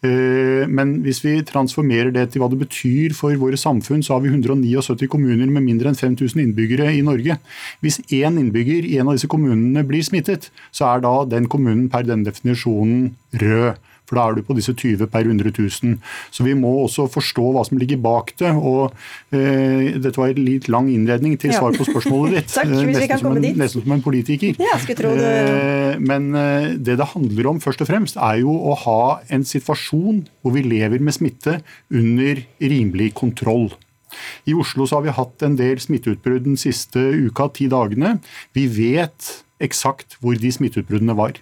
Eh, 0.02 0.64
men 0.66 0.96
hvis 1.04 1.22
vi 1.22 1.36
transformerer 1.46 2.10
det 2.16 2.30
til 2.32 2.42
hva 2.42 2.50
det 2.50 2.62
betyr 2.64 3.14
for 3.14 3.36
våre 3.38 3.60
samfunn, 3.60 4.02
så 4.02 4.16
har 4.16 4.24
vi 4.24 4.32
179 4.32 5.10
kommuner 5.12 5.46
med 5.52 5.68
mindre 5.68 5.92
enn 5.92 6.00
5000 6.00 6.42
innbyggere 6.48 6.90
i 6.96 7.04
Norge. 7.06 7.38
Hvis 7.84 8.00
én 8.08 8.40
innbygger 8.40 8.88
i 8.88 8.98
en 8.98 9.12
av 9.12 9.20
disse 9.20 9.30
kommunene 9.30 9.84
blir 9.86 10.02
smittet, 10.06 10.50
så 10.74 10.94
er 10.94 11.04
da 11.04 11.14
den 11.28 11.46
kommunen 11.52 11.86
per 11.92 12.08
den 12.08 12.24
definisjonen 12.26 13.12
rød. 13.36 13.78
For 14.12 14.20
da 14.20 14.28
er 14.28 14.36
du 14.36 14.44
på 14.44 14.56
disse 14.58 14.74
20 14.76 15.08
per 15.08 15.24
100 15.24 15.54
000. 15.56 15.94
Så 16.28 16.44
vi 16.44 16.52
må 16.58 16.68
også 16.82 17.06
forstå 17.08 17.46
hva 17.54 17.62
som 17.64 17.78
ligger 17.80 17.96
bak 18.04 18.34
det. 18.42 18.50
og 18.52 18.92
eh, 19.32 19.96
Dette 19.96 20.20
var 20.20 20.34
en 20.34 20.42
litt 20.44 20.68
lang 20.68 20.90
innredning 20.92 21.38
til 21.40 21.54
svar 21.56 21.72
på 21.72 21.86
spørsmålet 21.88 22.36
ditt. 22.36 22.52
Takk, 22.58 22.68
eh, 22.68 22.90
nesten, 22.92 23.22
som 23.22 23.38
en, 23.38 23.46
nesten 23.62 23.86
som 23.86 23.94
en 23.96 24.04
politiker. 24.04 24.60
Ja, 24.60 24.76
eh, 24.76 25.96
men 25.96 26.28
eh, 26.36 26.74
det 26.76 26.98
det 27.00 27.08
handler 27.14 27.48
om 27.54 27.62
først 27.64 27.80
og 27.80 27.88
fremst, 27.88 28.20
er 28.20 28.42
jo 28.42 28.52
å 28.52 28.76
ha 28.84 29.02
en 29.32 29.46
situasjon 29.48 30.26
hvor 30.44 30.52
vi 30.58 30.66
lever 30.66 31.00
med 31.00 31.16
smitte 31.16 31.62
under 31.88 32.44
rimelig 32.60 33.14
kontroll. 33.16 33.70
I 34.44 34.52
Oslo 34.52 34.84
så 34.84 34.98
har 34.98 35.06
vi 35.06 35.16
hatt 35.16 35.46
en 35.46 35.56
del 35.56 35.80
smitteutbrudd 35.80 36.44
den 36.44 36.60
siste 36.60 37.00
uka, 37.00 37.48
ti 37.56 37.70
dagene. 37.72 38.18
Vi 38.52 38.66
vet 38.68 39.30
eksakt 39.62 40.18
hvor 40.20 40.36
de 40.36 40.52
smitteutbruddene 40.52 41.16
var. 41.16 41.40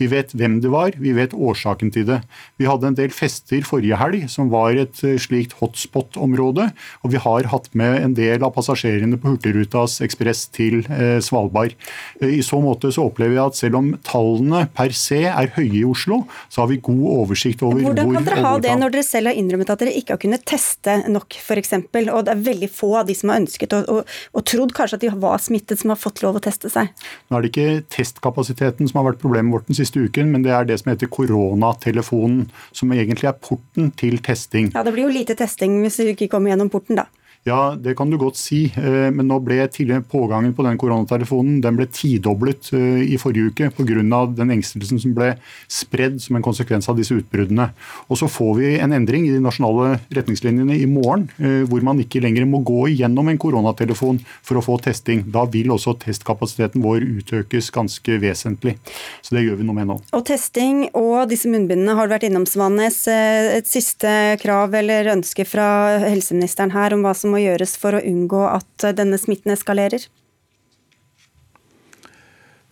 Vi 0.00 0.08
vet 0.10 0.34
hvem 0.36 0.58
det 0.64 0.70
var, 0.72 0.94
vi 1.00 1.12
vet 1.16 1.34
årsaken 1.36 1.92
til 1.94 2.06
det. 2.08 2.20
Vi 2.60 2.68
hadde 2.68 2.90
en 2.90 2.98
del 2.98 3.12
fester 3.14 3.64
forrige 3.66 3.98
helg 4.00 4.26
som 4.32 4.50
var 4.52 4.78
et 4.78 5.02
eh, 5.06 5.18
slikt 5.20 5.56
hotspot-område. 5.60 6.70
Og 7.04 7.14
vi 7.14 7.20
har 7.22 7.48
hatt 7.52 7.70
med 7.76 7.98
en 8.00 8.16
del 8.16 8.44
av 8.46 8.54
passasjerene 8.56 9.18
på 9.20 9.34
Hurtigrutas 9.34 9.98
ekspress 10.04 10.46
til 10.54 10.82
eh, 10.88 11.18
Svalbard. 11.24 11.76
Eh, 12.20 12.38
I 12.38 12.42
så 12.46 12.60
måte 12.62 12.92
så 12.94 13.06
opplever 13.08 13.36
jeg 13.36 13.44
at 13.44 13.60
selv 13.60 13.80
om 13.80 13.92
tallene 14.06 14.66
per 14.76 14.94
se 14.96 15.22
er 15.30 15.52
høye 15.56 15.82
i 15.82 15.86
Oslo, 15.86 16.22
så 16.52 16.64
har 16.64 16.70
vi 16.72 16.80
god 16.84 17.06
oversikt 17.14 17.64
over 17.66 17.80
Hvordan 17.80 18.10
hvor 18.10 18.10
Hvordan 18.10 18.24
kan 18.24 18.28
dere 18.30 18.46
ha 18.46 18.64
det 18.64 18.76
når 18.80 18.94
dere 18.96 19.06
selv 19.06 19.30
har 19.30 19.38
innrømmet 19.38 19.72
at 19.72 19.82
dere 19.84 19.94
ikke 19.96 20.16
har 20.16 20.22
kunnet 20.22 20.46
teste 20.48 20.96
nok, 21.10 21.38
f.eks., 21.40 21.74
og 21.80 22.24
det 22.26 22.34
er 22.34 22.44
veldig 22.50 22.70
få 22.72 22.92
av 23.00 23.08
de 23.08 23.16
som 23.16 23.32
har 23.32 23.40
ønsket 23.42 23.74
og, 23.76 23.88
og, 23.92 24.14
og 24.36 24.46
trodd 24.48 24.74
kanskje 24.76 24.98
at 24.98 25.04
de 25.04 25.12
var 25.22 25.40
smittet, 25.42 25.80
som 25.80 25.92
har 25.92 26.00
fått 26.00 26.22
lov 26.24 26.38
å 26.38 26.42
teste 26.44 26.70
seg? 26.72 26.90
Nå 27.28 27.38
er 27.38 27.44
det 27.44 27.52
ikke 27.52 27.68
testkapasiteten 27.94 28.90
som 28.90 29.00
har 29.00 29.10
vært 29.10 29.22
problemet 29.22 29.54
vårt 29.54 29.69
den 29.70 29.78
siste 29.78 30.02
uken, 30.02 30.32
men 30.34 30.44
det 30.44 30.52
er 30.54 30.66
det 30.68 30.80
som 30.80 30.90
heter 30.90 31.10
koronatelefonen, 31.12 32.48
som 32.74 32.92
egentlig 32.94 33.30
er 33.30 33.38
porten 33.38 33.92
til 34.00 34.18
testing. 34.26 34.72
Ja, 34.74 34.82
Det 34.82 34.94
blir 34.96 35.06
jo 35.06 35.14
lite 35.14 35.38
testing 35.38 35.80
hvis 35.84 36.00
du 36.00 36.10
ikke 36.10 36.30
kommer 36.32 36.52
gjennom 36.52 36.70
porten, 36.72 36.98
da. 36.98 37.06
Ja, 37.48 37.72
det 37.72 37.94
kan 37.96 38.10
du 38.10 38.18
godt 38.20 38.36
si, 38.36 38.66
eh, 38.76 39.08
men 39.08 39.24
nå 39.30 39.38
ble 39.40 39.64
pågangen 40.10 40.52
på 40.52 40.64
den 40.66 40.76
koronatelefonen 40.76 41.62
den 41.64 41.78
ble 41.78 41.86
tidoblet 41.88 42.68
eh, 42.76 43.14
i 43.14 43.16
forrige 43.16 43.48
uke 43.48 43.70
pga. 43.72 44.26
den 44.36 44.50
engstelsen 44.50 45.00
som 45.00 45.14
ble 45.14 45.38
spredd 45.66 46.20
som 46.20 46.36
en 46.36 46.42
konsekvens 46.42 46.90
av 46.90 46.98
disse 46.98 47.14
utbruddene. 47.14 47.70
Og 48.10 48.18
Så 48.18 48.28
får 48.28 48.58
vi 48.58 48.78
en 48.78 48.92
endring 48.92 49.24
i 49.26 49.32
de 49.32 49.40
nasjonale 49.40 50.00
retningslinjene 50.12 50.76
i 50.82 50.84
morgen, 50.84 51.30
eh, 51.38 51.64
hvor 51.64 51.80
man 51.82 51.98
ikke 51.98 52.20
lenger 52.20 52.44
må 52.44 52.60
gå 52.62 52.92
igjennom 52.92 53.30
en 53.30 53.38
koronatelefon 53.38 54.20
for 54.42 54.60
å 54.60 54.64
få 54.64 54.76
testing. 54.82 55.24
Da 55.32 55.46
vil 55.46 55.72
også 55.72 55.96
testkapasiteten 55.96 56.82
vår 56.82 57.00
utøkes 57.22 57.72
ganske 57.72 58.20
vesentlig. 58.20 58.76
Så 59.22 59.32
det 59.32 59.46
gjør 59.46 59.56
vi 59.56 59.64
noe 59.64 59.78
med 59.80 59.88
nå. 59.88 59.98
Og 60.12 60.26
testing 60.26 60.90
og 60.92 61.30
disse 61.32 61.48
munnbindene 61.48 61.96
har 61.96 62.12
vært 62.12 62.28
innom, 62.28 62.44
Svanes. 62.44 63.08
Et 63.08 63.66
siste 63.66 64.36
krav 64.42 64.74
eller 64.74 65.08
ønske 65.16 65.48
fra 65.48 66.04
helseministeren 66.04 66.76
her 66.76 66.92
om 66.92 67.00
hva 67.00 67.16
som 67.16 67.29
må 67.30 67.40
gjøres 67.42 67.76
for 67.80 67.96
å 67.96 68.02
unngå 68.04 68.42
at 68.50 68.90
denne 68.98 69.18
smitten 69.20 69.54
eskalerer? 69.54 70.06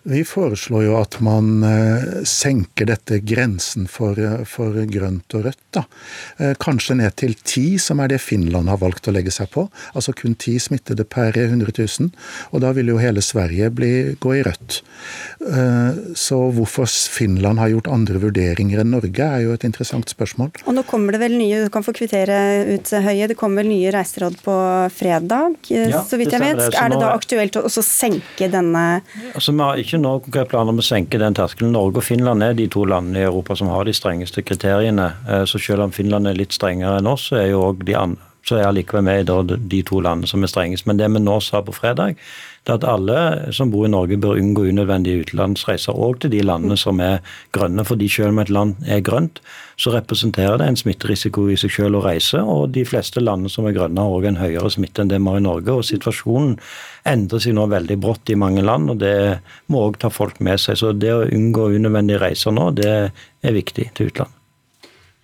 Vi 0.08 0.22
foreslår 0.24 0.86
jo 0.86 0.94
at 0.96 1.18
man 1.20 1.60
eh, 1.66 2.22
senker 2.24 2.88
dette 2.88 3.18
grensen 3.28 3.84
for, 3.90 4.16
eh, 4.16 4.40
for 4.48 4.72
grønt 4.88 5.34
og 5.36 5.44
rødt. 5.44 5.60
Da. 5.76 5.82
Eh, 6.40 6.54
kanskje 6.56 6.96
ned 6.96 7.16
til 7.20 7.34
ti, 7.44 7.66
som 7.82 8.00
er 8.00 8.14
det 8.14 8.22
Finland 8.24 8.70
har 8.72 8.80
valgt 8.80 9.10
å 9.10 9.12
legge 9.12 9.34
seg 9.34 9.50
på. 9.52 9.66
Altså 9.92 10.14
kun 10.16 10.32
ti 10.40 10.56
smittede 10.62 11.04
per 11.04 11.36
100 11.36 11.74
000. 11.76 12.08
Og 12.56 12.64
da 12.64 12.70
vil 12.76 12.88
jo 12.88 12.96
hele 13.02 13.20
Sverige 13.24 13.68
bli, 13.74 13.92
gå 14.16 14.32
i 14.38 14.42
rødt. 14.46 14.80
Så 16.18 16.38
hvorfor 16.54 16.88
Finland 16.88 17.60
har 17.60 17.70
gjort 17.70 17.88
andre 17.92 18.20
vurderinger 18.20 18.80
enn 18.82 18.90
Norge, 18.92 19.24
er 19.24 19.44
jo 19.44 19.52
et 19.54 19.64
interessant 19.66 20.08
spørsmål. 20.10 20.50
Og 20.66 20.74
nå 20.76 20.84
kommer 20.88 21.14
det 21.14 21.20
vel 21.22 21.36
nye, 21.38 21.62
du 21.66 21.72
kan 21.72 21.84
få 21.86 21.94
kvittere 21.96 22.38
ut 22.74 22.90
Høie, 23.04 23.28
det 23.30 23.36
kommer 23.38 23.62
vel 23.62 23.70
nye 23.72 23.92
reiseråd 23.94 24.40
på 24.44 24.56
fredag, 24.94 25.56
ja, 25.72 26.02
så 26.08 26.18
vidt 26.20 26.34
jeg 26.34 26.42
vet. 26.42 26.60
Det, 26.60 26.72
er 26.78 26.92
det 26.92 27.00
da 27.00 27.12
aktuelt 27.14 27.60
å 27.60 27.64
også 27.68 27.84
senke 27.84 28.50
denne 28.52 28.84
altså, 29.34 29.54
Vi 29.54 29.64
har 29.64 29.80
ikke 29.80 29.97
ikke 29.98 30.06
nå 30.06 30.18
konkret 30.22 30.50
planer 30.52 30.74
om 30.74 30.78
å 30.80 30.84
senke 30.86 31.18
den 31.18 31.34
terskelen. 31.34 31.74
Norge 31.74 31.98
og 31.98 32.06
Finland 32.06 32.44
er 32.44 32.54
de 32.54 32.68
to 32.70 32.84
landene 32.86 33.24
i 33.24 33.26
Europa 33.26 33.56
som 33.58 33.70
har 33.72 33.84
de 33.84 33.94
strengeste 33.96 34.44
kriteriene. 34.46 35.12
Eh, 35.28 35.44
så 35.44 35.58
selv 35.58 35.88
om 35.88 35.92
Finland 35.92 36.28
er 36.28 36.38
litt 36.38 36.54
strengere 36.54 37.00
enn 37.00 37.10
oss, 37.10 37.28
så 37.30 37.42
er 37.42 37.50
jo 37.52 37.72
de 37.82 37.98
andre 37.98 38.24
så 38.48 38.56
er 38.56 38.68
allikevel 38.68 39.04
med 39.04 39.28
i 39.28 39.56
de 39.68 39.82
to 39.84 39.98
landene 40.00 40.28
som 40.30 40.40
er 40.42 40.48
strengest. 40.48 40.86
Men 40.88 40.96
det 40.96 41.10
vi 41.12 41.20
nå 41.20 41.34
sa 41.44 41.60
på 41.60 41.74
fredag, 41.76 42.16
det 42.64 42.72
er 42.72 42.78
at 42.78 42.86
alle 42.88 43.52
som 43.52 43.70
bor 43.72 43.86
i 43.86 43.90
Norge 43.92 44.16
bør 44.20 44.38
unngå 44.40 44.66
unødvendige 44.70 45.24
utenlandsreiser, 45.24 45.92
òg 45.92 46.22
til 46.22 46.32
de 46.32 46.40
landene 46.44 46.76
som 46.76 47.00
er 47.00 47.20
grønne. 47.52 47.84
fordi 47.84 48.08
selv 48.08 48.28
om 48.28 48.38
et 48.38 48.50
land 48.50 48.74
er 48.86 49.00
grønt, 49.00 49.40
så 49.76 49.92
representerer 49.94 50.58
det 50.58 50.68
en 50.68 50.76
smitterisiko 50.76 51.48
i 51.48 51.56
seg 51.56 51.70
selv 51.70 52.00
å 52.00 52.04
reise. 52.04 52.40
Og 52.40 52.72
de 52.72 52.84
fleste 52.84 53.20
landene 53.20 53.50
som 53.50 53.66
er 53.66 53.76
grønne 53.76 54.00
har 54.00 54.16
òg 54.16 54.26
en 54.26 54.40
høyere 54.40 54.70
smitte 54.70 55.02
enn 55.02 55.08
det 55.08 55.20
vi 55.20 55.28
har 55.28 55.38
i 55.38 55.44
Norge. 55.44 55.72
Og 55.72 55.84
situasjonen 55.84 56.58
endrer 57.10 57.42
seg 57.42 57.56
nå 57.56 57.66
veldig 57.70 57.98
brått 58.00 58.32
i 58.32 58.38
mange 58.38 58.64
land, 58.64 58.92
og 58.94 59.02
det 59.02 59.14
må 59.72 59.84
òg 59.88 60.00
ta 60.02 60.10
folk 60.12 60.40
med 60.44 60.60
seg. 60.62 60.78
Så 60.80 60.94
det 60.96 61.12
å 61.14 61.26
unngå 61.26 61.70
unødvendige 61.76 62.22
reiser 62.22 62.54
nå, 62.54 62.70
det 62.78 62.90
er 62.96 63.56
viktig 63.56 63.90
til 63.96 64.12
utlandet. 64.12 64.37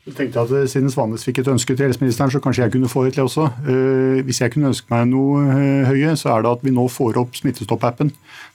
Jeg 0.05 0.19
tenkte 0.19 0.43
at 0.43 0.51
eh, 0.53 0.67
Siden 0.69 0.91
Svanes 0.93 1.23
fikk 1.25 1.39
et 1.41 1.49
ønske 1.49 1.73
til 1.73 1.87
helseministeren, 1.87 2.29
så 2.29 2.41
kanskje 2.45 2.67
jeg 2.67 2.73
kunne 2.75 2.91
få 2.93 3.07
et 3.09 3.15
til 3.17 3.25
også. 3.25 3.47
Uh, 3.65 4.21
hvis 4.27 4.43
jeg 4.43 4.53
kunne 4.53 4.69
ønske 4.69 4.91
meg 4.93 5.07
noe 5.09 5.41
uh, 5.49 5.87
høye, 5.89 6.11
så 6.21 6.35
er 6.35 6.45
det 6.45 6.51
at 6.51 6.65
vi 6.67 6.75
nå 6.77 6.85
får 6.93 7.17
opp 7.23 7.39
Smittestopp-appen. 7.39 8.11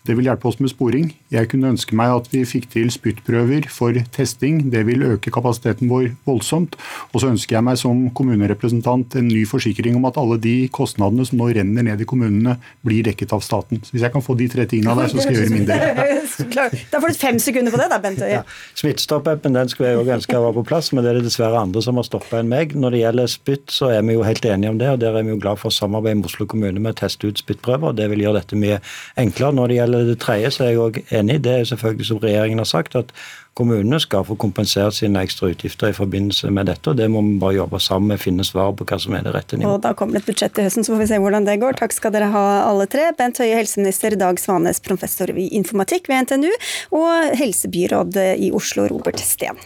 Det 0.06 0.14
vil 0.18 0.30
hjelpe 0.30 0.46
oss 0.46 0.60
med 0.62 0.70
sporing. 0.70 1.08
Jeg 1.34 1.50
kunne 1.50 1.72
ønske 1.74 1.98
meg 1.98 2.14
at 2.14 2.30
vi 2.30 2.44
fikk 2.48 2.70
til 2.76 2.92
spyttprøver 2.94 3.66
for 3.74 3.98
testing. 4.14 4.62
Det 4.70 4.84
vil 4.86 5.04
øke 5.08 5.34
kapasiteten 5.34 5.90
vår 5.90 6.12
voldsomt. 6.30 6.78
Og 7.12 7.24
så 7.24 7.32
ønsker 7.34 7.58
jeg 7.58 7.66
meg 7.66 7.82
som 7.82 8.06
kommunerepresentant 8.14 9.18
en 9.18 9.28
ny 9.28 9.42
forsikring 9.50 9.98
om 9.98 10.06
at 10.10 10.22
alle 10.22 10.38
de 10.42 10.54
kostnadene 10.74 11.26
som 11.26 11.42
nå 11.42 11.50
renner 11.58 11.90
ned 11.90 12.06
i 12.06 12.08
kommunene, 12.10 12.60
blir 12.86 13.04
dekket 13.10 13.34
av 13.36 13.42
staten. 13.46 13.82
Så 13.84 13.96
hvis 13.96 14.06
jeg 14.06 14.14
kan 14.14 14.24
få 14.24 14.38
de 14.38 14.48
tre 14.54 14.68
tingene 14.70 14.94
av 14.94 15.02
deg, 15.02 15.12
så 15.12 15.24
skal 15.24 15.36
jeg 15.36 15.48
gjøre 15.48 15.58
min 15.58 15.68
del. 15.70 15.88
Da 16.90 17.02
får 17.02 17.12
du 17.12 17.18
fem 17.20 17.38
sekunder 17.42 17.74
på 17.74 17.80
det, 17.82 17.90
da, 17.92 17.98
Bent 18.02 18.22
Høie. 18.24 18.40
Ja. 18.40 18.44
Smittestopp-appen 18.80 19.56
den 19.58 19.70
skulle 19.72 19.92
jeg 19.92 20.00
òg 20.00 20.14
ønske 20.16 20.40
var 20.40 20.56
på 20.56 20.64
plass, 20.68 20.92
men 20.94 21.04
det 21.04 21.12
er 21.12 21.20
det 21.20 21.34
dessverre 21.39 21.60
andre 21.60 21.82
som 21.82 21.97
har 21.97 22.06
stoppa 22.08 22.39
enn 22.39 22.52
meg. 22.52 22.75
Når 22.75 22.93
det 22.93 23.02
gjelder 23.04 23.32
spytt, 23.32 23.71
så 23.71 23.91
er 23.93 24.04
vi 24.04 24.15
jo 24.17 24.25
helt 24.28 24.45
enige 24.45 24.73
om 24.73 24.80
det, 24.80 24.89
og 24.91 24.99
der 24.99 25.15
er 25.15 25.23
vi 25.23 25.34
jo 25.34 25.41
glad 25.41 25.60
for 25.62 25.71
å 25.71 25.75
samarbeide 25.75 26.19
med 26.19 26.30
Oslo 26.30 26.47
kommune 26.49 26.80
med 26.80 26.95
å 26.95 26.99
teste 26.99 27.30
ut 27.30 27.39
spyttprøver. 27.39 27.95
Det 27.95 28.10
vil 28.12 28.25
gjøre 28.25 28.41
dette 28.41 28.60
mye 28.60 28.80
enklere. 29.19 29.56
Når 29.56 29.71
det 29.71 29.78
gjelder 29.80 30.10
det 30.10 30.17
tredje, 30.23 30.52
så 30.56 30.65
er 30.65 30.73
jeg 30.73 30.82
òg 30.84 30.99
enig. 31.21 31.39
Det 31.45 31.54
er 31.56 31.69
selvfølgelig 31.71 32.10
som 32.10 32.23
regjeringen 32.23 32.63
har 32.63 32.69
sagt, 32.69 32.97
at 32.99 33.13
kommunene 33.60 33.99
skal 33.99 34.23
få 34.23 34.38
kompensert 34.39 34.95
sine 34.95 35.23
ekstra 35.25 35.49
utgifter 35.52 35.91
i 35.91 35.95
forbindelse 35.95 36.52
med 36.56 36.69
dette. 36.69 36.91
og 36.91 36.99
Det 36.99 37.10
må 37.12 37.23
vi 37.25 37.39
bare 37.41 37.58
jobbe 37.58 37.82
sammen 37.84 38.13
med, 38.13 38.21
finne 38.21 38.45
svar 38.47 38.71
på 38.78 38.88
hva 38.88 38.99
som 39.02 39.15
er 39.17 39.25
det 39.25 39.36
rette 39.36 39.58
nivået. 39.58 39.80
Og 39.80 39.82
Da 39.84 39.95
kommer 39.97 40.15
det 40.15 40.23
et 40.23 40.32
budsjett 40.32 40.56
til 40.56 40.67
høsten, 40.67 40.86
så 40.86 40.93
får 40.93 41.04
vi 41.04 41.10
se 41.12 41.23
hvordan 41.23 41.47
det 41.47 41.60
går. 41.63 41.80
Takk 41.80 41.95
skal 41.95 42.15
dere 42.15 42.32
ha 42.36 42.45
alle 42.67 42.88
tre. 42.88 43.10
Bent 43.17 43.39
Høie, 43.39 43.56
helseminister, 43.58 44.15
Dag 44.19 44.39
Svanes, 44.39 44.80
professor 44.84 45.32
i 45.32 45.49
informatikk 45.60 46.08
ved 46.12 46.28
NTNU, 46.28 46.54
og 46.95 47.36
helsebyråd 47.39 48.21
i 48.38 48.54
Oslo, 48.56 48.88
Robert 48.91 49.19
Steen. 49.19 49.60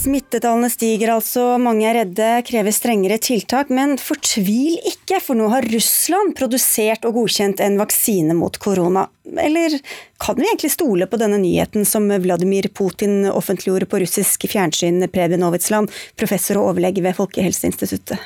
Smittetallene 0.00 0.70
stiger 0.72 1.10
altså, 1.12 1.42
mange 1.60 1.84
er 1.84 1.98
redde, 1.98 2.28
krever 2.48 2.72
strengere 2.72 3.18
tiltak. 3.20 3.68
Men 3.74 3.98
fortvil 4.00 4.78
ikke, 4.88 5.18
for 5.20 5.36
nå 5.36 5.50
har 5.52 5.66
Russland 5.68 6.32
produsert 6.38 7.04
og 7.04 7.18
godkjent 7.18 7.60
en 7.60 7.76
vaksine 7.80 8.36
mot 8.38 8.56
korona. 8.62 9.04
Eller 9.28 9.76
kan 10.22 10.38
vi 10.38 10.48
egentlig 10.48 10.72
stole 10.72 11.08
på 11.10 11.20
denne 11.20 11.36
nyheten 11.42 11.84
som 11.88 12.08
Vladimir 12.24 12.70
Putin 12.72 13.28
offentliggjorde 13.28 13.90
på 13.90 14.00
russisk 14.00 14.48
fjernsyn, 14.48 15.04
Preben 15.12 15.44
Novitsland, 15.44 15.92
professor 16.16 16.62
og 16.62 16.72
overlege 16.72 17.04
ved 17.04 17.18
Folkehelseinstituttet? 17.20 18.16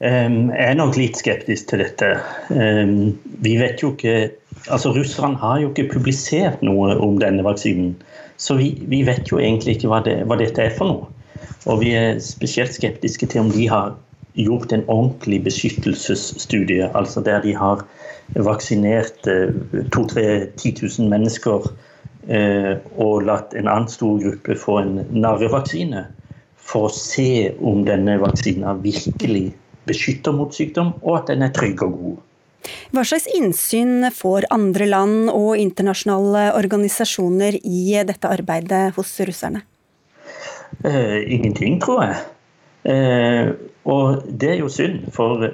Jeg 0.00 0.60
er 0.64 0.76
nok 0.76 0.96
litt 0.96 1.16
skeptisk 1.20 1.72
til 1.72 1.82
dette. 1.86 2.12
Vi 2.50 3.56
vet 3.60 3.80
jo 3.84 3.94
ikke 3.96 4.18
Altså, 4.68 4.90
Russland 4.92 5.38
har 5.40 5.60
jo 5.62 5.70
ikke 5.70 5.88
publisert 5.94 6.60
noe 6.66 6.92
om 7.00 7.14
denne 7.20 7.44
vaksinen. 7.46 7.94
Så 8.40 8.56
vi, 8.56 8.70
vi, 8.88 9.02
vet 9.04 9.28
jo 9.28 9.38
egentlig 9.38 9.76
ikke 9.76 9.90
hva, 9.92 10.00
det, 10.04 10.22
hva, 10.24 10.38
dette 10.40 10.64
er 10.64 10.76
for 10.76 10.88
noe. 10.88 11.08
Og 11.68 11.82
vi 11.82 11.92
er 11.96 12.20
spesielt 12.24 12.72
skeptiske 12.72 13.28
til 13.28 13.44
om 13.44 13.50
de 13.52 13.66
har 13.68 13.92
gjort 14.38 14.72
en 14.72 14.86
ordentlig 14.88 15.42
beskyttelsesstudie, 15.44 16.88
altså 16.96 17.20
der 17.26 17.42
de 17.44 17.52
har 17.56 17.82
vaksinert 18.38 19.26
eh, 19.28 19.52
2000-10 19.92 20.80
000 21.00 21.10
mennesker 21.10 21.68
eh, 22.30 22.78
og 22.96 23.26
latt 23.28 23.52
en 23.58 23.68
annen 23.68 23.90
stor 23.92 24.20
gruppe 24.22 24.56
få 24.56 24.78
en 24.84 24.94
narrevaksine, 25.10 26.06
for 26.70 26.88
å 26.88 26.94
se 26.94 27.50
om 27.66 27.82
denne 27.84 28.16
vaksina 28.22 28.76
virkelig 28.80 29.50
beskytter 29.90 30.32
mot 30.36 30.54
sykdom, 30.54 30.94
og 31.02 31.22
at 31.22 31.32
den 31.32 31.42
er 31.44 31.52
trygg 31.56 31.82
og 31.84 31.96
god. 31.98 32.18
Hva 32.92 33.04
slags 33.06 33.26
innsyn 33.36 34.06
får 34.14 34.48
andre 34.54 34.88
land 34.90 35.30
og 35.32 35.58
internasjonale 35.60 36.50
organisasjoner 36.58 37.58
i 37.62 37.82
dette 38.06 38.30
arbeidet 38.30 38.90
hos 38.96 39.14
russerne? 39.26 39.64
Uh, 40.84 41.18
ingenting, 41.26 41.80
tror 41.82 42.04
jeg. 42.04 42.20
Uh, 42.86 43.52
og 43.90 44.24
det 44.28 44.54
er 44.54 44.60
jo 44.62 44.70
synd, 44.72 45.08
for 45.12 45.48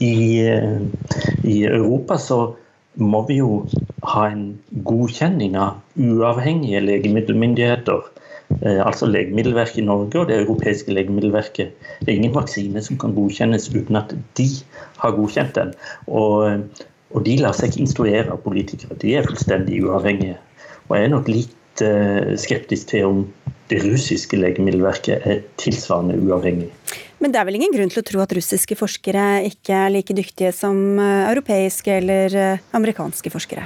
i, 0.00 0.14
uh, 0.48 0.80
i 1.44 1.60
Europa 1.68 2.18
så 2.18 2.40
må 2.98 3.24
vi 3.28 3.40
jo 3.40 3.64
ha 4.14 4.28
en 4.30 4.46
godkjenning 4.86 5.56
av 5.58 5.80
uavhengige 5.98 6.82
legemiddelmyndigheter 6.84 8.02
Eh, 8.04 8.33
altså 8.64 9.06
Legemiddelverket 9.10 9.82
i 9.82 9.86
Norge 9.86 10.20
og 10.20 10.28
det 10.30 10.38
europeiske 10.40 10.94
legemiddelverket. 10.94 11.74
Det 12.00 12.08
er 12.08 12.16
ingen 12.16 12.34
vaksine 12.34 12.82
som 12.82 12.98
kan 13.00 13.14
godkjennes 13.16 13.68
uten 13.74 14.00
at 14.00 14.14
de 14.38 14.48
har 15.02 15.16
godkjent 15.16 15.54
den. 15.58 15.74
Og, 16.06 16.64
og 17.12 17.26
de 17.26 17.36
lar 17.42 17.56
seg 17.56 17.72
ikke 17.72 17.84
instruere 17.84 18.32
av 18.32 18.40
politikere. 18.44 18.96
De 19.02 19.14
er 19.16 19.28
fullstendig 19.28 19.82
uavhengige. 19.84 20.38
Og 20.88 20.96
jeg 20.96 21.08
er 21.08 21.12
nok 21.12 21.30
litt 21.32 21.84
uh, 21.84 22.34
skeptisk 22.40 22.92
til 22.92 23.08
om 23.08 23.22
det 23.72 23.80
russiske 23.84 24.36
legemiddelverket 24.36 25.24
er 25.28 25.44
tilsvarende 25.60 26.18
uavhengig. 26.20 26.68
Men 27.24 27.32
det 27.32 27.40
er 27.40 27.48
vel 27.48 27.56
ingen 27.56 27.72
grunn 27.72 27.92
til 27.92 28.02
å 28.02 28.06
tro 28.06 28.20
at 28.20 28.34
russiske 28.36 28.76
forskere 28.76 29.46
ikke 29.48 29.78
er 29.86 29.94
like 29.94 30.16
dyktige 30.16 30.50
som 30.52 30.98
eh, 31.00 31.30
europeiske 31.30 31.96
eller 32.02 32.36
amerikanske 32.76 33.32
forskere? 33.32 33.64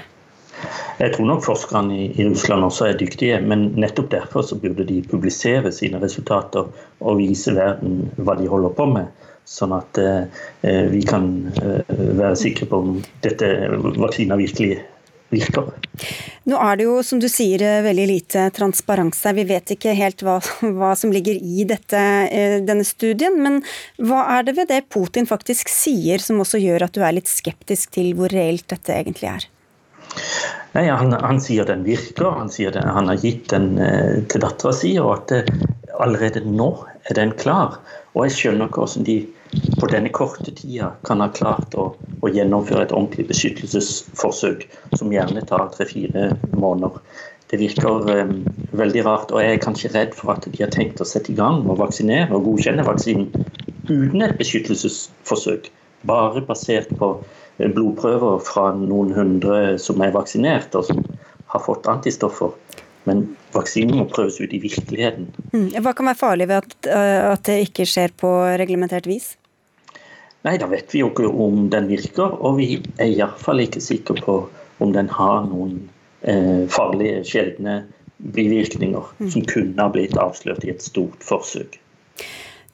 Jeg 0.99 1.15
tror 1.15 1.29
nok 1.31 1.45
forskerne 1.47 1.97
i, 2.09 2.27
Russland 2.27 2.67
også 2.67 2.89
er 2.89 2.99
dyktige, 3.01 3.39
men 3.41 3.69
nettopp 3.79 4.11
derfor 4.15 4.47
så 4.47 4.59
burde 4.59 4.87
de 4.89 5.01
publisere 5.07 5.73
sine 5.75 6.01
resultater 6.03 6.69
og 6.99 7.19
vise 7.21 7.55
verden 7.57 8.09
hva 8.17 8.37
de 8.39 8.51
holder 8.51 8.75
på 8.79 8.89
med. 8.97 9.27
Sånn 9.49 9.73
at 9.73 9.99
eh, 10.03 10.85
vi 10.93 11.01
kan 11.09 11.31
eh, 11.63 11.97
være 12.19 12.37
sikre 12.37 12.69
på 12.69 12.83
om 12.83 12.97
dette 13.25 13.49
vaksina 13.97 14.37
virkelig 14.37 14.77
virker. 15.33 15.71
Nå 16.49 16.57
er 16.65 16.79
det 16.81 16.87
jo, 16.87 16.97
som 17.05 17.21
du 17.21 17.29
sier, 17.31 17.63
eh, 17.63 17.83
veldig 17.85 18.07
lite 18.09 18.47
transparense. 18.57 19.33
Vi 19.37 19.45
vet 19.49 19.75
ikke 19.75 19.97
helt 19.97 20.25
hva, 20.25 20.39
hva 20.79 20.95
som 20.97 21.13
ligger 21.15 21.37
i 21.37 21.67
dette, 21.69 22.01
eh, 22.29 22.59
denne 22.65 22.87
studien. 22.89 23.37
Men 23.43 23.61
hva 24.01 24.25
er 24.39 24.49
det 24.49 24.57
ved 24.59 24.73
det 24.73 24.87
Putin 24.93 25.29
faktisk 25.29 25.71
sier 25.73 26.23
som 26.25 26.41
også 26.45 26.61
gjør 26.63 26.89
at 26.89 26.97
du 26.97 27.05
er 27.05 27.17
litt 27.19 27.31
skeptisk 27.31 27.93
til 27.99 28.15
hvor 28.19 28.33
reelt 28.33 28.69
dette 28.73 28.97
egentlig 28.97 29.33
er? 29.35 29.49
Nei, 30.75 30.85
han, 30.93 31.13
han, 31.13 31.41
sier 31.43 31.67
den 31.67 31.83
virker, 31.87 32.31
han 32.37 32.51
sier 32.53 32.75
den, 32.75 32.87
han 32.93 33.09
har 33.11 33.19
gitt 33.23 33.49
den 33.51 33.79
eh, 33.83 34.21
til 34.31 34.45
dattera 34.45 34.75
si, 34.77 34.93
og 35.01 35.15
at 35.15 35.33
det, 35.33 35.59
allerede 35.99 36.45
nå 36.45 36.69
er 37.09 37.19
den 37.19 37.33
klar. 37.41 37.79
Og 38.15 38.27
jeg 38.27 38.37
skjønner 38.37 38.69
ikke 38.69 38.85
hvordan 38.85 39.07
de 39.09 39.19
på 39.81 39.89
denne 39.89 40.11
korte 40.13 40.53
tida 40.53 40.91
kan 41.09 41.23
ha 41.25 41.31
klart 41.33 41.75
å, 41.79 41.89
å 41.97 42.31
gjennomføre 42.31 42.85
et 42.85 42.93
ordentlig 42.93 43.29
beskyttelsesforsøk, 43.31 44.67
som 45.01 45.13
gjerne 45.15 45.45
tar 45.49 45.71
tre-fire 45.75 46.31
måneder. 46.53 47.01
Det 47.49 47.61
virker 47.63 48.11
eh, 48.13 48.35
veldig 48.77 49.05
rart, 49.07 49.33
og 49.33 49.41
jeg 49.41 49.57
er 49.57 49.65
kanskje 49.65 49.93
redd 49.95 50.15
for 50.17 50.35
at 50.35 50.45
de 50.45 50.63
har 50.63 50.73
tenkt 50.75 51.01
å 51.01 51.09
sette 51.09 51.33
i 51.33 51.39
gang 51.39 51.65
og 51.65 51.81
vaksinere 51.81 52.29
og 52.37 52.45
godkjenne 52.51 52.85
vaksinen 52.85 53.31
uten 53.89 54.25
et 54.25 54.37
beskyttelsesforsøk, 54.37 55.71
bare 56.09 56.45
basert 56.45 56.93
på 57.01 57.15
blodprøver 57.59 58.39
fra 58.47 58.71
noen 58.79 59.11
hundre 59.17 59.79
som 59.83 60.03
er 60.05 60.15
vaksinert 60.15 60.75
og 60.79 60.87
som 60.89 61.03
har 61.51 61.65
fått 61.65 61.89
antistoffer. 61.91 62.55
Men 63.09 63.25
vaksinen 63.55 63.97
må 63.99 64.07
prøves 64.11 64.37
ut 64.41 64.53
i 64.53 64.61
virkeligheten. 64.61 65.31
Mm. 65.55 65.69
Hva 65.83 65.95
kan 65.97 66.11
være 66.11 66.21
farlig 66.21 66.49
ved 66.51 66.59
at, 66.61 66.89
eh, 66.93 67.21
at 67.33 67.45
det 67.49 67.61
ikke 67.69 67.87
skjer 67.89 68.13
på 68.21 68.31
reglementert 68.61 69.09
vis? 69.09 69.33
Nei, 70.47 70.57
Da 70.61 70.69
vet 70.71 70.93
vi 70.95 71.01
jo 71.03 71.11
ikke 71.11 71.29
om 71.29 71.69
den 71.73 71.89
virker, 71.89 72.37
og 72.39 72.59
vi 72.61 72.79
er 72.99 73.09
iallfall 73.11 73.65
ikke 73.65 73.83
sikre 73.83 74.19
på 74.23 74.37
om 74.79 74.93
den 74.95 75.09
har 75.11 75.49
noen 75.49 75.89
eh, 76.23 76.69
farlige, 76.71 77.25
sjeldne 77.27 77.81
bivirkninger 78.19 79.05
mm. 79.19 79.31
som 79.31 79.47
kunne 79.51 79.83
ha 79.83 79.91
blitt 79.95 80.17
avslørt 80.19 80.65
i 80.67 80.71
et 80.75 80.85
stort 80.85 81.23
forsøk. 81.25 81.79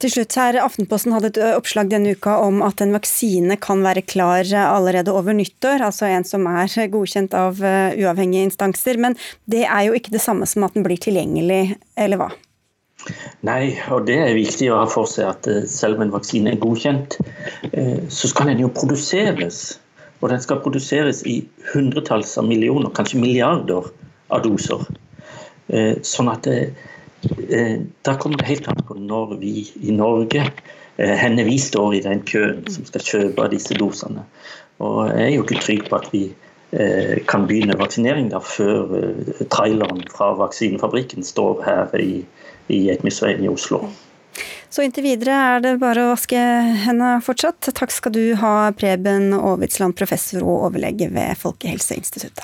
Til 0.03 0.11
slutt 0.11 0.35
her, 0.35 0.57
Aftenposten 0.59 1.13
hadde 1.15 1.29
et 1.31 1.37
oppslag 1.55 1.87
denne 1.91 2.11
uka 2.17 2.33
om 2.43 2.59
at 2.65 2.81
en 2.83 2.91
vaksine 2.91 3.55
kan 3.63 3.79
være 3.85 4.03
klar 4.03 4.43
allerede 4.59 5.13
over 5.15 5.33
nyttår, 5.37 5.79
altså 5.87 6.09
en 6.09 6.27
som 6.27 6.43
er 6.51 6.89
godkjent 6.91 7.33
av 7.37 7.61
uavhengige 7.63 8.49
instanser. 8.49 8.99
Men 8.99 9.15
det 9.47 9.63
er 9.63 9.87
jo 9.87 9.95
ikke 9.95 10.11
det 10.17 10.23
samme 10.23 10.47
som 10.51 10.67
at 10.67 10.75
den 10.75 10.83
blir 10.83 10.99
tilgjengelig, 10.99 11.77
eller 11.95 12.19
hva? 12.19 12.27
Nei, 13.45 13.77
og 13.93 14.07
det 14.09 14.17
er 14.19 14.35
viktig 14.35 14.67
å 14.73 14.81
ha 14.81 14.85
for 14.89 15.07
seg 15.07 15.29
at 15.29 15.47
selv 15.71 15.99
om 15.99 16.07
en 16.07 16.13
vaksine 16.15 16.51
er 16.51 16.59
godkjent, 16.59 17.15
så 18.09 18.31
skal 18.31 18.51
den 18.51 18.63
jo 18.65 18.71
produseres. 18.75 19.77
Og 20.23 20.31
den 20.31 20.41
skal 20.41 20.59
produseres 20.63 21.21
i 21.27 21.37
hundretalls 21.71 22.35
av 22.41 22.47
millioner, 22.49 22.91
kanskje 22.97 23.21
milliarder 23.21 23.87
av 24.33 24.43
doser. 24.43 24.83
Sånn 26.03 26.31
at 26.31 26.47
det 26.47 26.73
da 28.05 28.15
kommer 28.21 28.37
det 28.37 28.49
helt 28.49 28.67
an 28.67 28.81
på 28.87 28.97
når 28.99 29.35
vi 29.41 29.65
i 29.81 29.93
Norge 29.95 30.43
eh, 30.45 31.15
henne 31.19 31.45
vi 31.47 31.57
står 31.61 31.95
i 31.97 32.03
den 32.05 32.23
køen 32.27 32.63
som 32.71 32.87
skal 32.87 33.05
kjøpe 33.05 33.49
disse 33.53 33.77
dosene. 33.79 34.25
Og 34.83 35.07
jeg 35.09 35.27
er 35.27 35.35
jo 35.35 35.45
ikke 35.45 35.61
trygg 35.63 35.85
på 35.89 35.99
at 35.99 36.09
vi 36.13 36.23
eh, 36.71 37.21
kan 37.29 37.47
begynne 37.49 37.77
vaksinering 37.79 38.31
da 38.33 38.41
før 38.43 38.97
traileren 39.53 40.03
fra 40.11 40.33
vaksinefabrikken 40.39 41.23
står 41.25 41.63
her 41.65 41.95
i, 42.01 42.25
i 42.67 42.87
Etmisveien 42.93 43.45
i 43.45 43.51
Oslo. 43.51 43.85
Så 44.69 44.83
inntil 44.83 45.05
videre 45.05 45.31
er 45.31 45.61
det 45.63 45.77
bare 45.79 46.03
å 46.03 46.11
vaske 46.11 46.35
hendene 46.35 47.21
fortsatt. 47.23 47.69
Takk 47.77 47.93
skal 47.95 48.11
du 48.11 48.23
ha, 48.41 48.73
Preben 48.75 49.31
Aavitsland, 49.37 49.95
professor 49.95 50.43
og 50.43 50.67
overlege 50.67 51.07
ved 51.15 51.39
Folkehelseinstituttet. 51.39 52.43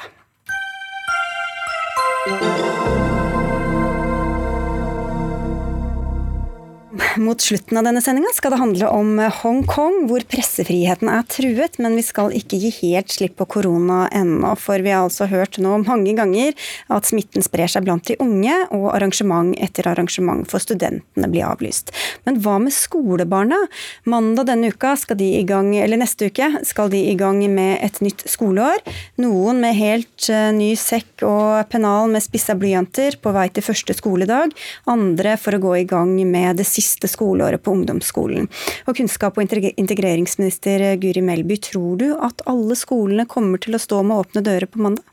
Mot 7.20 7.42
slutten 7.42 7.76
av 7.76 7.84
denne 7.84 8.00
sendinga 8.04 8.30
skal 8.32 8.54
det 8.54 8.60
handle 8.62 8.88
om 8.96 9.18
Hongkong, 9.42 10.06
hvor 10.08 10.24
pressefriheten 10.32 11.10
er 11.12 11.26
truet. 11.28 11.76
Men 11.82 11.98
vi 11.98 12.04
skal 12.06 12.32
ikke 12.36 12.60
gi 12.62 12.70
helt 12.78 13.12
slipp 13.12 13.36
på 13.42 13.48
korona 13.58 14.06
ennå, 14.16 14.54
for 14.60 14.80
vi 14.84 14.94
har 14.94 15.04
altså 15.04 15.28
hørt 15.32 15.60
nå 15.60 15.82
mange 15.84 16.14
ganger 16.16 16.56
at 16.94 17.10
smitten 17.10 17.44
sprer 17.44 17.72
seg 17.72 17.84
blant 17.88 18.08
de 18.08 18.16
unge, 18.24 18.56
og 18.72 18.94
arrangement 18.94 19.52
etter 19.60 19.90
arrangement 19.92 20.48
for 20.48 20.64
studentene 20.64 21.30
blir 21.32 21.50
avlyst. 21.50 21.92
Men 22.28 22.40
hva 22.44 22.58
med 22.64 22.76
skolebarna? 22.76 23.60
Mandag 24.08 24.48
denne 24.52 24.72
uka 24.72 24.94
skal 25.00 25.20
de 25.20 25.34
i 25.42 25.44
gang, 25.48 25.74
eller 25.76 26.00
neste 26.00 26.32
uke 26.32 26.64
skal 26.68 26.94
de 26.94 27.04
i 27.12 27.18
gang 27.20 27.42
med 27.52 27.80
et 27.84 28.00
nytt 28.06 28.24
skoleår. 28.32 28.80
Noen 29.20 29.60
med 29.64 29.76
helt 29.80 30.30
eh, 30.32 30.52
ny 30.56 30.74
sekk 30.80 31.26
og 31.28 31.68
pennal 31.74 32.12
med 32.14 32.24
spissa 32.24 32.56
blyanter 32.56 33.20
på 33.20 33.36
vei 33.36 33.50
til 33.52 33.66
første 33.66 33.98
skoledag. 33.98 34.56
Andre 34.92 35.36
for 35.42 35.58
å 35.58 35.64
gå 35.68 35.76
i 35.82 35.88
gang 35.90 36.16
med 36.30 36.62
det 36.62 36.70
siste 36.70 36.91
siste 36.92 37.10
skoleåret 37.12 37.64
på 37.64 37.74
ungdomsskolen. 37.74 38.52
Og 38.86 39.00
kunnskap- 39.00 39.40
og 39.40 39.48
integreringsminister 39.48 40.92
Guri 41.02 41.24
Melby, 41.26 41.58
tror 41.72 41.98
du 42.04 42.12
at 42.20 42.44
alle 42.52 42.78
skolene 42.78 43.26
kommer 43.26 43.62
til 43.64 43.80
å 43.80 43.82
stå 43.82 44.04
med 44.04 44.20
åpne 44.26 44.46
dører 44.46 44.70
på 44.70 44.84
mandag? 44.84 45.08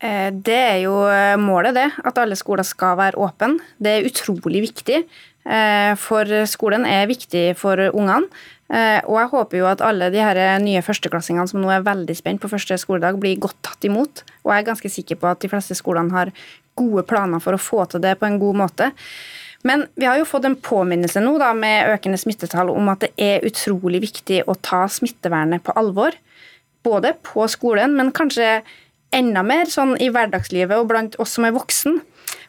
Eh, 0.00 0.28
det 0.32 0.56
er 0.56 0.82
jo 0.84 0.98
eh, 1.08 1.36
målet, 1.40 1.76
det. 1.76 1.86
At 2.04 2.18
alle 2.20 2.36
skoler 2.38 2.66
skal 2.66 2.98
være 3.00 3.20
åpne. 3.20 3.56
Det 3.80 3.92
er 3.92 4.08
utrolig 4.08 4.66
viktig. 4.68 5.00
Eh, 5.46 5.92
for 6.00 6.28
skolen 6.50 6.86
er 6.88 7.08
viktig 7.10 7.48
for 7.60 7.80
ungene. 7.92 8.28
Og 8.66 9.14
jeg 9.14 9.30
håper 9.30 9.60
jo 9.60 9.66
at 9.70 9.82
alle 9.86 10.08
de 10.10 10.18
her 10.18 10.58
nye 10.58 10.80
førsteklassingene 10.82 11.46
som 11.46 11.60
nå 11.62 11.68
er 11.70 11.84
veldig 11.86 12.16
spent 12.18 12.40
på 12.42 12.48
første 12.50 12.74
skoledag, 12.82 13.14
blir 13.22 13.38
godt 13.38 13.60
tatt 13.62 13.86
imot. 13.86 14.24
Og 14.42 14.50
jeg 14.50 14.64
er 14.64 14.66
ganske 14.66 14.90
sikker 14.90 15.20
på 15.22 15.28
at 15.30 15.44
de 15.44 15.50
fleste 15.52 15.76
skolene 15.78 16.10
har 16.10 16.32
gode 16.74 17.04
planer 17.06 17.38
for 17.44 17.54
å 17.54 17.62
få 17.62 17.84
til 17.92 18.02
det 18.02 18.16
på 18.18 18.26
en 18.26 18.40
god 18.42 18.58
måte. 18.64 18.88
Men 19.66 19.86
vi 19.98 20.06
har 20.06 20.18
jo 20.20 20.28
fått 20.28 20.46
en 20.46 20.58
påminnelse 20.62 21.20
nå 21.24 21.36
da, 21.42 21.50
med 21.56 21.90
økende 21.96 22.18
smittetall 22.20 22.70
om 22.70 22.90
at 22.92 23.02
det 23.02 23.12
er 23.18 23.46
utrolig 23.46 24.02
viktig 24.04 24.44
å 24.46 24.54
ta 24.62 24.84
smittevernet 24.90 25.64
på 25.66 25.74
alvor. 25.78 26.14
Både 26.86 27.16
på 27.26 27.48
skolen, 27.50 27.96
men 27.98 28.14
kanskje 28.14 28.60
enda 29.16 29.42
mer 29.46 29.70
sånn 29.70 29.96
i 30.02 30.10
hverdagslivet 30.12 30.76
og 30.78 30.90
blant 30.92 31.18
oss 31.22 31.34
som 31.36 31.48
er 31.48 31.56
voksen. 31.56 31.98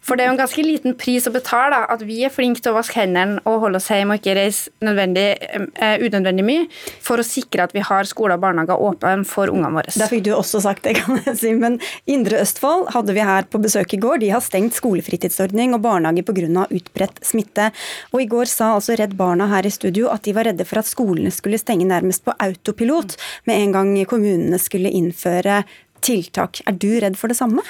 For 0.08 0.16
det 0.16 0.24
er 0.24 0.30
jo 0.30 0.36
en 0.36 0.40
ganske 0.40 0.64
liten 0.64 0.96
pris 1.00 1.28
å 1.28 1.34
betale 1.36 1.82
at 1.92 2.04
vi 2.08 2.22
er 2.24 2.32
flinke 2.34 2.62
til 2.64 2.72
å 2.72 2.78
vaske 2.78 2.96
hendene 3.02 3.42
og 3.48 3.60
holde 3.66 3.82
oss 3.82 3.90
hjemme 3.92 4.16
og 4.16 4.22
ikke 4.22 4.38
reise 4.38 4.72
uh, 4.80 5.96
unødvendig 6.00 6.46
mye, 6.48 6.68
for 7.04 7.20
å 7.20 7.26
sikre 7.28 7.66
at 7.68 7.76
vi 7.76 7.84
har 7.84 8.08
skoler 8.08 8.38
og 8.38 8.46
barnehager 8.46 8.84
åpne 8.88 9.28
for 9.28 9.52
ungene 9.52 9.74
våre. 9.76 9.94
Da 10.00 10.08
fikk 10.10 10.24
du 10.28 10.32
også 10.36 10.62
sagt 10.64 10.88
det, 10.88 10.96
kan 11.02 11.20
jeg 11.26 11.36
si. 11.42 11.54
Men 11.58 11.80
Indre 12.10 12.40
Østfold 12.44 12.88
hadde 12.96 13.16
vi 13.18 13.26
her 13.28 13.50
på 13.52 13.62
besøk 13.64 13.98
i 13.98 14.02
går. 14.02 14.22
De 14.24 14.32
har 14.32 14.44
stengt 14.46 14.78
skolefritidsordning 14.78 15.76
og 15.76 15.84
barnehage 15.86 16.24
pga. 16.28 16.68
utbredt 16.72 17.20
smitte. 17.26 17.72
Og 18.14 18.22
i 18.24 18.30
går 18.30 18.50
sa 18.52 18.74
altså 18.78 18.96
Redd 18.98 19.18
Barna 19.20 19.50
her 19.52 19.68
i 19.68 19.74
studio 19.74 20.12
at 20.14 20.24
de 20.28 20.36
var 20.38 20.48
redde 20.48 20.66
for 20.68 20.80
at 20.80 20.90
skolene 20.90 21.32
skulle 21.34 21.60
stenge 21.60 21.88
nærmest 21.90 22.24
på 22.26 22.36
autopilot 22.40 23.18
med 23.50 23.60
en 23.60 23.76
gang 23.76 23.94
kommunene 24.08 24.60
skulle 24.62 24.92
innføre 24.94 25.64
tiltak. 26.06 26.62
Er 26.68 26.78
du 26.78 26.90
redd 27.02 27.18
for 27.20 27.32
det 27.32 27.40
samme? 27.40 27.66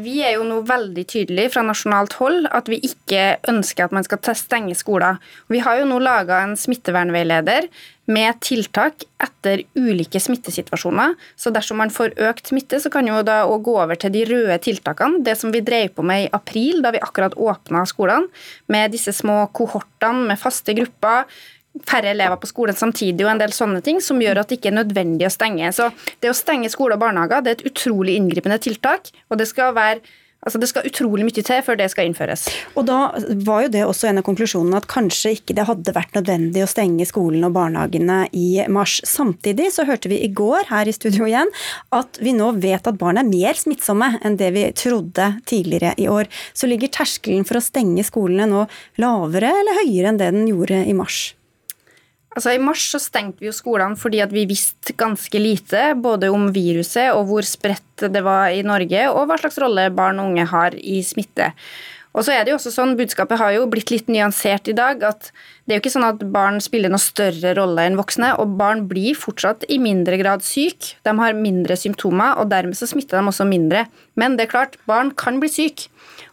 Vi 0.00 0.20
er 0.24 0.36
jo 0.38 0.44
nå 0.48 0.60
veldig 0.64 1.02
tydelige 1.10 1.52
fra 1.52 1.64
nasjonalt 1.66 2.14
hold 2.20 2.46
at 2.54 2.68
vi 2.70 2.78
ikke 2.86 3.36
ønsker 3.50 3.86
at 3.86 3.94
man 3.96 4.06
skal 4.06 4.22
stenge 4.38 4.76
skoler. 4.78 5.18
Vi 5.52 5.60
har 5.60 5.80
jo 5.80 5.88
nå 5.90 5.98
laga 6.00 6.38
en 6.44 6.54
smittevernveileder 6.56 7.68
med 8.12 8.40
tiltak 8.42 9.04
etter 9.22 9.62
ulike 9.78 10.20
smittesituasjoner. 10.20 11.14
Så 11.36 11.52
dersom 11.54 11.78
man 11.82 11.92
får 11.92 12.16
økt 12.28 12.50
smitte, 12.50 12.80
så 12.82 12.90
kan 12.90 13.06
jo 13.06 13.20
da 13.26 13.42
òg 13.46 13.62
gå 13.68 13.76
over 13.78 13.98
til 14.00 14.14
de 14.14 14.24
røde 14.26 14.58
tiltakene. 14.64 15.22
Det 15.22 15.36
som 15.38 15.52
vi 15.54 15.62
drev 15.64 15.92
på 15.96 16.06
med 16.06 16.24
i 16.24 16.30
april, 16.34 16.82
da 16.82 16.94
vi 16.94 17.02
akkurat 17.02 17.36
åpna 17.36 17.84
skolene. 17.88 18.30
Med 18.72 18.94
disse 18.94 19.14
små 19.14 19.44
kohortene 19.54 20.26
med 20.32 20.40
faste 20.40 20.74
grupper 20.78 21.28
færre 21.88 22.12
elever 22.12 22.36
på 22.40 22.50
skolen 22.50 22.76
samtidig 22.76 23.24
og 23.24 23.32
en 23.32 23.42
del 23.42 23.54
sånne 23.56 23.82
ting 23.84 24.00
som 24.04 24.20
gjør 24.20 24.42
at 24.42 24.50
det 24.50 24.60
ikke 24.60 24.72
er 24.72 24.80
nødvendig 24.82 25.28
å 25.28 25.32
stenge. 25.32 25.72
Så 25.72 25.90
det 26.20 26.32
å 26.32 26.36
stenge 26.36 26.70
skole 26.72 26.98
og 26.98 27.04
barnehager 27.04 27.44
det 27.44 27.54
er 27.54 27.60
et 27.60 27.70
utrolig 27.72 28.18
inngripende 28.20 28.60
tiltak. 28.62 29.12
og 29.30 29.38
det 29.38 29.48
skal 29.48 29.74
være 29.74 30.02
Altså 30.42 30.58
Det 30.58 30.68
skal 30.72 30.88
utrolig 30.88 31.22
mye 31.22 31.42
til 31.46 31.60
før 31.62 31.76
det 31.78 31.86
skal 31.92 32.08
innføres. 32.08 32.48
Og 32.74 32.86
Da 32.88 33.12
var 33.46 33.62
jo 33.62 33.68
det 33.70 33.84
også 33.86 34.08
en 34.08 34.18
av 34.18 34.24
konklusjonene 34.26 34.80
at 34.80 34.88
kanskje 34.90 35.36
ikke 35.36 35.54
det 35.54 35.68
hadde 35.68 35.94
vært 35.94 36.16
nødvendig 36.18 36.64
å 36.64 36.70
stenge 36.70 37.06
skolen 37.06 37.46
og 37.46 37.54
barnehagene 37.54 38.24
i 38.34 38.64
mars. 38.66 38.98
Samtidig 39.06 39.70
så 39.70 39.86
hørte 39.86 40.10
vi 40.10 40.18
i 40.24 40.32
går 40.34 40.66
her 40.72 40.90
i 40.90 40.94
studio 40.96 41.28
igjen 41.28 41.52
at 41.94 42.18
vi 42.18 42.34
nå 42.34 42.50
vet 42.58 42.90
at 42.90 42.98
barn 42.98 43.20
er 43.22 43.28
mer 43.28 43.54
smittsomme 43.54 44.16
enn 44.22 44.38
det 44.40 44.50
vi 44.56 44.66
trodde 44.74 45.28
tidligere 45.46 45.94
i 46.02 46.08
år. 46.10 46.26
Så 46.58 46.66
ligger 46.66 46.90
terskelen 46.90 47.46
for 47.46 47.60
å 47.60 47.62
stenge 47.62 48.02
skolene 48.02 48.50
nå 48.50 48.66
lavere 48.98 49.54
eller 49.62 49.78
høyere 49.84 50.10
enn 50.10 50.18
det 50.18 50.32
den 50.34 50.50
gjorde 50.50 50.82
i 50.82 50.96
mars? 50.96 51.36
Altså, 52.32 52.54
I 52.54 52.60
mars 52.62 52.84
så 52.88 53.00
stengte 53.02 53.42
vi 53.42 53.50
jo 53.50 53.54
skolene 53.56 53.98
fordi 54.00 54.22
at 54.24 54.32
vi 54.32 54.46
visste 54.48 54.94
ganske 54.96 55.40
lite 55.40 55.90
både 56.00 56.30
om 56.32 56.48
viruset 56.54 57.12
og 57.12 57.26
hvor 57.28 57.46
spredt 57.46 58.06
det 58.08 58.22
var 58.24 58.54
i 58.56 58.64
Norge, 58.66 59.08
og 59.12 59.26
hva 59.28 59.36
slags 59.40 59.60
rolle 59.60 59.90
barn 59.94 60.20
og 60.22 60.32
unge 60.32 60.46
har 60.48 60.76
i 60.80 61.02
smitte. 61.06 61.52
Og 62.12 62.26
så 62.26 62.34
er 62.34 62.44
det 62.44 62.52
jo 62.52 62.58
også 62.58 62.72
sånn, 62.74 62.96
Budskapet 62.98 63.40
har 63.40 63.54
jo 63.54 63.68
blitt 63.72 63.92
litt 63.92 64.10
nyansert 64.12 64.68
i 64.68 64.76
dag. 64.76 65.00
at 65.02 65.30
Det 65.64 65.72
er 65.72 65.78
jo 65.78 65.82
ikke 65.82 65.94
sånn 65.94 66.08
at 66.08 66.24
barn 66.32 66.60
spiller 66.60 66.92
noe 66.92 67.00
større 67.00 67.54
rolle 67.56 67.86
enn 67.88 67.96
voksne. 67.96 68.34
Og 68.42 68.58
barn 68.58 68.84
blir 68.90 69.16
fortsatt 69.16 69.64
i 69.72 69.78
mindre 69.80 70.18
grad 70.20 70.44
syke. 70.44 70.98
De 71.08 71.16
har 71.16 71.38
mindre 71.38 71.76
symptomer, 71.80 72.36
og 72.36 72.50
dermed 72.52 72.76
så 72.76 72.88
smitter 72.90 73.16
de 73.16 73.32
også 73.32 73.48
mindre. 73.48 73.86
Men 74.20 74.36
det 74.36 74.46
er 74.46 74.52
klart, 74.52 74.76
barn 74.84 75.14
kan 75.16 75.40
bli 75.40 75.48
syke. 75.48 75.88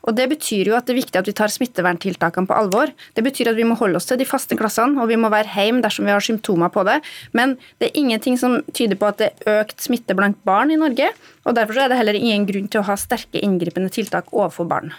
Og 0.07 0.15
Det 0.15 0.29
betyr 0.31 0.71
jo 0.71 0.75
at 0.77 0.87
det 0.87 0.95
er 0.95 1.01
viktig 1.01 1.19
at 1.19 1.27
vi 1.27 1.35
tar 1.35 1.51
smitteverntiltakene 1.51 2.47
på 2.47 2.55
alvor. 2.55 2.91
Det 3.15 3.23
betyr 3.25 3.51
at 3.51 3.59
vi 3.59 3.67
må 3.67 3.75
holde 3.79 3.99
oss 3.99 4.07
til 4.09 4.19
de 4.19 4.27
faste 4.27 4.55
klassene, 4.57 4.99
og 5.01 5.09
vi 5.11 5.19
må 5.19 5.31
være 5.31 5.51
hjemme 5.51 5.83
dersom 5.83 6.07
vi 6.07 6.15
har 6.15 6.23
symptomer 6.23 6.71
på 6.73 6.85
det. 6.87 6.99
Men 7.35 7.57
det 7.79 7.89
er 7.89 7.99
ingenting 7.99 8.39
som 8.39 8.61
tyder 8.73 8.99
på 8.99 9.11
at 9.11 9.19
det 9.21 9.31
er 9.45 9.61
økt 9.63 9.83
smitte 9.83 10.15
blant 10.17 10.39
barn 10.47 10.71
i 10.71 10.79
Norge. 10.79 11.11
og 11.45 11.55
Derfor 11.55 11.83
er 11.83 11.91
det 11.91 11.99
heller 11.99 12.17
ingen 12.17 12.47
grunn 12.47 12.71
til 12.71 12.81
å 12.81 12.87
ha 12.89 12.97
sterke 12.99 13.43
inngripende 13.43 13.91
tiltak 13.93 14.31
overfor 14.31 14.69
barn. 14.69 14.95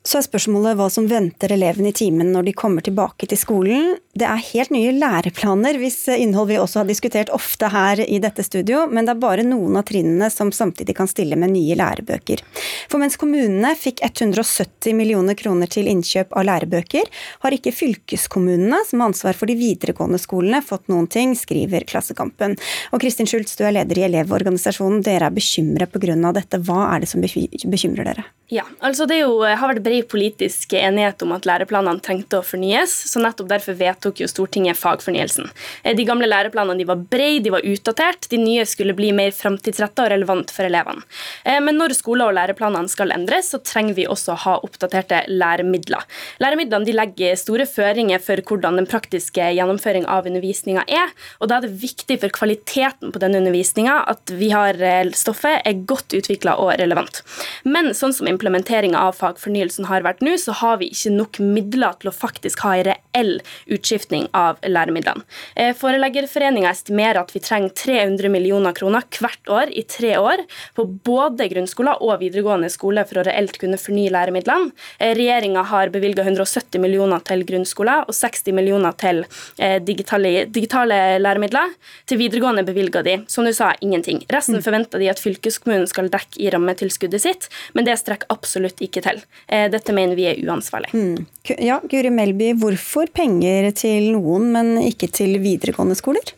Så 0.00 0.16
er 0.16 0.24
spørsmålet 0.24 0.78
hva 0.78 0.86
som 0.88 1.04
venter 1.10 1.52
elevene 1.52 1.90
i 1.90 1.96
timen 1.96 2.30
når 2.32 2.46
de 2.46 2.54
kommer 2.56 2.80
tilbake 2.80 3.26
til 3.28 3.36
skolen. 3.36 3.98
Det 4.16 4.24
er 4.24 4.40
helt 4.46 4.72
nye 4.72 4.94
læreplaner, 4.96 5.76
hvis 5.76 5.98
innhold 6.14 6.48
vi 6.48 6.56
også 6.56 6.80
har 6.80 6.88
diskutert 6.88 7.32
ofte 7.36 7.68
her 7.68 8.00
i 8.06 8.16
dette 8.22 8.40
studio, 8.46 8.86
men 8.88 9.04
det 9.04 9.12
er 9.12 9.20
bare 9.20 9.44
noen 9.44 9.76
av 9.76 9.84
trinnene 9.90 10.30
som 10.32 10.54
samtidig 10.56 10.96
kan 10.96 11.10
stille 11.10 11.36
med 11.36 11.52
nye 11.52 11.76
lærebøker. 11.76 12.40
For 12.88 12.96
mens 13.02 13.20
kommunene 13.20 13.74
fikk 13.76 14.00
170 14.08 14.96
millioner 14.96 15.36
kroner 15.36 15.68
til 15.68 15.92
innkjøp 15.92 16.32
av 16.32 16.48
lærebøker, 16.48 17.12
har 17.44 17.60
ikke 17.60 17.76
fylkeskommunene, 17.76 18.80
som 18.88 19.04
har 19.04 19.12
ansvar 19.12 19.36
for 19.36 19.52
de 19.52 19.60
videregående 19.60 20.24
skolene, 20.24 20.64
fått 20.64 20.88
noen 20.88 21.12
ting, 21.12 21.36
skriver 21.36 21.84
Klassekampen. 21.84 22.56
Og 22.96 23.04
Kristin 23.04 23.28
Schultz, 23.28 23.52
du 23.52 23.66
er 23.68 23.76
leder 23.76 24.00
i 24.00 24.08
Elevorganisasjonen. 24.08 25.04
Dere 25.04 25.28
er 25.28 25.36
bekymret 25.36 25.92
pga. 25.92 26.16
dette. 26.32 26.64
Hva 26.64 26.86
er 26.94 27.04
det 27.04 27.12
som 27.12 27.20
bekymrer 27.20 28.14
dere? 28.14 28.30
Ja, 28.50 28.64
altså 28.82 29.06
Det 29.06 29.20
jo, 29.20 29.44
har 29.46 29.70
vært 29.70 29.84
bred 29.84 30.06
politisk 30.10 30.72
enighet 30.74 31.22
om 31.22 31.30
at 31.36 31.44
læreplanene 31.46 32.02
trengte 32.02 32.40
å 32.40 32.42
fornyes. 32.42 32.90
så 33.06 33.20
Nettopp 33.22 33.46
derfor 33.52 33.76
vedtok 33.78 34.22
jo 34.24 34.26
Stortinget 34.26 34.78
fagfornyelsen. 34.80 35.46
Eh, 35.84 35.94
de 35.94 36.02
gamle 36.08 36.26
læreplanene 36.26 36.80
de 36.80 36.86
var 36.88 36.98
brede, 36.98 37.44
de 37.44 37.52
var 37.54 37.62
utdatert. 37.62 38.26
De 38.26 38.40
nye 38.42 38.64
skulle 38.66 38.96
bli 38.98 39.12
mer 39.14 39.30
framtidsretta 39.30 40.02
og 40.02 40.10
relevant 40.10 40.50
for 40.50 40.66
elevene. 40.66 41.06
Eh, 41.44 41.60
men 41.62 41.78
når 41.78 41.94
skoler 41.94 42.32
og 42.32 42.34
læreplanene 42.40 42.90
skal 42.90 43.14
endres, 43.14 43.52
så 43.54 43.60
trenger 43.62 43.94
vi 44.00 44.08
også 44.10 44.34
å 44.34 44.40
ha 44.42 44.56
oppdaterte 44.66 45.22
læremidler. 45.30 46.02
Læremidlene 46.42 46.90
de 46.90 46.96
legger 46.98 47.38
store 47.38 47.68
føringer 47.70 48.18
for 48.18 48.42
hvordan 48.42 48.82
den 48.82 48.90
praktiske 48.90 49.46
gjennomføring 49.60 50.08
av 50.10 50.26
undervisninga 50.26 50.88
er. 50.90 51.14
og 51.38 51.52
Da 51.52 51.60
er 51.60 51.68
det 51.68 51.78
viktig 51.84 52.18
for 52.24 52.34
kvaliteten 52.40 53.14
på 53.14 53.22
denne 53.22 53.38
undervisninga 53.44 54.00
at 54.10 54.34
vi 54.34 54.50
har 54.50 54.74
eh, 54.82 55.14
stoffet 55.14 55.62
er 55.62 55.86
godt 55.86 56.18
utvikla 56.18 56.58
og 56.58 56.74
relevant. 56.82 57.22
Men 57.62 57.94
sånn 57.94 58.16
som 58.16 58.26
implementeringa 58.40 58.98
av 58.98 59.18
fagfornyelsen 59.18 59.86
har 59.90 60.04
vært 60.06 60.22
nå, 60.24 60.36
så 60.40 60.54
har 60.60 60.80
vi 60.80 60.90
ikke 60.94 61.12
nok 61.12 61.40
midler 61.44 61.96
til 62.00 62.10
å 62.10 62.14
faktisk 62.14 62.62
ha 62.64 62.74
en 62.78 62.86
reell 62.88 63.32
utskiftning 63.70 64.28
av 64.36 64.60
læremidlene. 64.64 65.26
Eh, 65.56 65.74
Foreleggerforeninga 65.76 66.70
estimerer 66.72 67.20
at 67.20 67.34
vi 67.34 67.42
trenger 67.44 67.74
300 67.76 68.32
millioner 68.32 68.76
kroner 68.76 69.04
hvert 69.20 69.52
år 69.52 69.72
i 69.76 69.84
tre 69.84 70.14
år 70.18 70.44
på 70.76 70.86
både 71.04 71.48
grunnskoler 71.52 72.00
og 72.00 72.20
videregående 72.22 72.70
skole 72.72 73.04
for 73.08 73.20
å 73.20 73.26
reelt 73.28 73.58
kunne 73.60 73.80
fornye 73.80 74.12
læremidlene. 74.14 74.72
Eh, 74.98 75.12
Regjeringa 75.18 75.66
har 75.68 75.92
bevilga 75.92 76.24
170 76.24 76.80
millioner 76.80 77.20
til 77.26 77.44
grunnskoler 77.48 78.06
og 78.08 78.16
60 78.16 78.56
millioner 78.56 78.96
til 79.00 79.24
eh, 79.58 79.78
digitale, 79.84 80.46
digitale 80.48 81.18
læremidler. 81.20 81.76
Til 82.08 82.20
videregående 82.22 82.64
bevilga 82.66 83.02
de, 83.04 83.18
som 83.30 83.44
du 83.44 83.52
sa, 83.56 83.74
ingenting. 83.84 84.22
Resten 84.32 84.58
mm. 84.60 84.64
forventer 84.64 85.02
de 85.02 85.10
at 85.12 85.20
fylkeskommunen 85.22 85.88
skal 85.90 86.08
dekke 86.12 86.40
i 86.40 86.50
rammetilskuddet 86.54 87.22
sitt, 87.22 87.48
men 87.76 87.86
det 87.86 87.98
strekker 88.00 88.29
absolutt 88.32 88.80
ikke 88.84 89.02
til. 89.04 89.22
Eh, 89.48 89.68
dette 89.72 89.94
mener 89.96 90.18
vi 90.18 90.28
er 90.30 90.40
uansvarlig. 90.46 90.92
Mm. 90.94 91.26
Ja, 91.58 91.80
Guri 91.90 92.12
Melby, 92.14 92.52
hvorfor 92.60 93.10
penger 93.14 93.70
til 93.76 94.12
noen, 94.14 94.50
men 94.54 94.76
ikke 94.84 95.10
til 95.12 95.38
videregående 95.42 95.98
skoler? 95.98 96.34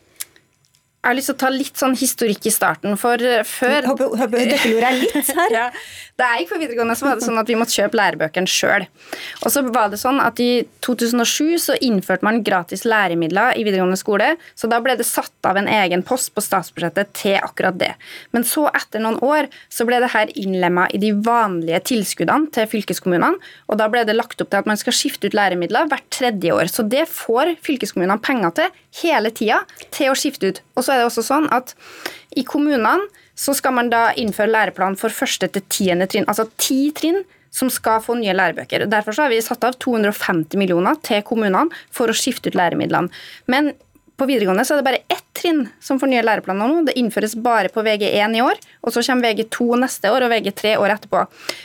Jeg 1.03 1.11
har 1.11 1.17
lyst 1.19 1.33
til 1.33 1.35
å 1.35 1.39
ta 1.43 1.49
litt 1.51 1.81
sånn 1.81 1.97
historikk 1.99 2.45
i 2.47 2.51
starten, 2.55 2.93
for 2.95 3.19
før 3.51 3.89
Håper, 3.89 4.13
håper 4.21 4.45
Dette 4.53 4.69
lurer 4.71 4.85
jeg 4.87 4.99
litt 5.01 5.31
her. 5.35 5.55
ja. 5.59 5.65
Da 6.15 6.29
jeg 6.31 6.45
gikk 6.45 6.53
på 6.53 6.59
videregående, 6.61 6.95
så 6.95 7.09
var 7.09 7.17
det 7.19 7.25
sånn 7.27 7.41
at 7.41 7.49
vi 7.51 7.57
måtte 7.59 7.75
kjøpe 7.75 7.99
lærebøkene 7.99 8.47
sjøl. 8.47 8.85
Og 9.43 9.51
så 9.51 9.65
var 9.67 9.91
det 9.91 9.99
sånn 9.99 10.21
at 10.23 10.39
i 10.39 10.63
2007 10.87 11.59
så 11.59 11.75
innførte 11.83 12.23
man 12.23 12.39
gratis 12.47 12.85
læremidler 12.87 13.59
i 13.59 13.65
videregående 13.67 13.99
skole, 13.99 14.29
så 14.55 14.71
da 14.71 14.79
ble 14.85 14.95
det 15.01 15.09
satt 15.09 15.49
av 15.49 15.59
en 15.59 15.67
egen 15.73 16.05
post 16.07 16.31
på 16.37 16.45
statsbudsjettet 16.47 17.11
til 17.19 17.35
akkurat 17.41 17.81
det. 17.83 17.91
Men 18.31 18.47
så, 18.47 18.69
etter 18.71 19.03
noen 19.03 19.19
år, 19.27 19.51
så 19.75 19.89
ble 19.89 19.99
det 20.05 20.13
her 20.15 20.31
innlemma 20.39 20.87
i 20.95 21.03
de 21.03 21.11
vanlige 21.27 21.83
tilskuddene 21.91 22.53
til 22.55 22.71
fylkeskommunene, 22.77 23.43
og 23.67 23.83
da 23.83 23.91
ble 23.91 24.05
det 24.07 24.15
lagt 24.15 24.39
opp 24.39 24.55
til 24.55 24.63
at 24.63 24.71
man 24.71 24.79
skal 24.79 24.95
skifte 24.95 25.27
ut 25.27 25.35
læremidler 25.35 25.91
hvert 25.91 26.07
tredje 26.15 26.55
år. 26.55 26.71
Så 26.71 26.87
det 26.87 27.09
får 27.11 27.57
fylkeskommunene 27.67 28.23
penger 28.23 28.55
til 28.61 28.81
hele 29.03 29.35
tida 29.35 29.63
til 29.91 30.13
å 30.13 30.17
skifte 30.19 30.53
ut. 30.53 30.63
Og 30.77 30.85
så 30.85 30.92
er 30.93 31.03
det 31.03 31.11
også 31.11 31.25
sånn 31.27 31.49
at 31.55 31.75
i 32.39 32.45
kommunene 32.49 33.09
så 33.39 33.55
skal 33.57 33.75
man 33.77 33.91
da 33.93 34.11
innføre 34.19 34.53
læreplan 34.53 34.99
for 35.01 35.15
første 35.15 35.49
til 35.53 35.65
tiende 35.73 36.09
trinn, 36.11 36.29
altså 36.29 36.49
ti 36.61 36.91
trinn 36.97 37.23
som 37.53 37.69
skal 37.73 38.01
få 38.01 38.17
nye 38.17 38.35
lærebøker. 38.37 38.87
Derfor 38.89 39.17
har 39.21 39.33
vi 39.33 39.41
satt 39.45 39.65
av 39.67 39.77
250 39.83 40.57
millioner 40.61 40.97
til 41.05 41.21
kommunene 41.27 41.69
for 41.93 42.09
å 42.09 42.17
skifte 42.17 42.53
ut 42.53 42.57
læremidlene. 42.57 43.13
Men 43.53 43.75
på 44.23 44.29
videregående 44.31 44.65
så 44.67 44.77
er 44.77 44.81
det 44.81 44.87
bare 44.87 45.03
ett 45.11 45.25
trinn 45.37 45.65
som 45.83 45.99
får 45.99 46.11
nye 46.13 46.25
læreplaner 46.25 46.71
nå. 46.71 46.83
Det 46.87 46.95
innføres 47.01 47.35
bare 47.43 47.71
på 47.73 47.83
VG1 47.83 48.37
i 48.39 48.43
år, 48.45 48.61
og 48.83 48.95
så 48.95 49.03
kommer 49.07 49.33
VG2 49.33 49.79
neste 49.83 50.13
år 50.15 50.27
og 50.27 50.35
VG3 50.35 50.75
år 50.79 50.95
etterpå. 50.95 51.25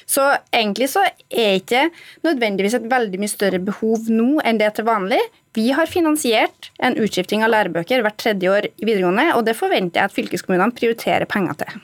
Så 0.09 0.25
egentlig 0.55 0.89
så 0.93 1.03
er 1.05 1.59
ikke 1.59 1.87
nødvendigvis 2.25 2.79
et 2.79 2.87
veldig 2.89 3.21
mye 3.21 3.33
større 3.33 3.61
behov 3.63 4.09
nå 4.09 4.39
enn 4.47 4.61
det 4.61 4.71
til 4.77 4.87
vanlig. 4.89 5.21
Vi 5.57 5.69
har 5.73 5.89
finansiert 5.89 6.71
en 6.83 6.97
utskifting 7.01 7.45
av 7.45 7.53
lærebøker 7.53 8.03
hvert 8.05 8.19
tredje 8.21 8.53
år 8.53 8.69
i 8.71 8.87
videregående, 8.89 9.29
og 9.37 9.45
det 9.45 9.57
forventer 9.57 10.01
jeg 10.01 10.11
at 10.11 10.17
fylkeskommunene 10.17 10.75
prioriterer 10.77 11.29
penger 11.29 11.61
til. 11.61 11.79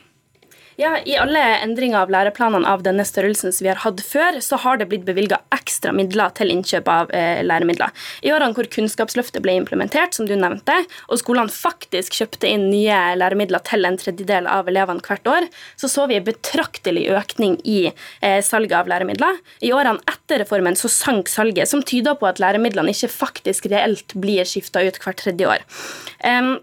Ja, 0.75 0.95
I 1.05 1.15
alle 1.21 1.41
endringer 1.61 2.01
av 2.01 2.11
læreplanene 2.13 2.65
av 2.69 2.81
denne 2.85 3.03
størrelsen 3.05 3.53
som 3.53 3.65
vi 3.65 3.69
har 3.69 3.81
hatt 3.83 4.01
før, 4.01 4.39
så 4.41 4.57
har 4.63 4.79
det 4.81 4.87
blitt 4.89 5.05
bevilga 5.05 5.37
ekstra 5.53 5.93
midler 5.93 6.33
til 6.37 6.49
innkjøp 6.49 6.89
av 6.89 7.13
eh, 7.13 7.43
læremidler. 7.45 7.93
I 8.25 8.31
årene 8.33 8.57
hvor 8.57 8.69
Kunnskapsløftet 8.73 9.43
ble 9.45 9.53
implementert, 9.59 10.17
som 10.17 10.25
du 10.29 10.33
nevnte, 10.39 10.79
og 11.09 11.21
skolene 11.21 11.53
faktisk 11.53 12.17
kjøpte 12.17 12.49
inn 12.49 12.65
nye 12.71 12.97
læremidler 13.19 13.61
til 13.69 13.85
en 13.85 13.99
tredjedel 14.01 14.49
av 14.49 14.71
elevene 14.71 15.03
hvert 15.05 15.29
år, 15.29 15.47
så 15.77 15.91
så 15.91 16.07
vi 16.09 16.17
en 16.17 16.25
betraktelig 16.25 17.05
økning 17.13 17.59
i 17.69 17.79
eh, 17.91 18.41
salget 18.41 18.79
av 18.81 18.89
læremidler. 18.89 19.39
I 19.61 19.75
årene 19.77 20.01
etter 20.09 20.41
reformen 20.41 20.79
så 20.79 20.89
sank 20.89 21.29
salget, 21.29 21.69
som 21.69 21.85
tyder 21.85 22.17
på 22.17 22.31
at 22.31 22.41
læremidlene 22.41 22.97
ikke 22.97 23.13
faktisk 23.13 23.69
reelt 23.69 24.17
blir 24.17 24.49
skifta 24.49 24.81
ut 24.81 24.97
hvert 24.97 25.21
tredje 25.21 25.53
år. 25.53 25.67
Um, 26.25 26.55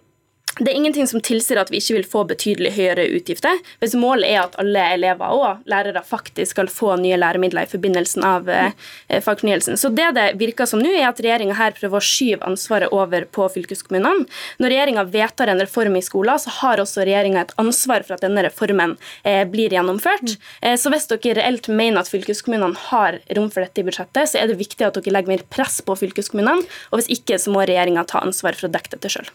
det 0.59 0.72
er 0.72 0.76
ingenting 0.76 1.07
som 1.07 1.22
tilsier 1.22 1.61
at 1.61 1.70
vi 1.70 1.78
ikke 1.78 1.94
vil 1.94 2.07
få 2.11 2.24
betydelig 2.28 2.72
høyere 2.74 3.07
utgifter, 3.14 3.61
hvis 3.80 3.94
målet 3.98 4.26
er 4.32 4.40
at 4.42 4.57
alle 4.61 4.82
elever 4.96 5.30
og 5.30 5.68
lærere 5.70 6.03
faktisk 6.05 6.57
skal 6.57 6.70
få 6.72 6.96
nye 6.98 7.18
læremidler 7.20 7.64
i 7.68 7.70
forbindelsen 7.70 8.26
av 8.26 8.51
eh, 8.51 8.74
fagfornyelsen. 9.09 9.78
Så 9.78 9.92
det 9.94 10.11
det 10.16 10.26
virker 10.40 10.66
som 10.66 10.82
nå, 10.82 10.90
er 10.90 11.07
at 11.09 11.22
regjeringa 11.22 11.55
her 11.55 11.76
prøver 11.78 12.01
å 12.01 12.05
skyve 12.05 12.46
ansvaret 12.48 12.90
over 12.92 13.28
på 13.30 13.46
fylkeskommunene. 13.55 14.26
Når 14.61 14.74
regjeringa 14.74 15.07
vedtar 15.14 15.53
en 15.53 15.62
reform 15.62 15.96
i 16.01 16.05
skolen, 16.05 16.42
så 16.42 16.53
har 16.59 16.82
også 16.82 17.07
regjeringa 17.07 17.46
et 17.46 17.55
ansvar 17.62 18.05
for 18.09 18.18
at 18.18 18.26
denne 18.26 18.44
reformen 18.48 18.96
eh, 19.22 19.46
blir 19.48 19.72
gjennomført. 19.78 20.36
Eh, 20.61 20.74
så 20.80 20.92
hvis 20.92 21.09
dere 21.14 21.38
reelt 21.38 21.70
mener 21.70 22.03
at 22.03 22.11
fylkeskommunene 22.11 22.88
har 22.90 23.22
rom 23.38 23.48
for 23.55 23.62
dette 23.62 23.84
i 23.84 23.86
budsjettet, 23.86 24.34
så 24.34 24.42
er 24.42 24.51
det 24.51 24.59
viktig 24.61 24.88
at 24.88 24.98
dere 24.98 25.14
legger 25.14 25.36
mer 25.36 25.46
press 25.53 25.78
på 25.86 25.96
fylkeskommunene, 26.03 26.66
og 26.90 27.01
hvis 27.01 27.12
ikke, 27.20 27.38
så 27.38 27.55
må 27.55 27.62
regjeringa 27.62 28.05
ta 28.11 28.24
ansvar 28.26 28.59
for 28.59 28.68
å 28.68 28.74
dekke 28.74 28.96
dette 28.98 29.14
sjøl. 29.14 29.30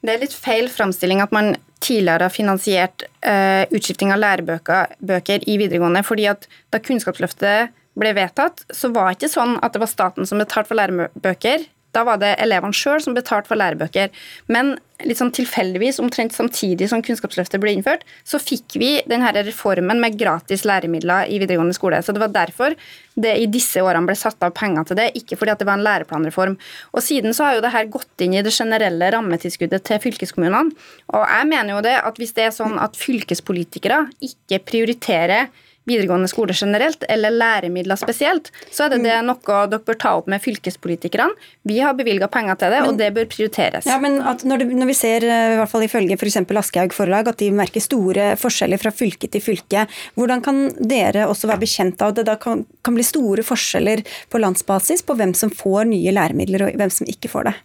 Det 0.00 0.14
er 0.14 0.22
litt 0.22 0.36
feil 0.36 0.70
framstilling 0.72 1.20
at 1.20 1.32
man 1.34 1.54
tidligere 1.80 2.28
har 2.28 2.32
finansiert 2.32 3.04
uh, 3.24 3.64
utskifting 3.72 4.12
av 4.14 4.20
lærebøker 4.20 5.44
i 5.48 5.58
videregående. 5.60 6.02
fordi 6.04 6.26
at 6.30 6.48
Da 6.72 6.80
Kunnskapsløftet 6.80 7.74
ble 7.98 8.14
vedtatt, 8.16 8.64
så 8.72 8.92
var 8.94 9.10
det 9.10 9.18
ikke 9.18 9.34
sånn 9.34 9.58
at 9.60 9.74
det 9.74 9.82
var 9.82 9.90
staten 9.90 10.28
som 10.28 10.40
betalte 10.40 10.70
for 10.70 10.78
lærebøker. 10.78 11.66
Da 11.96 12.04
var 12.06 12.20
det 12.22 12.36
elevene 12.42 12.76
sjøl 12.76 13.02
som 13.02 13.16
betalte 13.16 13.50
for 13.50 13.58
lærebøker. 13.58 14.10
Men 14.52 14.76
litt 15.06 15.18
sånn 15.18 15.32
tilfeldigvis, 15.34 15.98
omtrent 16.02 16.34
samtidig 16.36 16.90
som 16.90 17.02
Kunnskapsløftet 17.04 17.60
ble 17.62 17.72
innført, 17.74 18.02
så 18.26 18.40
fikk 18.42 18.76
vi 18.80 18.90
denne 19.08 19.30
reformen 19.36 20.00
med 20.02 20.18
gratis 20.20 20.66
læremidler 20.68 21.30
i 21.30 21.38
videregående 21.40 21.76
skole. 21.76 22.02
Så 22.04 22.14
det 22.14 22.22
var 22.22 22.34
derfor 22.34 22.76
det 23.20 23.32
i 23.40 23.48
disse 23.50 23.82
årene 23.82 24.08
ble 24.08 24.16
satt 24.18 24.42
av 24.44 24.52
penger 24.56 24.90
til 24.90 25.00
det, 25.00 25.08
ikke 25.18 25.38
fordi 25.40 25.56
det 25.60 25.68
var 25.68 25.80
en 25.80 25.86
læreplanreform. 25.86 26.58
Og 26.94 27.04
Siden 27.04 27.34
så 27.36 27.48
har 27.48 27.56
jo 27.56 27.64
det 27.64 27.72
her 27.74 27.90
gått 27.92 28.26
inn 28.26 28.36
i 28.36 28.44
det 28.44 28.54
generelle 28.54 29.10
rammetilskuddet 29.16 29.86
til 29.88 30.02
fylkeskommunene. 30.04 30.76
Og 31.16 31.24
jeg 31.24 31.50
mener 31.50 31.74
jo 31.74 31.82
det 31.86 31.96
at 31.98 32.20
hvis 32.20 32.36
det 32.36 32.46
er 32.46 32.54
sånn 32.54 32.78
at 32.82 32.98
fylkespolitikere 33.00 34.04
ikke 34.30 34.62
prioriterer 34.68 35.50
videregående 35.90 36.30
skole 36.30 36.54
generelt, 36.56 37.04
eller 37.10 37.34
læremidler 37.34 37.98
spesielt, 38.00 38.50
så 38.70 38.86
er 38.86 38.94
det, 38.94 39.02
det 39.06 39.18
noe 39.26 39.38
dere 39.70 39.82
bør 39.86 39.98
ta 40.00 40.14
opp 40.20 40.30
med 40.30 40.42
fylkespolitikerne. 40.44 41.36
Vi 41.68 41.80
har 41.82 41.96
bevilga 41.98 42.30
penger 42.32 42.58
til 42.60 42.74
det, 42.74 42.80
og 42.86 42.98
det 43.00 43.10
bør 43.16 43.28
prioriteres. 43.30 43.88
Ja, 43.90 43.98
men 44.02 44.20
når, 44.20 44.62
det, 44.62 44.68
når, 44.72 44.90
vi 44.90 44.96
ser, 44.96 45.26
i 45.26 45.58
hvert 45.60 45.72
fall 45.72 45.86
ifølge 45.86 46.18
f.eks. 46.18 46.40
For 46.50 46.60
Aschehoug 46.60 46.96
forlag, 46.96 47.28
at 47.30 47.40
de 47.42 47.50
merker 47.54 47.84
store 47.84 48.32
forskjeller 48.40 48.80
fra 48.80 48.94
fylke 48.94 49.30
til 49.30 49.44
fylke, 49.44 49.86
hvordan 50.18 50.42
kan 50.44 50.66
dere 50.80 51.28
også 51.30 51.50
være 51.50 51.64
bekjent 51.64 52.02
av 52.02 52.14
at 52.14 52.20
det 52.20 52.26
da 52.30 52.36
kan, 52.40 52.64
kan 52.86 52.96
bli 52.96 53.06
store 53.06 53.44
forskjeller 53.46 54.04
på 54.30 54.42
landsbasis 54.42 55.04
på 55.06 55.16
hvem 55.18 55.34
som 55.36 55.52
får 55.54 55.88
nye 55.90 56.14
læremidler, 56.14 56.66
og 56.66 56.80
hvem 56.80 56.92
som 56.94 57.08
ikke 57.10 57.30
får 57.32 57.50
det? 57.50 57.56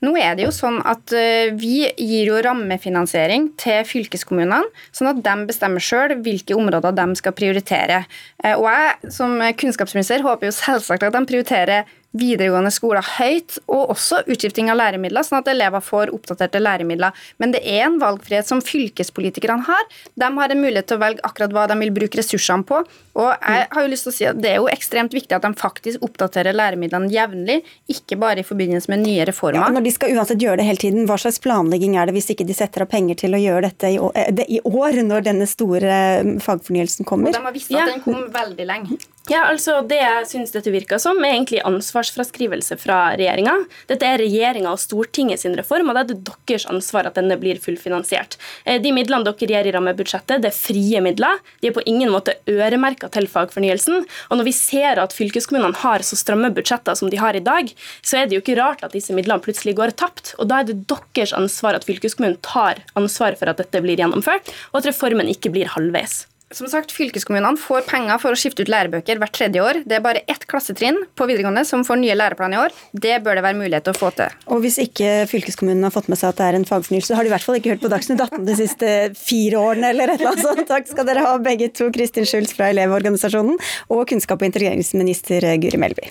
Nå 0.00 0.14
er 0.16 0.36
det 0.36 0.46
jo 0.46 0.52
sånn 0.54 0.78
at 0.88 1.12
eh, 1.12 1.52
Vi 1.60 1.84
gir 1.84 2.30
jo 2.30 2.40
rammefinansiering 2.40 3.50
til 3.60 3.82
fylkeskommunene, 3.84 4.64
sånn 4.96 5.10
at 5.12 5.20
de 5.26 5.34
bestemmer 5.50 5.84
sjøl 5.84 6.16
hvilke 6.24 6.56
områder 6.56 6.96
de 6.96 7.06
skal 7.20 7.36
prioritere. 7.36 8.04
Eh, 8.42 8.56
og 8.56 8.68
Jeg 8.70 9.12
som 9.12 9.36
kunnskapsminister 9.60 10.24
håper 10.24 10.48
jo 10.48 10.56
selvsagt 10.56 11.04
at 11.04 11.16
de 11.16 11.24
prioriterer 11.28 11.88
videregående 12.16 12.72
skoler 12.74 13.06
høyt, 13.18 13.58
og 13.70 13.92
også 13.94 14.24
utskifting 14.30 14.70
av 14.72 14.80
læremidler, 14.80 15.22
sånn 15.26 15.40
at 15.40 15.50
elever 15.52 15.82
får 15.84 16.10
oppdaterte 16.14 16.62
læremidler. 16.62 17.14
Men 17.38 17.54
det 17.54 17.60
er 17.62 17.84
en 17.86 18.00
valgfrihet 18.02 18.48
som 18.48 18.62
fylkespolitikerne 18.64 19.62
har. 19.68 19.86
De 20.18 20.30
har 20.38 20.54
en 20.54 20.62
mulighet 20.62 20.90
til 20.90 20.98
å 20.98 21.04
velge 21.04 21.24
akkurat 21.26 21.54
hva 21.54 21.68
de 21.70 21.78
vil 21.84 21.94
bruke 21.94 22.18
ressursene 22.18 22.66
på. 22.66 22.82
Og 23.20 23.30
jeg 23.30 23.68
har 23.70 23.84
jo 23.84 23.90
lyst 23.90 24.06
til 24.06 24.12
å 24.12 24.16
si 24.16 24.26
at 24.30 24.38
Det 24.40 24.50
er 24.52 24.58
jo 24.62 24.68
ekstremt 24.70 25.14
viktig 25.14 25.34
at 25.36 25.44
de 25.44 25.50
faktisk 25.58 26.02
oppdaterer 26.06 26.56
læremidlene 26.56 27.10
jevnlig, 27.12 27.60
ikke 27.90 28.18
bare 28.20 28.42
i 28.42 28.46
forbindelse 28.46 28.90
med 28.92 29.04
nye 29.04 29.26
reformer. 29.28 29.60
Ja, 29.60 29.70
når 29.74 29.86
de 29.86 29.94
skal 29.94 30.14
uansett 30.16 30.42
gjøre 30.42 30.62
det 30.62 30.68
hele 30.70 30.82
tiden, 30.82 31.06
hva 31.10 31.18
slags 31.20 31.40
planlegging 31.42 31.98
er 31.98 32.08
det 32.08 32.16
hvis 32.16 32.30
ikke 32.34 32.46
de 32.48 32.56
setter 32.56 32.86
av 32.86 32.90
penger 32.90 33.18
til 33.22 33.36
å 33.36 33.42
gjøre 33.42 33.68
dette 33.68 33.92
i 33.92 33.98
år, 34.00 34.16
eh, 34.16 34.58
år 34.66 35.02
når 35.06 35.26
denne 35.26 35.48
store 35.50 35.96
eh, 36.20 36.34
fagfornyelsen 36.42 37.08
kommer? 37.08 37.30
Og 37.30 37.38
de 37.38 37.46
har 37.46 37.56
visst 37.56 37.74
at 37.74 37.94
den 37.94 38.04
kom 38.06 38.26
veldig 38.34 38.66
lenge. 38.66 39.00
Ja, 39.30 39.44
altså 39.46 39.76
Det 39.86 39.94
jeg 40.00 40.26
syns 40.26 40.50
dette 40.50 40.72
virker 40.74 40.98
som, 40.98 41.20
er 41.22 41.36
egentlig 41.36 41.60
ansvarsfraskrivelse 41.62 42.74
fra 42.82 43.12
regjeringa. 43.14 43.52
Dette 43.86 44.08
er 44.08 44.18
regjeringa 44.18 44.72
og 44.72 44.80
Stortinget 44.82 45.38
sin 45.44 45.54
reform, 45.54 45.86
og 45.86 45.94
det 45.94 46.00
er 46.00 46.08
det 46.08 46.32
deres 46.48 46.64
ansvar 46.72 47.06
at 47.06 47.14
denne 47.14 47.36
blir 47.38 47.60
fullfinansiert. 47.62 48.34
Eh, 48.64 48.80
de 48.82 48.90
midlene 48.96 49.22
dere 49.28 49.46
gir 49.52 49.68
i 49.70 49.74
rammebudsjettet, 49.76 50.42
det 50.42 50.50
er 50.50 50.56
frie 50.56 51.02
midler. 51.04 51.38
De 51.62 51.70
er 51.70 51.76
på 51.76 51.84
ingen 51.86 52.10
måte 52.10 52.34
øremerka 52.50 53.06
til 53.14 53.28
fagfornyelsen. 53.30 54.02
Og 54.02 54.40
når 54.40 54.48
vi 54.48 54.56
ser 54.56 54.98
at 54.98 55.14
fylkeskommunene 55.14 55.78
har 55.84 56.02
så 56.02 56.18
stramme 56.18 56.50
budsjetter 56.56 56.98
som 56.98 57.12
de 57.12 57.22
har 57.22 57.38
i 57.38 57.44
dag, 57.46 57.70
så 58.02 58.18
er 58.18 58.26
det 58.26 58.34
jo 58.34 58.42
ikke 58.42 58.58
rart 58.58 58.82
at 58.82 58.98
disse 58.98 59.14
midlene 59.14 59.46
plutselig 59.46 59.76
går 59.78 59.94
tapt. 59.94 60.34
Og 60.42 60.50
da 60.50 60.58
er 60.64 60.72
det 60.72 60.80
deres 60.90 61.36
ansvar 61.38 61.78
at 61.78 61.86
fylkeskommunen 61.86 62.40
tar 62.42 62.82
ansvar 62.98 63.38
for 63.38 63.54
at 63.54 63.62
dette 63.62 63.86
blir 63.86 64.02
gjennomført, 64.02 64.50
og 64.72 64.82
at 64.82 64.90
reformen 64.90 65.30
ikke 65.30 65.54
blir 65.54 65.70
halvveis. 65.70 66.24
Som 66.50 66.66
sagt, 66.66 66.90
Fylkeskommunene 66.90 67.54
får 67.62 67.84
penger 67.86 68.18
for 68.18 68.34
å 68.34 68.38
skifte 68.38 68.64
ut 68.66 68.70
lærebøker 68.72 69.20
hvert 69.22 69.34
tredje 69.36 69.62
år. 69.62 69.76
Det 69.86 69.94
er 70.00 70.02
bare 70.02 70.24
ett 70.26 70.42
klassetrinn 70.50 70.96
på 71.14 71.28
videregående 71.30 71.62
som 71.68 71.84
får 71.86 72.00
nye 72.00 72.16
læreplaner 72.16 72.56
i 72.56 72.60
år. 72.64 72.78
Det 73.04 73.20
bør 73.22 73.38
det 73.38 73.44
være 73.44 73.58
mulighet 73.60 73.86
til 73.86 73.94
å 73.94 74.00
få 74.00 74.10
til. 74.18 74.34
Og 74.50 74.64
Hvis 74.64 74.80
ikke 74.82 75.12
fylkeskommunen 75.30 75.86
har 75.86 75.94
fått 75.94 76.08
med 76.10 76.18
seg 76.18 76.32
at 76.32 76.40
det 76.40 76.48
er 76.48 76.58
en 76.58 76.66
fagfornyelse, 76.66 77.14
har 77.14 77.22
de 77.22 77.30
i 77.30 77.34
hvert 77.36 77.46
fall 77.46 77.60
ikke 77.60 77.76
hørt 77.76 77.84
på 77.84 77.92
Dagsnytt 77.92 78.24
18 78.26 78.48
de 78.48 78.56
siste 78.58 78.94
fire 79.20 79.60
årene 79.62 79.92
eller 79.94 80.10
et 80.10 80.18
eller 80.18 80.32
annet 80.32 80.48
sånt. 80.48 80.64
Takk 80.72 80.90
skal 80.90 81.06
dere 81.06 81.22
ha 81.28 81.36
begge 81.44 81.70
to, 81.70 81.86
Kristin 81.94 82.26
Schulz 82.26 82.56
fra 82.56 82.72
Elevorganisasjonen 82.74 83.54
og 83.86 84.02
kunnskap- 84.10 84.42
og 84.42 84.50
integreringsminister 84.50 85.46
Guri 85.62 85.78
Melby. 85.78 86.10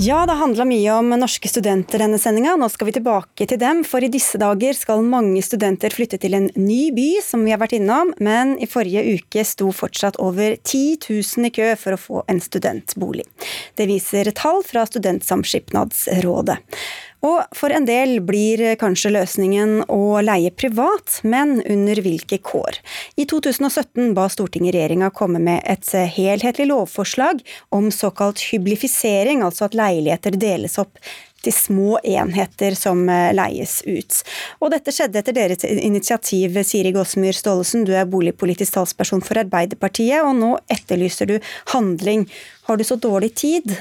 Ja, 0.00 0.22
det 0.26 0.32
handla 0.32 0.64
mye 0.64 0.92
om 0.96 1.10
norske 1.12 1.48
studenter 1.50 2.00
denne 2.00 2.16
sendinga. 2.16 2.54
Nå 2.56 2.70
skal 2.72 2.88
vi 2.88 2.94
tilbake 2.96 3.44
til 3.44 3.58
dem, 3.60 3.82
for 3.84 4.00
i 4.00 4.08
disse 4.08 4.38
dager 4.40 4.72
skal 4.72 5.02
mange 5.04 5.42
studenter 5.44 5.92
flytte 5.92 6.16
til 6.22 6.38
en 6.38 6.46
ny 6.56 6.86
by, 6.96 7.04
som 7.20 7.42
vi 7.44 7.52
har 7.52 7.60
vært 7.60 7.74
innom, 7.76 8.14
men 8.16 8.54
i 8.64 8.68
forrige 8.70 9.02
uke 9.18 9.44
sto 9.44 9.68
fortsatt 9.76 10.16
over 10.16 10.56
10 10.56 11.02
000 11.04 11.50
i 11.50 11.52
kø 11.52 11.68
for 11.76 11.98
å 11.98 12.00
få 12.00 12.22
en 12.32 12.40
studentbolig. 12.40 13.26
Det 13.76 13.90
viser 13.92 14.32
tall 14.40 14.64
fra 14.64 14.86
Studentsamskipnadsrådet. 14.88 16.56
Og 17.26 17.42
for 17.56 17.72
en 17.74 17.84
del 17.88 18.18
blir 18.24 18.62
kanskje 18.80 19.12
løsningen 19.12 19.82
å 19.92 20.20
leie 20.24 20.52
privat, 20.56 21.20
men 21.22 21.58
under 21.60 22.00
hvilke 22.00 22.40
kår? 22.40 22.80
I 23.20 23.26
2017 23.28 24.14
ba 24.16 24.28
Stortinget 24.32 24.76
regjeringa 24.76 25.10
komme 25.12 25.42
med 25.42 25.60
et 25.68 25.90
helhetlig 26.16 26.70
lovforslag 26.70 27.42
om 27.76 27.90
såkalt 27.92 28.40
hyblifisering, 28.50 29.44
altså 29.44 29.68
at 29.68 29.76
leiligheter 29.76 30.38
deles 30.40 30.78
opp 30.80 30.96
til 31.44 31.54
små 31.56 31.98
enheter 32.04 32.74
som 32.76 33.06
eh, 33.08 33.30
leies 33.36 33.80
ut. 33.86 34.18
Og 34.60 34.72
dette 34.74 34.92
skjedde 34.94 35.22
etter 35.22 35.36
deres 35.36 35.64
initiativ, 35.64 36.58
Siri 36.68 36.92
Gåsemyr 36.96 37.36
Staalesen, 37.36 37.86
du 37.88 37.94
er 37.96 38.08
boligpolitisk 38.10 38.76
talsperson 38.76 39.24
for 39.24 39.40
Arbeiderpartiet, 39.40 40.20
og 40.24 40.36
nå 40.40 40.52
etterlyser 40.72 41.30
du 41.30 41.38
handling. 41.74 42.26
Har 42.68 42.80
du 42.80 42.84
så 42.84 43.00
dårlig 43.00 43.34
tid? 43.40 43.72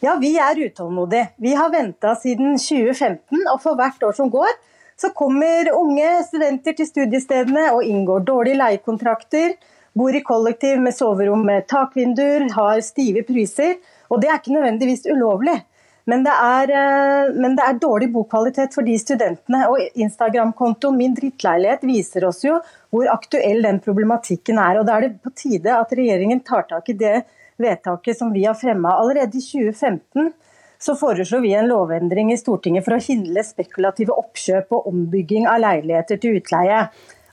Ja, 0.00 0.14
vi 0.20 0.30
er 0.40 0.56
utålmodige. 0.56 1.26
Vi 1.36 1.50
har 1.54 1.70
venta 1.70 2.14
siden 2.16 2.54
2015, 2.56 3.42
og 3.52 3.58
for 3.60 3.76
hvert 3.76 4.00
år 4.02 4.14
som 4.16 4.30
går, 4.32 4.52
så 4.96 5.10
kommer 5.12 5.68
unge 5.76 6.06
studenter 6.24 6.72
til 6.76 6.86
studiestedene 6.88 7.66
og 7.74 7.84
inngår 7.84 8.22
dårlige 8.24 8.56
leiekontrakter, 8.62 9.58
bor 9.92 10.16
i 10.16 10.22
kollektiv 10.24 10.80
med 10.80 10.96
soverom 10.96 11.42
med 11.44 11.66
takvinduer, 11.68 12.46
har 12.54 12.80
stive 12.84 13.26
priser. 13.28 13.74
Og 14.08 14.22
det 14.22 14.30
er 14.30 14.38
ikke 14.40 14.54
nødvendigvis 14.54 15.04
ulovlig. 15.12 15.58
Men 16.08 16.24
det, 16.24 16.32
er, 16.32 16.72
eh, 16.80 17.34
men 17.36 17.58
det, 17.58 17.66
er, 17.66 17.76
dårlig 17.82 18.08
bokvalitet 18.14 18.72
for 18.74 18.86
de 18.86 18.96
studentene. 18.98 19.66
Og 19.68 20.00
Instagram-kontoen 20.00 20.96
Min 20.96 21.12
drittleilighet 21.18 21.84
viser 21.84 22.24
oss 22.30 22.40
jo 22.46 22.56
hvor 22.88 23.10
aktuell 23.12 23.60
den 23.68 23.82
problematikken 23.84 24.58
er. 24.62 24.80
Og 24.80 24.88
Da 24.88 24.96
er 24.96 25.06
det 25.06 25.20
på 25.20 25.34
tide 25.36 25.76
at 25.76 25.92
regjeringen 25.92 26.40
tar 26.40 26.64
tak 26.72 26.88
i 26.88 26.96
det 27.04 27.18
vedtaket 27.60 28.18
som 28.18 28.32
vi 28.32 28.44
har 28.46 28.56
fremma. 28.58 28.96
Allerede 28.98 29.38
i 29.38 29.44
2015 29.44 30.32
så 30.80 30.96
foreslo 30.96 31.42
vi 31.44 31.52
en 31.54 31.68
lovendring 31.68 32.32
i 32.32 32.38
Stortinget 32.40 32.86
for 32.86 32.96
å 32.96 33.02
hindre 33.04 33.44
spekulative 33.44 34.16
oppkjøp 34.16 34.70
og 34.72 34.86
ombygging 34.88 35.48
av 35.50 35.60
leiligheter 35.60 36.20
til 36.22 36.38
utleie. 36.40 36.86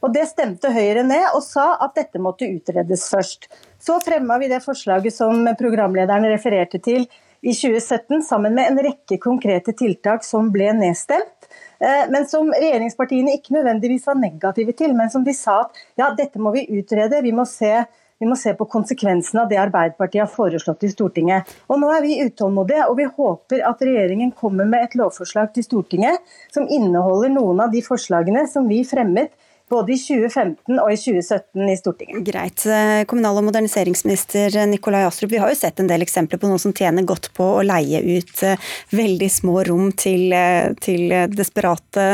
Og 0.04 0.14
Det 0.14 0.28
stemte 0.30 0.70
Høyre 0.74 1.04
ned, 1.08 1.30
og 1.34 1.42
sa 1.42 1.72
at 1.82 1.96
dette 1.98 2.20
måtte 2.22 2.46
utredes 2.46 3.08
først. 3.10 3.48
Så 3.80 3.98
fremma 4.04 4.38
vi 4.38 4.50
det 4.52 4.60
forslaget 4.66 5.16
som 5.16 5.48
programlederen 5.58 6.28
refererte 6.30 6.82
til 6.84 7.08
i 7.42 7.54
2017 7.54 8.22
sammen 8.26 8.56
med 8.58 8.72
en 8.72 8.82
rekke 8.84 9.18
konkrete 9.22 9.74
tiltak 9.78 10.26
som 10.26 10.52
ble 10.54 10.70
nedstemt. 10.76 11.50
Eh, 11.80 12.04
men 12.12 12.26
som 12.30 12.50
regjeringspartiene 12.52 13.38
ikke 13.38 13.56
nødvendigvis 13.58 14.08
var 14.10 14.20
negative 14.20 14.74
til, 14.78 14.96
men 14.98 15.12
som 15.14 15.26
de 15.26 15.34
sa 15.38 15.62
at 15.66 15.82
ja, 16.00 16.12
dette 16.18 16.42
må 16.42 16.54
vi 16.56 16.68
utrede. 16.80 17.22
Vi 17.24 17.34
må 17.36 17.46
se, 17.50 17.86
vi 18.20 18.30
må 18.30 18.38
se 18.40 18.54
på 18.58 18.66
konsekvensene 18.70 19.44
av 19.44 19.50
det 19.52 19.60
Arbeiderpartiet 19.62 20.24
har 20.24 20.32
foreslått 20.32 20.86
i 20.88 20.92
Stortinget. 20.92 21.50
Og 21.70 21.82
Nå 21.82 21.92
er 21.94 22.06
vi 22.06 22.22
utålmodige, 22.26 22.88
og 22.90 22.98
vi 22.98 23.10
håper 23.10 23.66
at 23.70 23.84
regjeringen 23.86 24.34
kommer 24.38 24.70
med 24.70 24.88
et 24.88 24.96
lovforslag 24.98 25.54
til 25.56 25.66
Stortinget 25.68 26.24
som 26.54 26.66
inneholder 26.66 27.34
noen 27.36 27.68
av 27.68 27.74
de 27.74 27.84
forslagene 27.86 28.48
som 28.50 28.66
vi 28.70 28.82
fremmet 28.88 29.36
både 29.68 29.94
i 29.94 29.98
2015 30.00 30.78
og 30.80 30.92
i 30.94 30.96
2017 30.96 31.68
i 31.68 31.76
Stortinget. 31.76 32.22
Greit. 32.28 32.64
Kommunal- 33.12 33.42
og 33.42 33.48
moderniseringsminister 33.50 34.56
Nikolai 34.72 35.04
Astrup, 35.04 35.34
vi 35.34 35.42
har 35.44 35.52
jo 35.52 35.60
sett 35.60 35.82
en 35.84 35.92
del 35.92 36.06
eksempler 36.06 36.40
på 36.40 36.48
noen 36.48 36.62
som 36.64 36.76
tjener 36.76 37.04
godt 37.08 37.30
på 37.36 37.50
å 37.58 37.66
leie 37.68 38.00
ut 38.00 38.44
eh, 38.48 38.72
veldig 38.96 39.30
små 39.32 39.60
rom 39.68 39.92
til, 39.92 40.32
eh, 40.32 40.72
til 40.80 41.12
desperate 41.36 42.08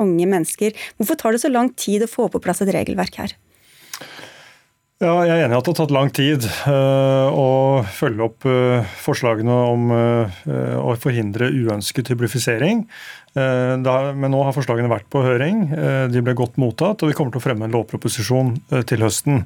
unge 0.00 0.30
mennesker. 0.32 0.72
Hvorfor 0.96 1.20
tar 1.20 1.36
det 1.36 1.44
så 1.44 1.52
lang 1.52 1.74
tid 1.76 2.08
å 2.08 2.10
få 2.10 2.30
på 2.32 2.40
plass 2.42 2.64
et 2.64 2.72
regelverk 2.72 3.20
her? 3.20 3.36
Ja, 5.04 5.18
jeg 5.28 5.34
er 5.36 5.42
enig 5.44 5.52
i 5.52 5.58
at 5.58 5.66
det 5.66 5.72
har 5.74 5.76
tatt 5.82 5.92
lang 5.92 6.10
tid 6.16 6.46
uh, 6.64 7.28
å 7.28 7.48
følge 7.92 8.24
opp 8.24 8.46
uh, 8.48 8.86
forslagene 9.04 9.56
om 9.74 9.90
uh, 9.92 10.38
å 10.80 10.94
forhindre 10.96 11.50
uønsket 11.52 12.08
hyblifisering. 12.14 12.86
men 13.34 14.30
nå 14.30 14.40
har 14.46 14.54
forslagene 14.54 14.88
vært 14.88 15.08
på 15.10 15.20
høring, 15.24 15.64
de 16.12 16.20
ble 16.22 16.36
godt 16.38 16.54
mottatt, 16.56 17.02
og 17.02 17.10
vi 17.10 17.16
kommer 17.18 17.34
til 17.34 17.40
å 17.40 17.42
fremme 17.42 17.66
en 17.66 17.74
lovproposisjon 17.74 18.52
til 18.86 19.02
høsten. 19.02 19.42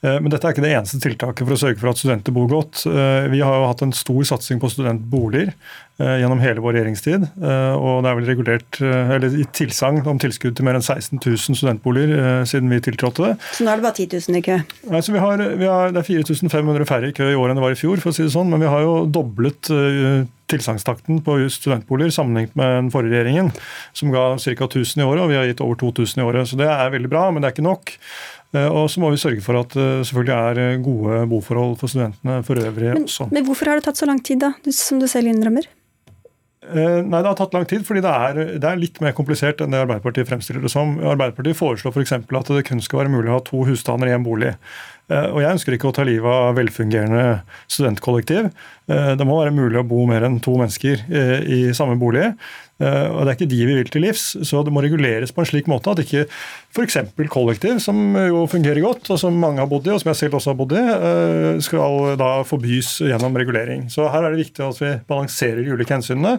Eh, 0.00 0.16
men 0.16 0.32
dette 0.32 0.48
er 0.48 0.54
ikke 0.54 0.64
det 0.64 0.72
eneste 0.72 1.00
tiltaket 1.02 1.44
for 1.44 1.56
å 1.56 1.60
sørge 1.60 1.80
for 1.80 1.92
at 1.92 2.00
studenter 2.00 2.34
bor 2.34 2.48
godt. 2.50 2.86
Eh, 2.88 3.28
vi 3.32 3.42
har 3.44 3.58
jo 3.58 3.68
hatt 3.68 3.84
en 3.84 3.92
stor 3.96 4.22
satsing 4.32 4.60
på 4.62 4.70
studentboliger 4.72 5.52
eh, 5.52 6.14
gjennom 6.22 6.40
hele 6.40 6.64
vår 6.64 6.78
regjeringstid. 6.78 7.28
Og 7.40 8.00
det 8.04 8.10
er 8.10 8.18
vel 8.18 8.30
regulert, 8.30 8.80
eller 8.80 9.36
gitt 9.36 9.52
tilsagn 9.56 10.00
om 10.08 10.20
tilskudd 10.20 10.56
til 10.56 10.66
mer 10.66 10.78
enn 10.78 10.84
16 10.84 11.20
000 11.20 11.58
studentboliger 11.60 12.46
siden 12.48 12.72
vi 12.72 12.80
tiltrådte. 12.84 13.34
Så 13.52 13.66
nå 13.66 13.72
er 13.72 13.80
det 13.80 13.86
bare 13.86 13.98
10 14.00 14.08
000 14.30 14.40
i 14.40 14.44
kø? 14.46 14.58
Nei, 14.90 15.04
så 15.04 15.14
vi 15.14 15.22
har, 15.22 15.44
vi 15.60 15.68
har, 15.68 15.94
Det 15.94 16.02
er 16.02 16.08
4500 16.08 16.88
færre 16.88 17.12
i 17.12 17.16
kø 17.16 17.28
i 17.28 17.38
år 17.38 17.52
enn 17.52 17.60
det 17.60 17.66
var 17.66 17.76
i 17.76 17.80
fjor, 17.80 18.00
for 18.00 18.12
å 18.12 18.16
si 18.16 18.24
det 18.24 18.34
sånn. 18.34 18.50
Men 18.52 18.64
vi 18.64 18.72
har 18.72 18.84
jo 18.86 19.00
doblet 19.12 19.72
tilsagnstakten 20.50 21.20
på 21.22 21.36
studentboliger 21.52 22.10
sammenlignet 22.14 22.56
med 22.58 22.72
den 22.74 22.90
forrige 22.90 23.20
regjeringen, 23.20 23.52
som 23.94 24.10
ga 24.14 24.32
ca. 24.40 24.66
1000 24.66 25.02
i 25.02 25.06
året, 25.06 25.22
og 25.22 25.30
vi 25.30 25.38
har 25.38 25.46
gitt 25.46 25.62
over 25.64 25.78
2000 25.78 26.22
i 26.22 26.26
året. 26.26 26.48
Så 26.50 26.58
det 26.58 26.66
er 26.70 26.94
veldig 26.96 27.12
bra, 27.12 27.28
men 27.30 27.42
det 27.42 27.50
er 27.50 27.56
ikke 27.58 27.68
nok. 27.68 27.94
Eh, 28.50 28.66
og 28.66 28.88
så 28.90 29.02
må 29.02 29.12
vi 29.14 29.20
sørge 29.22 29.42
for 29.44 29.60
at 29.60 29.74
det 29.76 29.88
eh, 30.00 30.06
selvfølgelig 30.08 30.36
er 30.36 30.62
eh, 30.62 30.78
gode 30.82 31.18
boforhold 31.30 31.76
for 31.78 31.92
studentene 31.92 32.40
for 32.46 32.58
øvrig 32.58 32.94
men, 32.96 33.04
også. 33.06 33.28
Men 33.30 33.46
hvorfor 33.46 33.70
har 33.70 33.78
det 33.78 33.86
tatt 33.86 34.00
så 34.00 34.08
lang 34.10 34.18
tid, 34.26 34.40
da, 34.42 34.54
som 34.74 34.98
du 34.98 35.06
selv 35.10 35.30
innrømmer? 35.30 35.68
Nei, 36.70 37.18
Det 37.18 37.26
har 37.26 37.34
tatt 37.34 37.54
lang 37.56 37.64
tid, 37.66 37.82
fordi 37.86 38.02
det 38.04 38.10
er, 38.10 38.36
det 38.62 38.66
er, 38.68 38.78
litt 38.78 38.98
mer 39.02 39.14
komplisert 39.16 39.62
enn 39.64 39.72
det 39.72 39.80
Arbeiderpartiet 39.80 40.28
fremstiller 40.28 40.62
det 40.62 40.70
som. 40.70 40.92
Arbeiderpartiet 41.02 41.58
foreslår 41.58 41.94
f.eks. 41.96 42.12
For 42.28 42.38
at 42.38 42.50
det 42.52 42.66
kun 42.68 42.82
skal 42.84 43.00
være 43.00 43.10
mulig 43.10 43.32
å 43.32 43.38
ha 43.38 43.42
to 43.42 43.64
husstander 43.66 44.10
i 44.10 44.12
en 44.14 44.26
bolig. 44.26 44.52
Og 45.08 45.40
Jeg 45.40 45.56
ønsker 45.56 45.74
ikke 45.74 45.88
å 45.90 45.94
ta 45.96 46.04
livet 46.06 46.30
av 46.30 46.54
velfungerende 46.60 47.40
studentkollektiv. 47.64 48.52
Det 48.90 49.26
må 49.26 49.36
være 49.38 49.54
mulig 49.54 49.78
å 49.78 49.86
bo 49.86 50.02
mer 50.08 50.24
enn 50.26 50.40
to 50.42 50.56
mennesker 50.58 51.04
i 51.46 51.60
samme 51.76 51.98
bolig. 52.00 52.32
Eh, 52.80 53.08
og 53.12 53.24
Det 53.24 53.28
er 53.28 53.36
ikke 53.36 53.50
de 53.50 53.60
vi 53.68 53.76
vil 53.76 53.92
til 53.92 54.04
livs, 54.06 54.24
så 54.48 54.62
det 54.64 54.72
må 54.72 54.82
reguleres 54.84 55.34
på 55.36 55.42
en 55.42 55.48
slik 55.48 55.68
måte 55.70 55.92
at 55.92 56.00
ikke 56.00 56.24
f.eks. 56.72 56.96
kollektiv, 57.32 57.80
som 57.84 58.16
jo 58.16 58.46
fungerer 58.48 58.80
godt, 58.84 59.10
og 59.12 59.20
som 59.20 59.36
mange 59.36 59.60
har 59.60 59.68
bodd 59.70 59.88
i, 59.88 59.92
og 59.92 60.00
som 60.00 60.12
jeg 60.12 60.20
selv 60.22 60.38
også 60.38 60.54
har 60.54 60.60
bodd 60.60 60.76
i, 60.78 60.84
eh, 60.96 61.60
skal 61.64 62.16
da 62.20 62.30
forbys 62.48 62.96
gjennom 63.04 63.36
regulering. 63.36 63.88
Så 63.92 64.08
Her 64.10 64.24
er 64.24 64.34
det 64.34 64.46
viktig 64.46 64.64
at 64.64 64.80
vi 64.80 64.94
balanserer 65.10 65.62
de 65.64 65.74
ulike 65.74 65.94
hensynene. 65.94 66.38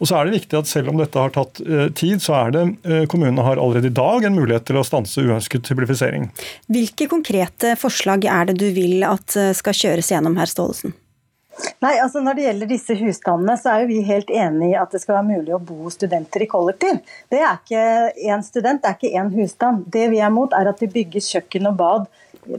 Og 0.00 0.08
så 0.08 0.16
er 0.16 0.26
det 0.26 0.40
viktig 0.40 0.58
at 0.58 0.68
Selv 0.70 0.90
om 0.92 1.00
dette 1.00 1.18
har 1.18 1.32
tatt 1.34 1.60
eh, 1.64 1.88
tid, 1.96 2.20
så 2.22 2.36
er 2.46 2.52
det 2.54 3.08
kommunene 3.10 3.42
har 3.42 3.58
allerede 3.58 3.90
i 3.90 3.96
dag 3.96 4.24
en 4.24 4.36
mulighet 4.36 4.68
til 4.68 4.78
å 4.78 4.84
stanse 4.86 5.18
uønsket 5.18 5.66
hyblifisering. 5.72 6.28
Hvilke 6.70 7.08
konkrete 7.10 7.74
forslag 7.80 8.24
er 8.24 8.50
det 8.50 8.60
du 8.60 8.68
vil 8.76 9.02
at 9.04 9.34
skal 9.56 9.76
kjøres 9.76 10.12
gjennom 10.12 10.38
her, 10.38 10.46
Staalesen? 10.46 10.94
Nei, 11.80 11.94
altså 12.02 12.20
Når 12.24 12.36
det 12.36 12.46
gjelder 12.46 12.70
disse 12.70 12.96
husstandene, 13.00 13.56
så 13.60 13.72
er 13.72 13.82
jo 13.82 13.90
vi 13.90 14.00
helt 14.06 14.30
enig 14.30 14.72
i 14.72 14.78
at 14.78 14.92
det 14.92 15.02
skal 15.02 15.18
være 15.18 15.28
mulig 15.38 15.54
å 15.56 15.62
bo 15.64 15.92
studenter 15.92 16.44
i 16.44 16.48
kollektiv. 16.50 17.00
Det 17.32 17.40
er 17.40 17.60
ikke 17.60 17.84
én 18.30 18.44
student, 18.46 18.82
det 18.82 18.90
er 18.90 18.98
ikke 18.98 19.22
én 19.22 19.30
husstand. 19.34 19.86
Det 19.92 20.08
vi 20.12 20.20
er 20.20 20.34
mot, 20.34 20.52
er 20.56 20.70
at 20.70 20.82
vi 20.82 20.90
bygger 20.92 21.24
kjøkken 21.26 21.70
og 21.70 21.78
bad. 21.80 22.10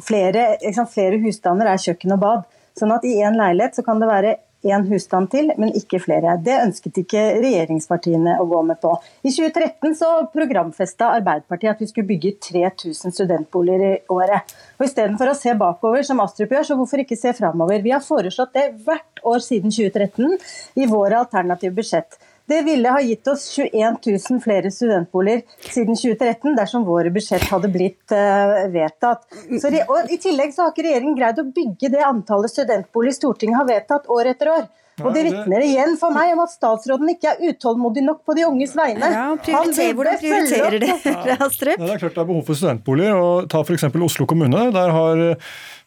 Flere, 0.05 0.45
flere 0.93 1.19
husstander 1.23 1.69
er 1.71 1.81
kjøkken 1.81 2.15
og 2.17 2.23
bad. 2.23 2.47
Sånn 2.77 2.93
at 2.95 3.05
i 3.07 3.17
én 3.21 3.37
leilighet 3.37 3.77
så 3.77 3.85
kan 3.85 4.01
det 4.01 4.09
være 4.09 4.37
én 4.64 4.86
husstand 4.89 5.32
til, 5.34 5.51
men 5.57 5.74
ikke 5.78 5.99
flere. 6.03 6.38
Det 6.43 6.57
ønsket 6.62 7.01
ikke 7.03 7.24
regjeringspartiene 7.41 8.38
å 8.41 8.47
gå 8.49 8.62
med 8.68 8.80
på. 8.82 8.93
I 9.26 9.34
2013 9.34 9.95
så 9.97 10.12
programfesta 10.34 11.12
Arbeiderpartiet 11.18 11.74
at 11.74 11.84
vi 11.84 11.89
skulle 11.89 12.09
bygge 12.09 12.36
3000 12.51 13.16
studentboliger 13.16 13.86
i 13.88 13.93
året. 14.14 14.55
Og 14.80 14.88
Istedenfor 14.88 15.32
å 15.32 15.38
se 15.38 15.55
bakover, 15.57 16.05
som 16.07 16.22
Astrup 16.24 16.53
gjør, 16.53 16.68
så 16.68 16.78
hvorfor 16.80 17.03
ikke 17.03 17.20
se 17.20 17.34
framover? 17.38 17.82
Vi 17.84 17.93
har 17.95 18.05
foreslått 18.05 18.53
det 18.57 18.68
hvert 18.86 19.24
år 19.28 19.41
siden 19.45 19.74
2013 19.74 20.38
i 20.82 20.89
våre 20.89 21.24
alternative 21.24 21.76
budsjett. 21.78 22.20
Det 22.51 22.59
ville 22.67 22.91
ha 22.91 22.99
gitt 23.05 23.27
oss 23.31 23.45
21 23.55 24.01
000 24.07 24.41
flere 24.43 24.71
studentboliger 24.73 25.45
siden 25.71 25.95
2013 25.95 26.57
dersom 26.57 26.83
våre 26.87 27.13
budsjett 27.13 27.47
hadde 27.47 27.71
blitt 27.71 28.11
uh, 28.11 28.67
vedtatt. 28.73 29.23
Så, 29.61 29.71
og 29.87 30.11
I 30.11 30.19
tillegg 30.19 30.51
så 30.55 30.65
har 30.65 30.75
ikke 30.75 30.87
regjeringen 30.89 31.15
greid 31.15 31.39
å 31.39 31.47
bygge 31.47 31.93
det 31.95 32.03
antallet 32.03 32.51
studentboliger 32.51 33.15
Stortinget 33.21 33.61
har 33.61 33.69
vedtatt 33.71 34.11
år 34.11 34.33
etter 34.33 34.51
år. 34.57 34.69
Og 35.01 35.15
Det 35.15 35.23
vitner 35.25 35.63
igjen 35.65 35.95
for 35.99 36.13
meg 36.13 36.33
om 36.35 36.43
at 36.43 36.53
statsråden 36.53 37.09
ikke 37.13 37.31
er 37.31 37.51
utålmodig 37.51 38.03
nok 38.05 38.21
på 38.27 38.35
de 38.37 38.45
unges 38.45 38.75
vegne. 38.77 39.07
Ja, 39.13 39.27
prioriter, 39.39 39.93
hvordan 39.97 40.19
prioriterer 40.21 40.77
dere, 40.83 41.37
Astrup? 41.47 41.77
Ja, 41.77 41.87
det 41.87 41.95
er 41.95 42.03
klart 42.03 42.17
det 42.17 42.23
er 42.23 42.29
behov 42.33 42.43
for 42.49 42.59
studentboliger. 42.59 43.15
og 43.17 43.49
Ta 43.51 43.63
f.eks. 43.65 43.87
Oslo 44.11 44.27
kommune. 44.29 44.67
Der 44.75 44.93
har 44.97 45.23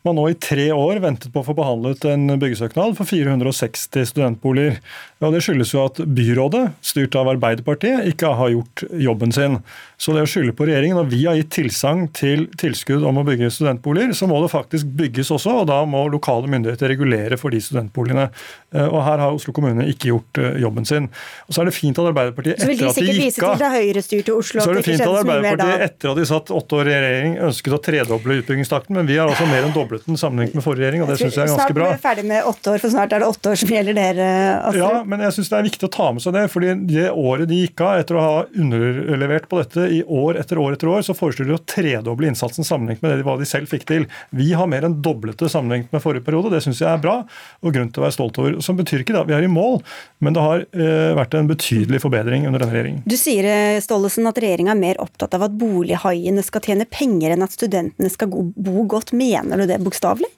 man 0.05 0.19
nå 0.19 0.27
i 0.29 0.37
tre 0.37 0.67
år 0.75 1.01
ventet 1.01 1.33
på 1.33 1.41
å 1.41 1.47
få 1.47 1.55
behandlet 1.57 2.05
en 2.11 2.35
byggesøknad 2.41 2.97
for 2.99 3.09
460 3.09 4.09
studentboliger. 4.11 4.77
Og 5.25 5.33
Det 5.33 5.41
skyldes 5.47 5.73
jo 5.73 5.81
at 5.87 6.01
byrådet, 6.05 6.65
styrt 6.85 7.17
av 7.17 7.31
Arbeiderpartiet, 7.33 8.05
ikke 8.13 8.35
har 8.37 8.53
gjort 8.53 8.85
jobben 9.01 9.33
sin. 9.33 9.59
Så 9.97 10.13
det 10.13 10.27
å 10.27 10.29
skylde 10.29 10.53
på 10.57 10.67
regjeringen, 10.69 10.99
når 11.01 11.09
vi 11.09 11.23
har 11.25 11.39
gitt 11.39 11.53
tilsagn 11.57 12.09
til 12.13 12.45
tilskudd 12.61 13.07
om 13.09 13.23
å 13.23 13.25
bygge 13.25 13.49
studentboliger, 13.55 14.13
så 14.13 14.29
må 14.29 14.43
det 14.45 14.53
faktisk 14.53 14.91
bygges 14.99 15.33
også, 15.33 15.63
og 15.63 15.71
da 15.71 15.81
må 15.89 16.05
lokale 16.13 16.51
myndigheter 16.53 16.93
regulere 16.93 17.39
for 17.41 17.55
de 17.55 17.63
studentboligene. 17.65 18.29
Eh, 18.75 18.85
og 18.85 19.01
her 19.07 19.23
har 19.25 19.33
Oslo 19.33 19.55
kommune 19.57 19.89
ikke 19.89 20.11
gjort 20.13 20.43
jobben 20.61 20.85
sin. 20.89 21.09
Og 21.49 21.57
Så 21.57 21.63
er 21.63 21.71
det 21.71 21.77
fint 21.79 21.97
at 21.97 22.11
Arbeiderpartiet 22.11 22.61
etter 22.61 22.69
at 22.69 22.77
de 22.77 22.77
gikk 22.77 22.85
av 22.91 22.93
Så 22.93 23.01
vil 23.01 23.09
de 23.09 23.15
sikkert 23.15 23.25
vise 23.25 23.41
til 23.41 23.65
det 23.65 23.73
høyrestyrte 23.79 24.35
Oslo 24.35 24.61
så 24.61 24.71
er 24.71 24.81
det 24.81 24.87
fint 24.91 25.01
at 25.01 25.19
Arbeiderpartiet 25.23 25.87
etter 25.89 26.13
at 26.13 26.21
de 26.21 26.29
satt 26.29 26.53
åtte 26.61 26.81
år 26.81 26.91
i 26.91 26.99
regjering 26.99 27.39
ønsket 27.49 27.79
å 27.79 27.81
tredoble 27.89 28.39
utbyggingstakten, 28.43 28.99
men 28.99 29.09
vi 29.09 29.17
har 29.21 29.31
altså 29.31 29.49
mer 29.49 29.65
enn 29.65 29.73
doblet 29.73 29.94
den 30.05 30.19
sammenlignet 30.21 30.59
med 30.59 30.65
forrige 30.65 30.85
regjering, 30.85 31.05
og 31.05 31.13
det 31.13 31.19
syns 31.21 31.39
jeg 31.39 31.45
er 31.45 31.53
ganske 31.53 31.77
bra. 31.77 31.89
Snart 31.89 31.95
blir 31.95 31.99
vi 31.99 32.05
ferdig 32.05 32.25
med 32.31 32.51
åtte 32.51 32.75
år, 32.75 32.83
for 32.83 32.95
snart 32.95 33.15
er 33.15 33.23
det 33.25 33.29
åtte 33.31 33.53
år 33.53 33.61
som 33.61 33.73
gjelder 33.75 33.99
dere, 33.99 34.29
Astrid. 34.59 34.83
Ja, 34.83 35.03
men 35.13 35.25
jeg 35.25 35.37
syns 35.39 35.53
det 35.53 35.59
er 35.59 35.67
viktig 35.69 35.89
å 35.89 35.93
ta 35.95 36.09
med 36.17 36.25
seg 36.25 36.37
det. 36.37 36.45
fordi 36.53 36.75
det 36.91 37.07
året 37.11 37.51
de 37.51 37.61
gikk 37.63 37.85
av, 37.85 38.03
etter 38.03 38.19
å 38.19 38.25
ha 38.25 38.37
underlevert 38.65 39.49
på 39.51 39.61
dette 39.63 39.89
i 39.99 40.03
år 40.05 40.41
etter 40.41 40.61
år 40.61 40.77
etter 40.77 40.91
år, 40.91 41.05
så 41.07 41.17
foreslo 41.17 41.47
de 41.49 41.57
å 41.57 41.63
tredoble 41.63 42.29
innsatsen 42.31 42.67
sammenlignet 42.67 43.05
med 43.05 43.19
det 43.19 43.27
hva 43.27 43.37
de 43.41 43.49
selv 43.49 43.71
fikk 43.71 43.87
til. 43.91 44.09
Vi 44.35 44.53
har 44.57 44.71
mer 44.71 44.87
enn 44.89 44.99
doblet 45.05 45.39
det 45.41 45.51
sammenlignet 45.53 45.93
med 45.95 46.03
forrige 46.05 46.27
periode. 46.27 46.53
Det 46.55 46.63
syns 46.65 46.83
jeg 46.83 46.91
er 46.91 47.03
bra 47.03 47.21
og 47.25 47.75
grunn 47.75 47.91
til 47.93 48.03
å 48.03 48.07
være 48.07 48.17
stolt 48.17 48.41
over. 48.43 48.59
Som 48.65 48.79
betyr 48.79 49.05
ikke 49.05 49.17
at 49.21 49.29
vi 49.31 49.37
er 49.37 49.47
i 49.47 49.51
mål, 49.51 49.81
men 50.25 50.37
det 50.37 50.45
har 50.45 50.65
eh, 50.65 51.13
vært 51.17 51.37
en 51.39 51.51
betydelig 51.51 52.01
forbedring 52.05 52.49
under 52.49 52.63
denne 52.63 52.75
regjeringen. 52.75 53.05
Du 53.09 53.17
sier 53.21 53.49
eh, 53.49 53.81
Stollesen, 53.85 54.29
at 54.31 54.41
regjeringa 54.41 54.75
er 54.75 54.81
mer 54.81 55.01
opptatt 55.03 55.37
av 55.37 55.47
at 55.49 55.57
bolighaiene 55.59 56.45
skal 56.45 56.65
tjene 56.65 56.89
penger 56.91 57.35
enn 57.35 57.45
at 57.45 57.55
studentene 57.55 58.11
skal 58.13 58.31
bo 58.31 58.87
godt. 58.91 59.15
Mener 59.15 59.61
du 59.61 59.69
det 59.71 59.81
bokstavelig? 59.87 60.31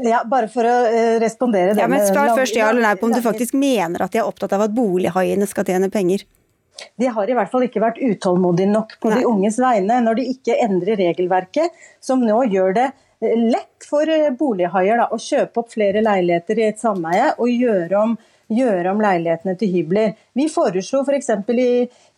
Ja, 0.00 0.22
bare 0.24 0.48
for 0.50 0.64
å 0.64 0.74
uh, 0.86 1.18
respondere 1.20 1.74
ja, 1.76 1.88
men 1.90 2.04
Spør 2.06 2.36
først 2.38 2.56
ja 2.56 2.70
eller 2.70 2.84
nei 2.84 2.94
på 2.98 3.08
om 3.08 3.14
du 3.14 3.20
faktisk 3.24 3.56
mener 3.58 4.04
at 4.04 4.14
de 4.14 4.20
er 4.22 4.28
opptatt 4.28 4.54
av 4.56 4.64
at 4.68 4.74
bolighaiene 4.74 5.48
skal 5.50 5.66
tjene 5.68 5.90
penger. 5.92 6.24
De 6.96 7.10
har 7.10 7.30
i 7.30 7.34
hvert 7.34 7.50
fall 7.50 7.66
ikke 7.66 7.82
vært 7.82 7.98
utålmodige 7.98 8.70
nok 8.70 8.96
på 9.02 9.10
nei. 9.10 9.18
de 9.18 9.28
unges 9.28 9.58
vegne 9.62 9.98
når 10.04 10.20
de 10.20 10.26
ikke 10.34 10.58
endrer 10.62 11.00
regelverket, 11.00 11.74
som 12.00 12.22
nå 12.22 12.44
gjør 12.52 12.76
det 12.76 12.86
eh, 12.88 13.34
lett 13.34 13.88
for 13.88 14.10
bolighaier 14.38 15.02
da, 15.02 15.08
å 15.10 15.18
kjøpe 15.22 15.64
opp 15.64 15.72
flere 15.74 16.04
leiligheter 16.06 16.62
i 16.62 16.68
et 16.70 16.82
sameie 16.82 17.32
og 17.34 17.50
gjøre 17.50 18.04
om, 18.04 18.14
gjøre 18.54 18.94
om 18.94 19.02
leilighetene 19.02 19.56
til 19.58 19.74
hybler. 19.74 20.14
Vi 20.38 20.46
foreslo 20.52 21.02
f.eks. 21.02 21.34
i, 21.58 21.72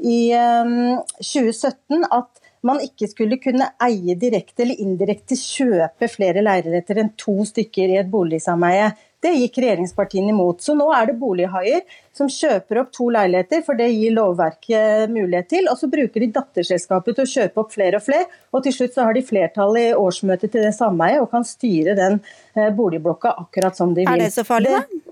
i 0.05 0.21
um, 0.37 1.01
2017 1.17 2.05
at 2.05 2.40
man 2.67 2.81
ikke 2.85 3.09
skulle 3.09 3.39
kunne 3.41 3.71
eie 3.83 4.17
direkte 4.21 4.65
eller 4.65 4.81
indirekte 4.83 5.39
kjøpe 5.39 6.09
flere 6.13 6.43
leiligheter 6.45 7.01
enn 7.01 7.15
to 7.21 7.39
stykker 7.49 7.95
i 7.95 8.01
et 8.03 8.11
boligsameie. 8.13 8.91
Det 9.21 9.33
gikk 9.37 9.59
regjeringspartiene 9.61 10.33
imot. 10.33 10.63
Så 10.65 10.73
nå 10.77 10.87
er 10.97 11.11
det 11.11 11.19
bolighaier 11.21 11.83
som 12.17 12.29
kjøper 12.33 12.81
opp 12.81 12.93
to 12.97 13.11
leiligheter, 13.13 13.61
for 13.67 13.77
det 13.77 13.91
gir 13.93 14.15
lovverket 14.17 15.13
mulighet 15.13 15.51
til. 15.53 15.69
Og 15.69 15.77
så 15.77 15.91
bruker 15.93 16.25
de 16.25 16.31
datterselskapet 16.37 17.19
til 17.19 17.27
å 17.27 17.33
kjøpe 17.35 17.65
opp 17.65 17.75
flere 17.77 18.01
og 18.01 18.07
flere. 18.07 18.29
Og 18.57 18.65
til 18.65 18.77
slutt 18.77 18.97
så 18.97 19.09
har 19.09 19.17
de 19.17 19.25
flertall 19.25 19.77
i 19.81 19.91
årsmøtet 19.93 20.55
til 20.55 20.65
det 20.65 20.73
sameiet 20.77 21.21
og 21.21 21.29
kan 21.35 21.45
styre 21.45 21.97
den 21.99 22.21
eh, 22.57 22.73
boligblokka 22.77 23.35
akkurat 23.45 23.77
som 23.77 23.93
de 23.97 24.07
vil. 24.07 24.15
Er 24.15 24.25
det 24.25 24.33
så 24.37 24.47
farlig, 24.49 24.73
da? 24.73 25.05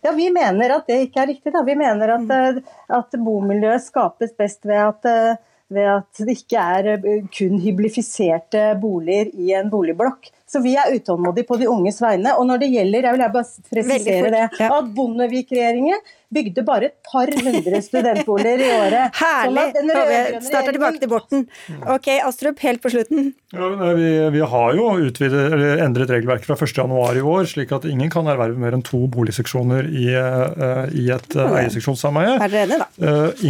Ja, 0.00 0.14
Vi 0.16 0.30
mener 0.32 0.78
at 0.78 0.88
det 0.88 0.96
ikke 1.04 1.20
er 1.20 1.32
riktig. 1.34 1.52
Da. 1.52 1.60
Vi 1.66 1.76
mener 1.76 2.16
at, 2.16 2.32
eh, 2.32 2.74
at 2.96 3.20
bomiljøet 3.20 3.84
skapes 3.84 4.32
best 4.40 4.64
ved 4.64 4.80
at 4.86 5.08
eh, 5.10 5.40
ved 5.70 5.86
at 5.96 6.20
det 6.20 6.36
ikke 6.36 6.60
er 6.60 6.90
eh, 6.98 7.24
kun 7.36 7.60
hyblifiserte 7.62 8.66
boliger 8.82 9.32
i 9.34 9.54
en 9.58 9.70
boligblokk. 9.72 10.30
Så 10.50 10.62
vi 10.64 10.72
er 10.74 10.90
utålmodige 10.96 11.46
på 11.46 11.60
de 11.60 11.68
unges 11.70 12.00
vegne. 12.02 12.32
Og 12.34 12.48
når 12.48 12.64
det 12.64 12.70
gjelder, 12.72 13.06
jeg 13.06 13.16
vil 13.16 13.26
bare 13.36 13.44
presisere 13.70 14.32
det, 14.34 14.46
at 14.66 14.88
Bondevik-regjeringen 14.96 16.00
bygde 16.30 16.62
bare 16.66 16.90
et 16.90 16.96
par 17.06 17.30
hundre 17.42 17.80
studentboliger 17.82 18.62
i 18.62 18.70
året. 18.70 19.14
Herlig! 19.22 19.66
Vi 19.74 20.42
starter 20.46 20.74
tilbake 20.76 21.02
til 21.02 21.10
Borten. 21.10 21.46
Ok, 21.90 22.10
Astrup, 22.22 22.60
helt 22.62 22.82
på 22.82 22.92
slutten. 22.92 23.32
Ja, 23.50 23.66
vi, 23.98 24.10
vi, 24.30 24.42
har 24.52 24.76
jo 24.78 24.92
utvidet, 25.08 25.42
endret 25.82 26.12
regelverket 26.12 26.46
fra 26.46 26.58
1.1 26.86 27.18
i 27.18 27.24
år, 27.32 27.48
slik 27.50 27.74
at 27.74 27.86
ingen 27.90 28.12
kan 28.12 28.30
erverve 28.30 28.58
mer 28.62 28.76
enn 28.76 28.84
to 28.86 29.02
boligseksjoner 29.10 29.90
i, 29.90 30.06
uh, 30.14 30.86
i 30.94 31.08
et 31.10 31.34
uh, 31.34 31.48
eierseksjonssameie. 31.58 32.36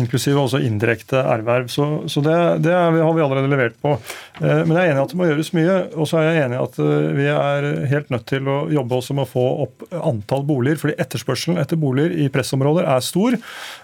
Inklusive 0.00 0.40
også 0.46 0.62
indirekte 0.64 1.20
erverv. 1.20 1.68
Så, 1.72 1.90
så 2.08 2.24
det, 2.24 2.38
det 2.64 2.72
har 2.76 2.96
vi 2.96 3.24
allerede 3.24 3.52
levert 3.52 3.76
på. 3.80 3.98
Men 4.40 4.72
jeg 4.72 4.86
er 4.86 4.94
enig 4.94 5.02
i 5.02 5.04
at 5.04 5.12
det 5.12 5.20
må 5.20 5.28
gjøres 5.28 5.52
mye. 5.56 5.76
Og 6.00 6.08
så 6.08 6.22
er 6.22 6.30
jeg 6.30 6.46
enig 6.46 6.56
i 6.56 6.64
at 6.64 6.80
vi 7.16 7.26
er 7.30 7.66
helt 7.90 8.10
nødt 8.12 8.26
til 8.30 8.48
å 8.50 8.56
jobbe 8.72 8.98
også 8.98 9.16
med 9.16 9.26
å 9.26 9.30
få 9.30 9.44
opp 9.64 9.84
antall 9.96 10.44
boliger. 10.46 10.80
fordi 10.80 10.96
etterspørselen 11.02 11.60
etter 11.60 11.78
boliger 11.80 12.14
i 12.14 12.28
pressområder 12.32 12.88
er 12.88 13.04
stor. 13.04 13.36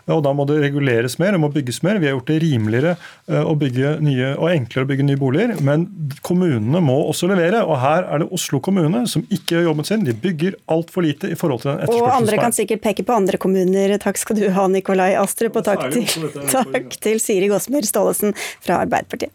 og 0.06 0.22
Da 0.24 0.32
må 0.36 0.46
det 0.48 0.58
reguleres 0.62 1.18
mer, 1.18 1.32
det 1.32 1.42
må 1.42 1.50
bygges 1.52 1.82
mer. 1.86 2.00
Vi 2.02 2.08
har 2.08 2.16
gjort 2.16 2.32
det 2.32 2.40
rimeligere 2.42 2.96
eh, 3.28 3.42
å 3.42 3.54
bygge 3.58 3.96
nye, 4.04 4.32
og 4.36 4.50
enklere 4.52 4.86
å 4.86 4.90
bygge 4.90 5.08
nye 5.08 5.20
boliger. 5.20 5.54
Men 5.66 5.88
kommunene 6.26 6.82
må 6.84 6.98
også 7.10 7.30
levere. 7.30 7.62
og 7.64 7.80
Her 7.82 8.06
er 8.10 8.24
det 8.24 8.30
Oslo 8.36 8.60
kommune 8.60 9.06
som 9.10 9.24
ikke 9.30 9.56
gjør 9.56 9.70
jobben 9.70 9.88
sin. 9.88 10.04
De 10.06 10.16
bygger 10.26 10.58
altfor 10.72 11.06
lite 11.06 11.32
i 11.32 11.38
forhold 11.38 11.64
til 11.64 11.72
den 11.72 11.82
etterspørselen. 11.84 12.10
Og 12.10 12.20
andre 12.20 12.42
kan 12.42 12.56
sikkert 12.56 12.84
peke 12.84 13.06
på 13.06 13.16
andre 13.16 13.40
kommuner. 13.40 13.96
Takk 14.02 14.20
skal 14.22 14.40
du 14.40 14.46
ha, 14.52 14.68
Nikolai 14.72 15.14
Astrup. 15.20 15.58
Og 15.60 15.66
takk 15.66 15.88
til, 15.94 16.06
takk 16.56 17.00
til 17.02 17.22
Siri 17.22 17.50
Gåsmyr 17.52 17.88
Staalesen 17.88 18.36
fra 18.60 18.82
Arbeiderpartiet. 18.84 19.34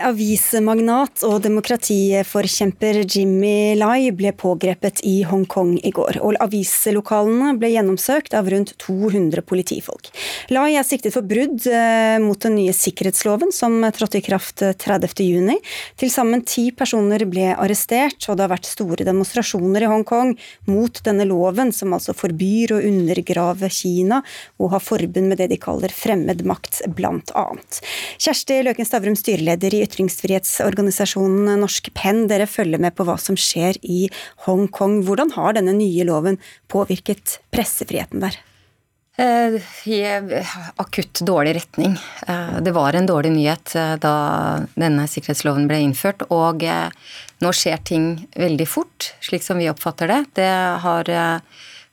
Avismagnat 0.00 1.22
og 1.28 1.42
demokratiforkjemper 1.44 3.02
Jimmy 3.04 3.74
Lai 3.76 4.10
ble 4.16 4.32
pågrepet 4.36 5.02
i 5.06 5.20
Hongkong 5.28 5.74
i 5.84 5.92
går, 5.94 6.18
og 6.24 6.38
avislokalene 6.40 7.52
ble 7.60 7.72
gjennomsøkt 7.74 8.34
av 8.38 8.48
rundt 8.52 8.72
200 8.80 9.44
politifolk. 9.46 10.10
Lai 10.52 10.72
er 10.78 10.86
siktet 10.86 11.14
for 11.14 11.26
brudd 11.26 11.66
eh, 11.68 12.16
mot 12.22 12.40
den 12.40 12.56
nye 12.58 12.74
sikkerhetsloven 12.76 13.52
som 13.54 13.76
trådte 13.92 14.20
i 14.20 14.24
kraft 14.24 14.64
30.6. 14.64 15.58
Til 16.00 16.12
sammen 16.12 16.44
ti 16.48 16.70
personer 16.76 17.26
ble 17.28 17.50
arrestert, 17.52 18.24
og 18.28 18.38
det 18.38 18.46
har 18.46 18.54
vært 18.54 18.70
store 18.70 19.06
demonstrasjoner 19.08 19.84
i 19.84 19.92
Hongkong 19.92 20.34
mot 20.70 21.02
denne 21.06 21.28
loven, 21.28 21.74
som 21.76 21.92
altså 21.96 22.16
forbyr 22.16 22.76
å 22.76 22.82
undergrave 22.88 23.68
Kina 23.72 24.22
og 24.58 24.72
ha 24.74 24.80
forbund 24.82 25.30
med 25.30 25.42
det 25.42 25.50
de 25.52 25.60
kaller 25.60 25.92
fremmed 25.94 26.44
makt, 26.48 26.82
blant 26.96 27.32
annet. 27.38 27.82
Kjersti 28.20 28.62
Løken 28.64 28.88
Stavrum, 28.88 29.18
styreleder 29.18 29.76
i 29.76 29.84
ytringsfrihetsorganisasjonen 29.90 31.58
Norsk 31.60 31.90
Penn. 31.98 32.28
Dere 32.30 32.46
følger 32.48 32.80
med 32.80 32.94
på 32.94 33.04
hva 33.08 33.18
som 33.20 33.38
skjer 33.38 33.76
i 33.82 34.04
Hongkong. 34.46 35.02
Hvordan 35.08 35.34
har 35.34 35.58
denne 35.58 35.74
nye 35.76 36.06
loven 36.08 36.38
påvirket 36.70 37.40
pressefriheten 37.52 38.22
der? 38.22 38.38
Eh, 39.20 39.60
I 39.84 40.04
akutt 40.76 41.20
dårlig 41.20 41.56
retning. 41.56 41.98
Eh, 42.26 42.60
det 42.60 42.72
var 42.72 42.94
en 42.94 43.06
dårlig 43.06 43.32
nyhet 43.34 43.74
eh, 43.76 43.96
da 44.00 44.14
denne 44.80 45.04
sikkerhetsloven 45.10 45.66
ble 45.68 45.80
innført. 45.84 46.24
Og 46.32 46.64
nå 47.44 47.52
skjer 47.52 47.82
ting 47.84 48.06
veldig 48.38 48.68
fort, 48.68 49.12
slik 49.20 49.44
som 49.44 49.60
vi 49.60 49.68
oppfatter 49.72 50.08
det. 50.08 50.20
Det 50.40 50.52
har 50.84 51.10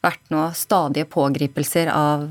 vært 0.06 0.24
nå 0.32 0.45
stadige 0.56 1.08
pågripelser 1.10 1.89
av 1.91 2.30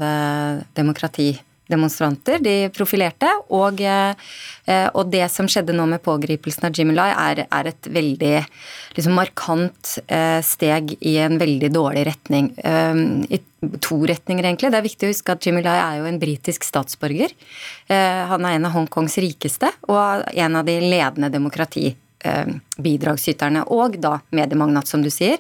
demokrati 0.76 1.32
demonstranter, 1.70 2.40
de 2.42 2.70
profilerte. 2.74 3.30
Og, 3.54 3.80
eh, 3.80 4.14
og, 4.92 5.06
det 5.12 5.30
som 5.32 5.46
skjedde 5.50 5.72
nå 5.76 5.84
med 5.90 6.02
pågripelsen 6.04 6.64
av 6.68 6.72
Jimmy 6.76 6.94
Lai, 6.96 7.10
er, 7.12 7.36
er 7.46 7.64
et 7.70 7.84
veldig 7.92 8.36
liksom, 8.96 9.12
markant 9.16 9.98
eh, 10.06 10.40
steg 10.46 10.82
i 11.00 11.16
en 11.22 11.38
veldig 11.40 11.70
dårlig 11.74 12.02
retning. 12.10 12.44
Eh, 12.58 12.94
I 13.36 13.38
to 13.82 13.96
retninger, 14.06 14.44
egentlig. 14.44 14.70
Det 14.72 14.80
er 14.80 14.90
viktig 14.90 15.06
å 15.08 15.14
huske 15.14 15.32
at 15.34 15.44
Jimmy 15.46 15.62
Lai 15.64 15.78
er 15.80 15.94
jo 16.00 16.06
en 16.10 16.22
britisk 16.22 16.60
statsborger. 16.66 17.30
Han 17.88 18.42
er 18.44 18.52
en 18.54 18.66
av 18.68 18.74
Hongkongs 18.76 19.16
rikeste 19.22 19.68
og 19.90 20.04
en 20.28 20.56
av 20.58 20.64
de 20.68 20.76
ledende 20.82 21.28
demokratibidragsyterne. 21.32 23.60
Og 23.74 23.88
da 24.02 24.12
mediemagnat, 24.36 24.86
som 24.90 25.00
du 25.02 25.10
sier. 25.10 25.38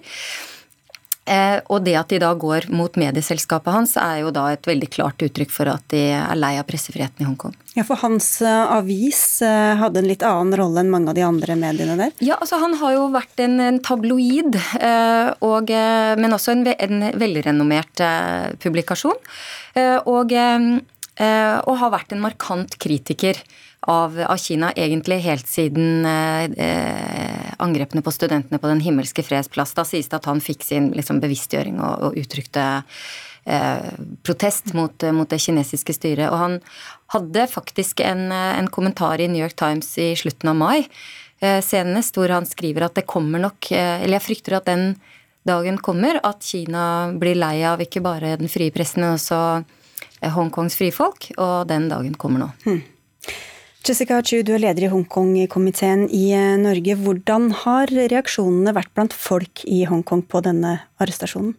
Eh, 1.26 1.58
og 1.74 1.82
det 1.82 1.96
at 1.98 2.12
de 2.12 2.20
da 2.22 2.28
går 2.38 2.68
mot 2.70 2.94
medieselskapet 3.00 3.74
hans, 3.74 3.96
er 3.98 4.20
jo 4.22 4.32
da 4.34 4.44
et 4.54 4.66
veldig 4.68 4.88
klart 4.94 5.22
uttrykk 5.26 5.50
for 5.50 5.70
at 5.72 5.82
de 5.90 6.04
er 6.14 6.38
lei 6.38 6.52
av 6.60 6.66
pressefriheten 6.68 7.24
i 7.24 7.26
Hongkong. 7.26 7.56
Ja, 7.74 7.82
For 7.84 7.98
hans 8.00 8.28
uh, 8.46 8.70
avis 8.78 9.42
uh, 9.44 9.74
hadde 9.80 10.00
en 10.00 10.08
litt 10.08 10.22
annen 10.24 10.54
rolle 10.56 10.84
enn 10.84 10.92
mange 10.92 11.10
av 11.10 11.18
de 11.18 11.26
andre 11.26 11.58
mediene 11.58 11.98
der? 11.98 12.14
Ja, 12.24 12.38
altså 12.38 12.60
han 12.62 12.78
har 12.78 12.94
jo 12.94 13.08
vært 13.14 13.42
en, 13.42 13.58
en 13.60 13.82
tabloid, 13.84 14.56
og, 15.44 15.72
men 16.22 16.36
også 16.36 16.54
en, 16.54 16.64
en 16.72 17.04
velrenommert 17.18 18.00
publikasjon. 18.62 19.18
Og, 20.08 20.32
og, 20.32 21.74
har 21.82 21.92
vært 21.92 22.14
en 22.14 22.22
markant 22.22 22.78
kritiker 22.80 23.40
av, 23.86 24.18
av 24.18 24.36
Kina 24.42 24.72
egentlig 24.74 25.20
helt 25.24 25.46
siden 25.46 26.06
eh, 26.06 27.52
angrepene 27.62 28.02
på 28.02 28.12
studentene 28.14 28.58
på 28.58 28.70
Den 28.70 28.82
himmelske 28.82 29.22
freds 29.22 29.48
plass. 29.52 29.74
Da 29.76 29.84
sies 29.86 30.10
det 30.10 30.18
at 30.18 30.28
han 30.30 30.42
fikk 30.42 30.66
sin 30.66 30.90
liksom, 30.96 31.20
bevisstgjøring 31.22 31.78
og, 31.78 32.08
og 32.08 32.18
uttrykte 32.18 32.64
eh, 33.46 33.92
protest 34.26 34.74
mot, 34.74 35.06
mot, 35.14 35.30
det 35.30 35.38
kinesiske 35.42 35.94
styret. 35.94 36.28
Og 36.30 36.38
han 36.40 36.58
hadde 37.14 37.46
faktisk 37.50 38.02
en, 38.02 38.28
en, 38.32 38.70
kommentar 38.74 39.22
i 39.22 39.30
New 39.30 39.42
York 39.42 39.56
Times 39.58 39.92
i 40.02 40.14
slutten 40.18 40.50
av 40.50 40.58
mai 40.58 40.80
eh, 41.40 41.60
senest 41.62 42.18
hvor 42.18 42.32
han 42.34 42.48
skriver 42.48 42.88
at 42.88 42.98
det 42.98 43.06
kommer 43.06 43.42
nok 43.42 43.70
eh, 43.70 44.02
Eller 44.02 44.18
jeg 44.18 44.26
frykter 44.30 44.58
at 44.58 44.66
den 44.68 44.96
dagen 45.46 45.78
kommer 45.78 46.18
at 46.26 46.42
Kina 46.42 47.12
blir 47.14 47.38
lei 47.38 47.60
av 47.62 47.82
ikke 47.82 48.02
bare 48.02 48.34
den 48.40 48.50
frie 48.50 48.74
pressen, 48.74 49.04
men 49.04 49.14
også 49.14 49.40
eh, 49.62 50.32
Hongkongs 50.34 50.74
frifolk, 50.78 51.30
og 51.38 51.68
den 51.70 51.86
dagen 51.92 52.18
kommer 52.18 52.42
nå. 52.42 52.50
Hmm. 52.66 52.82
Jessica 53.86 54.18
Chu, 54.22 54.40
du 54.42 54.50
er 54.56 54.64
leder 54.64 54.88
i 54.88 54.90
Hongkong-komiteen 54.90 56.08
i 56.10 56.24
Norge. 56.58 56.96
Hvordan 56.98 57.52
har 57.62 57.92
reaksjonene 57.94 58.72
vært 58.74 58.90
blant 58.98 59.14
folk 59.14 59.62
i 59.62 59.84
Hongkong 59.86 60.24
på 60.26 60.40
denne 60.42 60.72
arrestasjonen? 60.98 61.54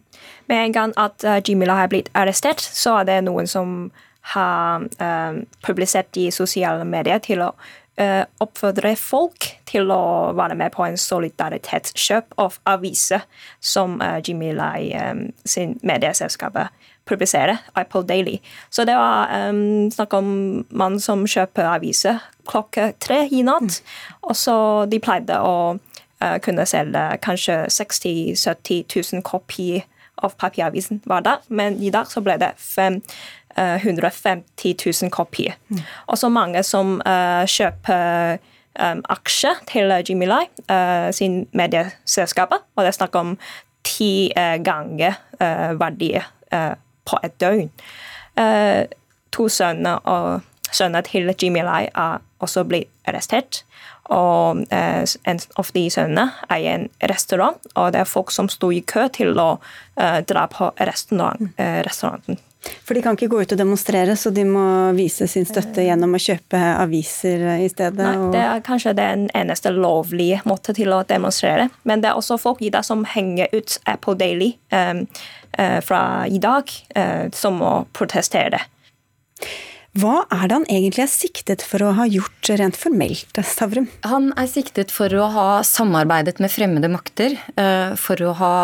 Med 0.50 0.66
en 0.66 0.74
gang 0.76 0.92
at 1.00 1.24
Jimmy 1.48 1.64
La 1.64 1.78
har 1.80 1.88
blitt 1.88 2.10
arrestert, 2.12 2.60
så 2.60 2.98
er 3.00 3.08
det 3.08 3.18
noen 3.24 3.48
som 3.48 3.88
har 4.34 4.84
uh, 5.00 5.40
publisert 5.64 6.16
i 6.20 6.28
sosiale 6.34 6.84
medier 6.84 7.20
til 7.24 7.42
å 7.46 7.48
uh, 7.54 8.24
oppfordre 8.44 8.94
folk 9.00 9.48
til 9.68 9.88
å 9.94 10.34
være 10.36 10.58
med 10.58 10.74
på 10.74 10.84
en 10.84 10.98
solidaritetskjøp 11.00 12.36
av 12.44 12.58
aviser 12.68 13.24
som 13.60 13.96
uh, 14.02 14.18
Jimmy 14.20 14.52
Lai 14.56 14.90
um, 15.00 15.28
sin 15.48 15.78
medieselskap 15.80 16.60
publiserer, 17.08 17.58
Apple 17.74 18.04
Daily. 18.06 18.38
Så 18.70 18.84
det 18.84 18.96
var 18.96 19.32
um, 19.48 19.90
snakk 19.90 20.14
om 20.18 20.30
mann 20.70 20.98
som 21.00 21.26
kjøper 21.26 21.68
aviser 21.72 22.20
klokka 22.48 22.92
tre 23.00 23.24
i 23.32 23.42
natt. 23.46 23.80
Mm. 23.80 24.18
Og 24.30 24.36
så 24.36 24.56
de 24.90 25.00
pleide 25.02 25.40
å 25.40 25.56
uh, 25.76 26.36
kunne 26.44 26.66
selge 26.68 27.04
kanskje 27.24 27.64
60 27.72 28.36
000-70 28.36 29.14
000 29.14 29.26
kopier 29.26 29.86
av 30.18 30.34
papiravisen 30.34 31.02
hver 31.06 31.22
dag, 31.22 31.44
men 31.48 31.76
i 31.78 31.92
dag 31.94 32.08
så 32.10 32.20
ble 32.24 32.34
det 32.40 32.56
fem 32.58 32.98
150 33.58 34.74
000 35.02 35.10
kopier. 35.10 35.56
Mm. 35.68 35.80
Og 36.06 36.18
så 36.18 36.28
mange 36.30 36.62
som 36.66 36.98
uh, 37.02 37.42
kjøper 37.48 38.38
um, 38.78 39.02
aksjer 39.10 39.62
til 39.70 39.94
Jimmy 40.08 40.28
Lai 40.30 40.44
uh, 40.70 41.10
sin 41.14 41.46
medieselskap. 41.56 42.54
Og 42.76 42.84
det 42.84 42.92
er 42.92 42.98
snakk 42.98 43.18
om 43.18 43.34
ti 43.86 44.30
uh, 44.36 44.58
ganger 44.62 45.18
uh, 45.40 45.72
verdier 45.80 46.28
på 47.08 47.20
et 47.24 47.38
døgn. 47.40 47.70
to 49.34 49.48
sønner 49.48 50.04
og 50.08 50.42
sønner 50.72 51.02
til 51.02 51.32
Jimmy 51.42 51.64
Lai 51.64 51.88
er 51.88 52.20
også 52.44 52.64
blitt 52.68 52.90
arrestert. 53.08 53.64
Og 54.08 54.62
en 54.70 55.40
av 55.58 55.72
de 55.74 55.84
sønnene 55.90 56.28
i 56.54 56.68
en 56.70 56.88
restaurant, 57.10 57.58
og 57.74 57.92
det 57.92 58.04
er 58.04 58.08
folk 58.08 58.30
som 58.32 58.48
sto 58.48 58.70
i 58.72 58.80
kø 58.80 59.08
til 59.12 59.36
å 59.36 59.50
dra 59.96 60.46
på 60.52 60.70
restaurant, 60.78 61.50
restauranten. 61.58 62.38
For 62.58 62.96
de 62.96 63.02
kan 63.04 63.16
ikke 63.16 63.28
gå 63.30 63.40
ut 63.42 63.52
og 63.54 63.60
demonstrere, 63.60 64.14
så 64.18 64.32
de 64.34 64.42
må 64.48 64.64
vise 64.96 65.28
sin 65.30 65.46
støtte 65.48 65.84
gjennom 65.84 66.16
å 66.16 66.20
kjøpe 66.20 66.58
aviser 66.58 67.44
i 67.62 67.68
stedet? 67.70 68.00
Nei, 68.02 68.30
det 68.34 68.42
er 68.42 68.64
kanskje 68.66 68.96
den 68.98 69.26
eneste 69.36 69.72
lovlige 69.74 70.40
måten 70.48 70.76
til 70.76 70.92
å 70.96 71.02
demonstrere. 71.08 71.68
Men 71.88 72.02
det 72.02 72.10
er 72.10 72.18
også 72.18 72.38
folk 72.40 72.62
i 72.64 72.72
dag 72.74 72.86
som 72.86 73.06
henger 73.08 73.52
ut 73.54 73.78
Apple 73.88 74.18
Daily 74.18 74.54
um, 74.74 75.04
fra 75.82 76.26
i 76.28 76.38
dag, 76.42 76.70
uh, 76.96 77.26
som 77.34 77.58
må 77.62 77.72
protestere. 77.96 78.58
det. 78.58 79.48
Hva 79.98 80.20
er 80.30 80.44
det 80.46 80.54
han 80.54 80.66
egentlig 80.70 81.02
er 81.02 81.10
siktet 81.10 81.64
for 81.64 81.82
å 81.82 81.94
ha 81.96 82.04
gjort 82.06 82.50
rent 82.60 82.76
formelt, 82.78 83.40
Stavrum? 83.42 83.88
Han 84.06 84.30
er 84.38 84.46
siktet 84.50 84.92
for 84.94 85.10
å 85.16 85.26
ha 85.34 85.48
samarbeidet 85.66 86.38
med 86.44 86.52
fremmede 86.52 86.90
makter, 86.92 87.34
uh, 87.58 87.96
for 87.98 88.22
å 88.22 88.36
ha 88.38 88.54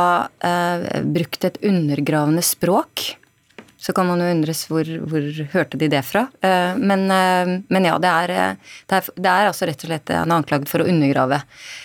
brukt 1.03 1.49
et 1.49 1.59
undergravende 1.64 2.45
språk 2.45 3.14
så 3.85 3.93
kan 3.93 4.07
man 4.09 4.22
jo 4.22 4.30
undres 4.32 4.62
hvor, 4.70 4.89
hvor 5.11 5.24
hørte 5.53 5.76
de 5.76 5.91
det 5.93 6.01
fra. 6.09 6.24
Eh, 6.41 6.72
men, 6.80 7.05
eh, 7.12 7.51
men 7.68 7.89
ja, 7.89 7.99
det 8.01 8.12
er, 8.12 8.32
det, 8.89 8.97
er, 8.97 9.11
det 9.12 9.28
er, 9.28 9.49
altså 9.51 9.68
rett 9.68 9.85
og 9.85 9.91
slett 9.91 10.12
han 10.14 10.32
er 10.32 10.41
anklaget 10.41 10.70
for 10.70 10.80
å 10.80 10.89
undergrave 10.89 11.43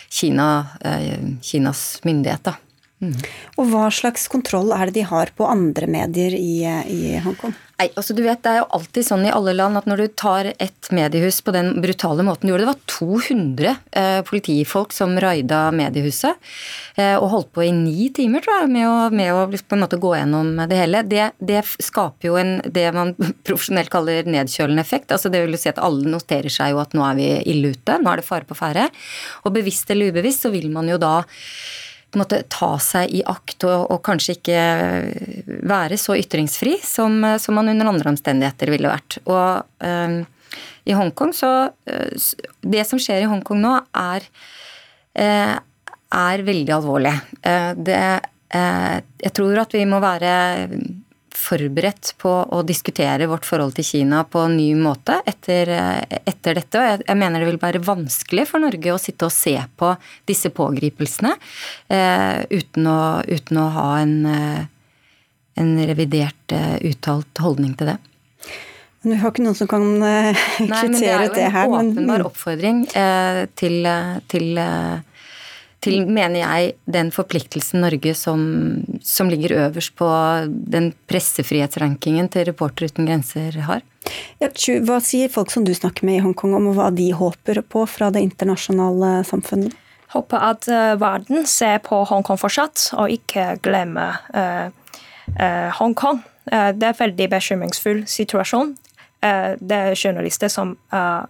Kina, 0.08 0.48
eh, 0.80 1.20
Kinas 1.44 2.00
myndighet. 2.08 2.46
da. 2.48 2.56
Og 3.00 3.72
hva 3.72 3.88
slags 3.94 4.28
kontroll 4.32 4.74
er 4.76 4.90
det 4.90 5.00
de 5.00 5.08
har 5.08 5.32
på 5.38 5.48
andre 5.48 5.88
medier 5.88 6.36
i, 6.36 6.62
i 6.68 7.18
Hongkong? 7.24 7.56
Nei, 7.80 7.88
altså 7.96 8.12
du 8.12 8.20
vet, 8.26 8.42
Det 8.44 8.52
er 8.52 8.58
jo 8.60 8.68
alltid 8.76 9.06
sånn 9.08 9.22
i 9.24 9.32
alle 9.32 9.54
land 9.56 9.80
at 9.80 9.86
når 9.88 10.02
du 10.02 10.08
tar 10.20 10.50
et 10.52 10.90
mediehus 10.92 11.40
på 11.46 11.54
den 11.56 11.72
brutale 11.80 12.26
måten 12.28 12.50
du 12.50 12.52
gjorde 12.52 12.66
Det 12.66 12.72
var 12.74 12.82
200 12.92 13.72
eh, 14.02 14.20
politifolk 14.28 14.96
som 14.96 15.16
raida 15.24 15.62
mediehuset 15.72 16.52
eh, 17.00 17.16
og 17.16 17.30
holdt 17.32 17.52
på 17.56 17.64
i 17.64 17.72
ni 17.72 18.10
timer 18.16 18.44
tror 18.44 18.66
jeg, 18.66 18.72
med 18.76 18.90
å, 18.90 18.98
med 19.16 19.32
å 19.32 19.48
på 19.48 19.78
en 19.78 19.84
måte 19.86 20.00
gå 20.02 20.12
gjennom 20.18 20.52
det 20.68 20.80
hele. 20.82 21.06
Det, 21.08 21.32
det 21.40 21.64
skaper 21.80 22.32
jo 22.32 22.38
en, 22.42 22.58
det 22.68 22.90
man 22.96 23.16
profesjonelt 23.48 23.92
kaller 23.94 24.28
nedkjølende 24.28 24.84
effekt. 24.84 25.14
altså 25.16 25.32
Det 25.32 25.46
vil 25.46 25.60
si 25.60 25.72
at 25.72 25.80
alle 25.80 26.10
noterer 26.12 26.52
seg 26.52 26.74
jo 26.74 26.84
at 26.84 26.96
nå 26.98 27.06
er 27.08 27.20
vi 27.20 27.30
ille 27.54 27.72
ute, 27.78 28.00
nå 28.02 28.12
er 28.12 28.20
det 28.20 28.28
fare 28.28 28.50
på 28.50 28.60
ferde. 28.60 28.90
Og 29.46 29.56
bevisst 29.56 29.92
eller 29.94 30.12
ubevisst 30.12 30.44
så 30.44 30.52
vil 30.52 30.68
man 30.74 30.92
jo 30.92 31.00
da 31.00 31.22
måtte 32.18 32.42
ta 32.50 32.72
seg 32.82 33.12
i 33.14 33.22
akt 33.28 33.66
og, 33.68 33.90
og, 33.92 34.00
kanskje 34.06 34.38
ikke 34.38 34.62
være 35.70 35.98
så 36.00 36.16
ytringsfri 36.18 36.78
som, 36.82 37.22
som, 37.42 37.58
man 37.58 37.70
under 37.74 37.92
andre 37.92 38.14
omstendigheter 38.14 38.72
ville 38.74 38.92
vært. 38.92 39.20
Og 39.30 39.86
um, 39.86 40.22
i 40.90 40.96
Hongkong 40.98 41.36
så 41.38 41.52
uh, 41.70 42.30
Det 42.62 42.86
som 42.88 43.02
skjer 43.02 43.26
i 43.26 43.30
Hongkong 43.30 43.62
nå, 43.62 43.76
er, 43.94 44.26
uh, 45.22 45.56
er 46.24 46.46
veldig 46.48 46.76
alvorlig. 46.80 47.14
Uh, 47.44 47.76
det, 47.78 48.02
jeg 48.50 49.30
tror 49.38 49.60
at 49.62 49.74
vi 49.78 49.84
må 49.86 50.00
være 50.02 50.32
forberedt 51.40 52.14
på 52.22 52.32
å 52.52 52.62
diskutere 52.68 53.28
vårt 53.30 53.48
forhold 53.48 53.76
til 53.78 53.88
Kina 53.88 54.24
på 54.28 54.44
en 54.46 54.58
ny 54.58 54.70
måte 54.78 55.20
etter, 55.30 55.72
etter 56.20 56.60
dette. 56.60 56.80
Og 56.80 56.88
jeg, 56.88 57.02
jeg, 57.06 57.20
mener 57.20 57.42
det 57.42 57.50
vil 57.50 57.62
være 57.62 57.84
vanskelig 57.86 58.48
for 58.50 58.64
Norge 58.64 58.94
å 58.94 59.00
sitte 59.02 59.30
og 59.30 59.34
se 59.34 59.56
på 59.80 59.94
disse 60.30 60.52
pågripelsene 60.56 61.34
eh, 61.88 62.44
uten, 62.52 62.90
å, 62.90 63.00
uten, 63.28 63.62
å, 63.62 63.68
ha 63.78 63.90
en, 64.04 64.16
eh, 64.30 64.62
en 65.60 65.76
revidert 65.90 66.56
uh, 66.56 66.78
uttalt 66.88 67.42
holdning 67.44 67.74
til 67.80 67.94
det. 67.94 67.98
Men 69.02 69.14
vi 69.14 69.20
har 69.22 69.32
ikke 69.32 69.44
noen 69.46 69.56
som 69.56 69.68
kan 69.72 69.86
kvittere 70.00 70.96
det 70.96 71.04
her. 71.08 71.30
Det 71.32 71.46
er 71.48 71.68
jo 71.68 71.78
en 71.80 71.94
åpenbar 71.94 72.26
oppfordring 72.28 72.84
eh, 73.00 73.46
til, 73.60 73.88
til 74.32 74.60
til, 75.84 76.04
mener 76.08 76.42
jeg, 76.42 76.74
den 76.92 77.12
forpliktelsen 77.16 77.84
Norge 77.84 78.14
som, 78.18 78.42
som 79.06 79.30
ligger 79.32 79.56
øverst 79.66 79.96
på 80.00 80.10
den 80.50 80.92
pressefrihetsrankingen 81.10 82.28
til 82.34 82.50
Reporter 82.50 82.90
uten 82.90 83.08
grenser 83.08 83.56
har. 83.68 83.86
Ja, 84.42 84.50
hva 84.88 85.00
sier 85.04 85.32
folk 85.32 85.54
som 85.54 85.66
du 85.68 85.72
snakker 85.76 86.08
med 86.08 86.20
i 86.20 86.24
Hongkong 86.24 86.56
om 86.58 86.72
hva 86.76 86.90
de 86.96 87.10
håper 87.16 87.62
på 87.68 87.86
fra 87.90 88.10
det 88.14 88.24
internasjonale 88.26 89.20
samfunnet? 89.28 89.76
Håper 90.16 90.42
at 90.42 90.68
uh, 90.72 90.98
verden 91.00 91.46
ser 91.48 91.80
på 91.86 92.02
Hongkong 92.10 92.40
fortsatt, 92.42 92.90
og 92.98 93.14
ikke 93.14 93.54
glemmer 93.64 94.20
uh, 94.34 94.68
uh, 95.38 95.70
Hongkong. 95.80 96.24
det 96.50 96.82
er 96.82 96.96
en 96.96 96.98
veldig 96.98 97.28
bekymringsfull 97.30 98.00
situasjon. 98.10 98.72
det 99.60 99.78
er 99.78 100.00
journalister 100.00 100.48
som 100.50 100.72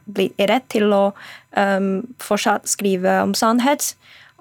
blir 0.05 0.29
redd 0.37 0.67
til 0.69 0.93
å 0.93 1.09
um, 1.57 2.05
fortsatt 2.21 2.69
skrive 2.69 3.17
om 3.25 3.33
sannhet. 3.35 3.97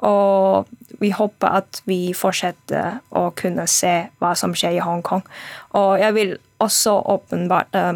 Og 0.07 0.69
vi 1.01 1.11
håper 1.11 1.61
at 1.61 1.81
vi 1.91 2.13
fortsetter 2.15 3.01
å 3.11 3.29
kunne 3.39 3.67
se 3.71 3.95
hva 4.23 4.35
som 4.39 4.55
skjer 4.55 4.79
i 4.79 4.85
Hongkong. 4.85 5.25
Og 5.79 5.99
jeg 5.99 6.15
vil 6.15 6.37
også 6.63 6.97
åpenbart 7.15 7.75
uh, 7.79 7.95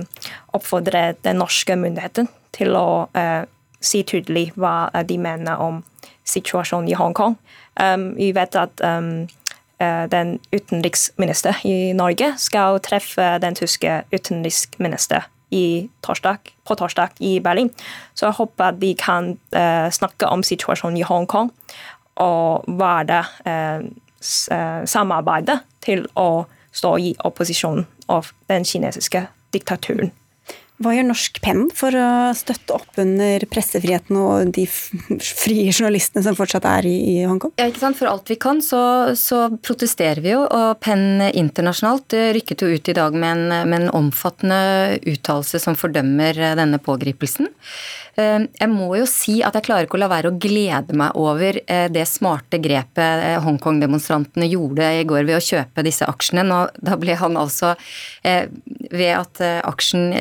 oppfordre 0.54 1.12
den 1.24 1.40
norske 1.42 1.76
myndigheten 1.78 2.28
til 2.54 2.76
å 2.78 3.06
uh, 3.14 3.42
si 3.82 4.02
tydelig 4.06 4.52
hva 4.54 4.90
de 5.06 5.18
mener 5.18 5.62
om 5.62 5.82
situasjonen 6.28 6.90
i 6.90 6.98
Hongkong. 6.98 7.36
Um, 7.80 8.12
vi 8.16 8.30
vet 8.36 8.56
at 8.58 8.82
um, 8.86 9.26
uh, 9.82 10.04
den 10.10 10.38
utenriksminister 10.52 11.62
i 11.66 11.92
Norge 11.98 12.34
skal 12.38 12.80
treffe 12.84 13.36
den 13.42 13.58
tyske 13.58 14.02
utenriksminister 14.12 15.28
torsdag, 16.02 16.38
på 16.64 16.74
torsdag 16.74 17.18
i 17.20 17.38
Berlin. 17.44 17.68
Så 18.14 18.26
jeg 18.26 18.38
håper 18.38 18.70
at 18.70 18.78
de 18.80 18.94
kan 18.96 19.34
uh, 19.52 19.90
snakke 19.92 20.26
om 20.26 20.42
situasjonen 20.42 20.96
i 20.96 21.04
Hongkong 21.04 21.50
og 22.20 22.64
være 22.78 23.20
eh, 23.48 23.86
samarbeidet 24.86 25.60
til 25.82 26.04
å 26.16 26.44
stå 26.72 26.96
i 26.98 27.12
opposisjon 27.24 27.84
av 28.12 28.32
den 28.48 28.64
kinesiske 28.64 29.26
diktaturen. 29.52 30.12
Hva 30.82 30.94
gjør 30.96 31.08
Norsk 31.08 31.40
Penn 31.44 31.66
for 31.74 31.94
å 31.96 32.08
støtte 32.36 32.76
opp 32.76 32.98
under 33.00 33.44
pressefriheten 33.50 34.18
og 34.18 34.52
de 34.56 34.66
frie 34.66 35.70
journalistene 35.70 36.24
som 36.26 36.36
fortsatt 36.38 36.66
er 36.68 36.88
i, 36.90 36.96
i 37.12 37.16
Hongkong? 37.28 37.54
Ja, 37.60 37.68
ikke 37.70 37.84
sant? 37.84 37.98
For 38.00 38.10
alt 38.10 38.30
vi 38.32 38.38
kan, 38.42 38.62
så, 38.64 38.82
så 39.18 39.44
protesterer 39.62 40.22
vi 40.24 40.34
jo. 40.34 40.42
Og 40.44 40.80
Penn 40.82 41.22
internasjonalt 41.30 42.16
rykket 42.36 42.64
jo 42.64 42.72
ut 42.72 42.92
i 42.92 42.96
dag 42.98 43.16
med 43.16 43.30
en, 43.36 43.68
med 43.70 43.78
en 43.80 43.92
omfattende 44.02 44.98
uttalelse 45.14 45.62
som 45.62 45.78
fordømmer 45.78 46.38
denne 46.58 46.82
pågripelsen. 46.82 47.50
Eh, 48.20 48.44
jeg 48.44 48.68
må 48.68 48.90
jo 48.98 49.06
si 49.08 49.38
at 49.44 49.56
jeg 49.56 49.64
klarer 49.64 49.86
ikke 49.86 49.96
å 49.96 50.02
la 50.02 50.10
være 50.12 50.32
å 50.32 50.36
glede 50.40 50.96
meg 50.98 51.16
over 51.16 51.56
eh, 51.64 51.86
det 51.92 52.04
smarte 52.10 52.60
grepet 52.60 53.24
eh, 53.24 53.38
Hongkong-demonstrantene 53.40 54.50
gjorde 54.52 54.90
i 54.98 55.06
går 55.08 55.24
ved 55.24 55.38
å 55.38 55.44
kjøpe 55.44 55.84
disse 55.86 56.08
aksjene. 56.08 56.44
Nå, 56.44 56.60
da 56.76 56.98
ble 57.00 57.16
han 57.16 57.38
altså 57.40 57.72
ved 58.22 59.12
at 59.16 59.40
aksjen 59.64 60.12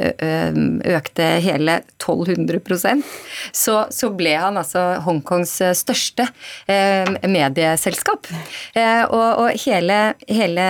økte 0.00 1.26
hele 1.44 1.80
1200% 2.00 3.04
så, 3.52 3.74
så 3.92 4.10
ble 4.16 4.32
han 4.40 4.58
altså 4.60 4.82
Hongkongs 5.04 5.52
største 5.76 6.26
medieselskap. 6.66 8.28
Og, 9.10 9.26
og 9.42 9.58
hele, 9.64 9.98
hele, 10.28 10.66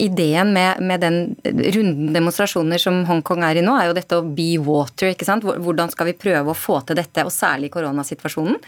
ideen 0.00 0.52
med, 0.54 0.82
med 0.84 1.02
den 1.04 1.18
runden 1.46 2.12
demonstrasjoner 2.14 2.82
som 2.82 3.02
Hongkong 3.08 3.44
er 3.46 3.60
i 3.60 3.64
nå, 3.64 3.74
er 3.76 3.90
jo 3.90 3.96
dette 3.96 4.18
å 4.18 4.26
be 4.26 4.50
water. 4.64 5.12
ikke 5.14 5.28
sant? 5.28 5.46
Hvordan 5.46 5.92
skal 5.92 6.10
vi 6.10 6.16
prøve 6.18 6.52
å 6.52 6.58
få 6.58 6.80
til 6.86 6.98
dette, 7.00 7.24
og 7.26 7.32
særlig 7.34 7.70
i 7.70 7.74
koronasituasjonen. 7.74 8.58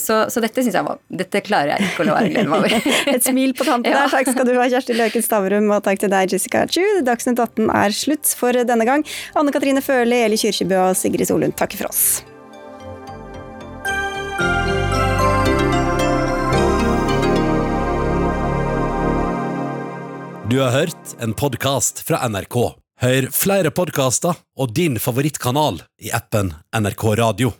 Så, 0.00 0.18
så 0.32 0.42
dette 0.42 0.64
syns 0.64 0.76
jeg 0.78 0.86
var 0.86 1.00
Dette 1.22 1.42
klarer 1.44 1.74
jeg 1.74 1.90
ikke 1.90 2.04
å 2.04 2.08
la 2.08 2.16
være 2.18 2.32
glede 2.32 2.50
meg 2.50 2.64
over. 2.64 2.88
Et 3.14 3.24
smil 3.24 3.54
på 3.56 3.66
tampen 3.68 3.92
der. 3.92 4.10
Takk 4.12 4.32
skal 4.32 4.48
du 4.48 4.54
ha, 4.56 4.68
Kjersti 4.72 4.96
Løken 4.96 5.24
Stavrum, 5.24 5.70
og 5.74 5.84
takk 5.86 6.02
til 6.02 6.12
deg, 6.12 6.32
Jessica 6.32 6.64
Chu. 6.70 6.82
Dagsnytt 7.06 7.40
18 7.42 7.70
er 7.76 7.96
slutt 7.96 8.32
for 8.38 8.56
denne 8.72 8.88
gang. 8.88 9.04
Anne 9.38 9.54
Katrine 9.54 9.82
Førli, 9.84 10.24
Eli 10.26 10.40
Kyrkjebø 10.40 10.78
og 10.88 10.98
Sigrid 10.98 11.28
Solund 11.30 11.56
takker 11.58 11.80
for 11.80 11.92
oss. 11.92 12.22
Du 20.52 20.58
har 20.60 20.70
hørt 20.70 21.14
en 21.20 21.32
podkast 21.32 22.02
fra 22.04 22.18
NRK. 22.28 22.56
Hør 23.00 23.26
flere 23.32 23.70
podkaster 23.72 24.36
og 24.60 24.74
din 24.76 24.98
favorittkanal 25.00 25.80
i 26.02 26.12
appen 26.12 26.52
NRK 26.76 27.04
Radio. 27.22 27.54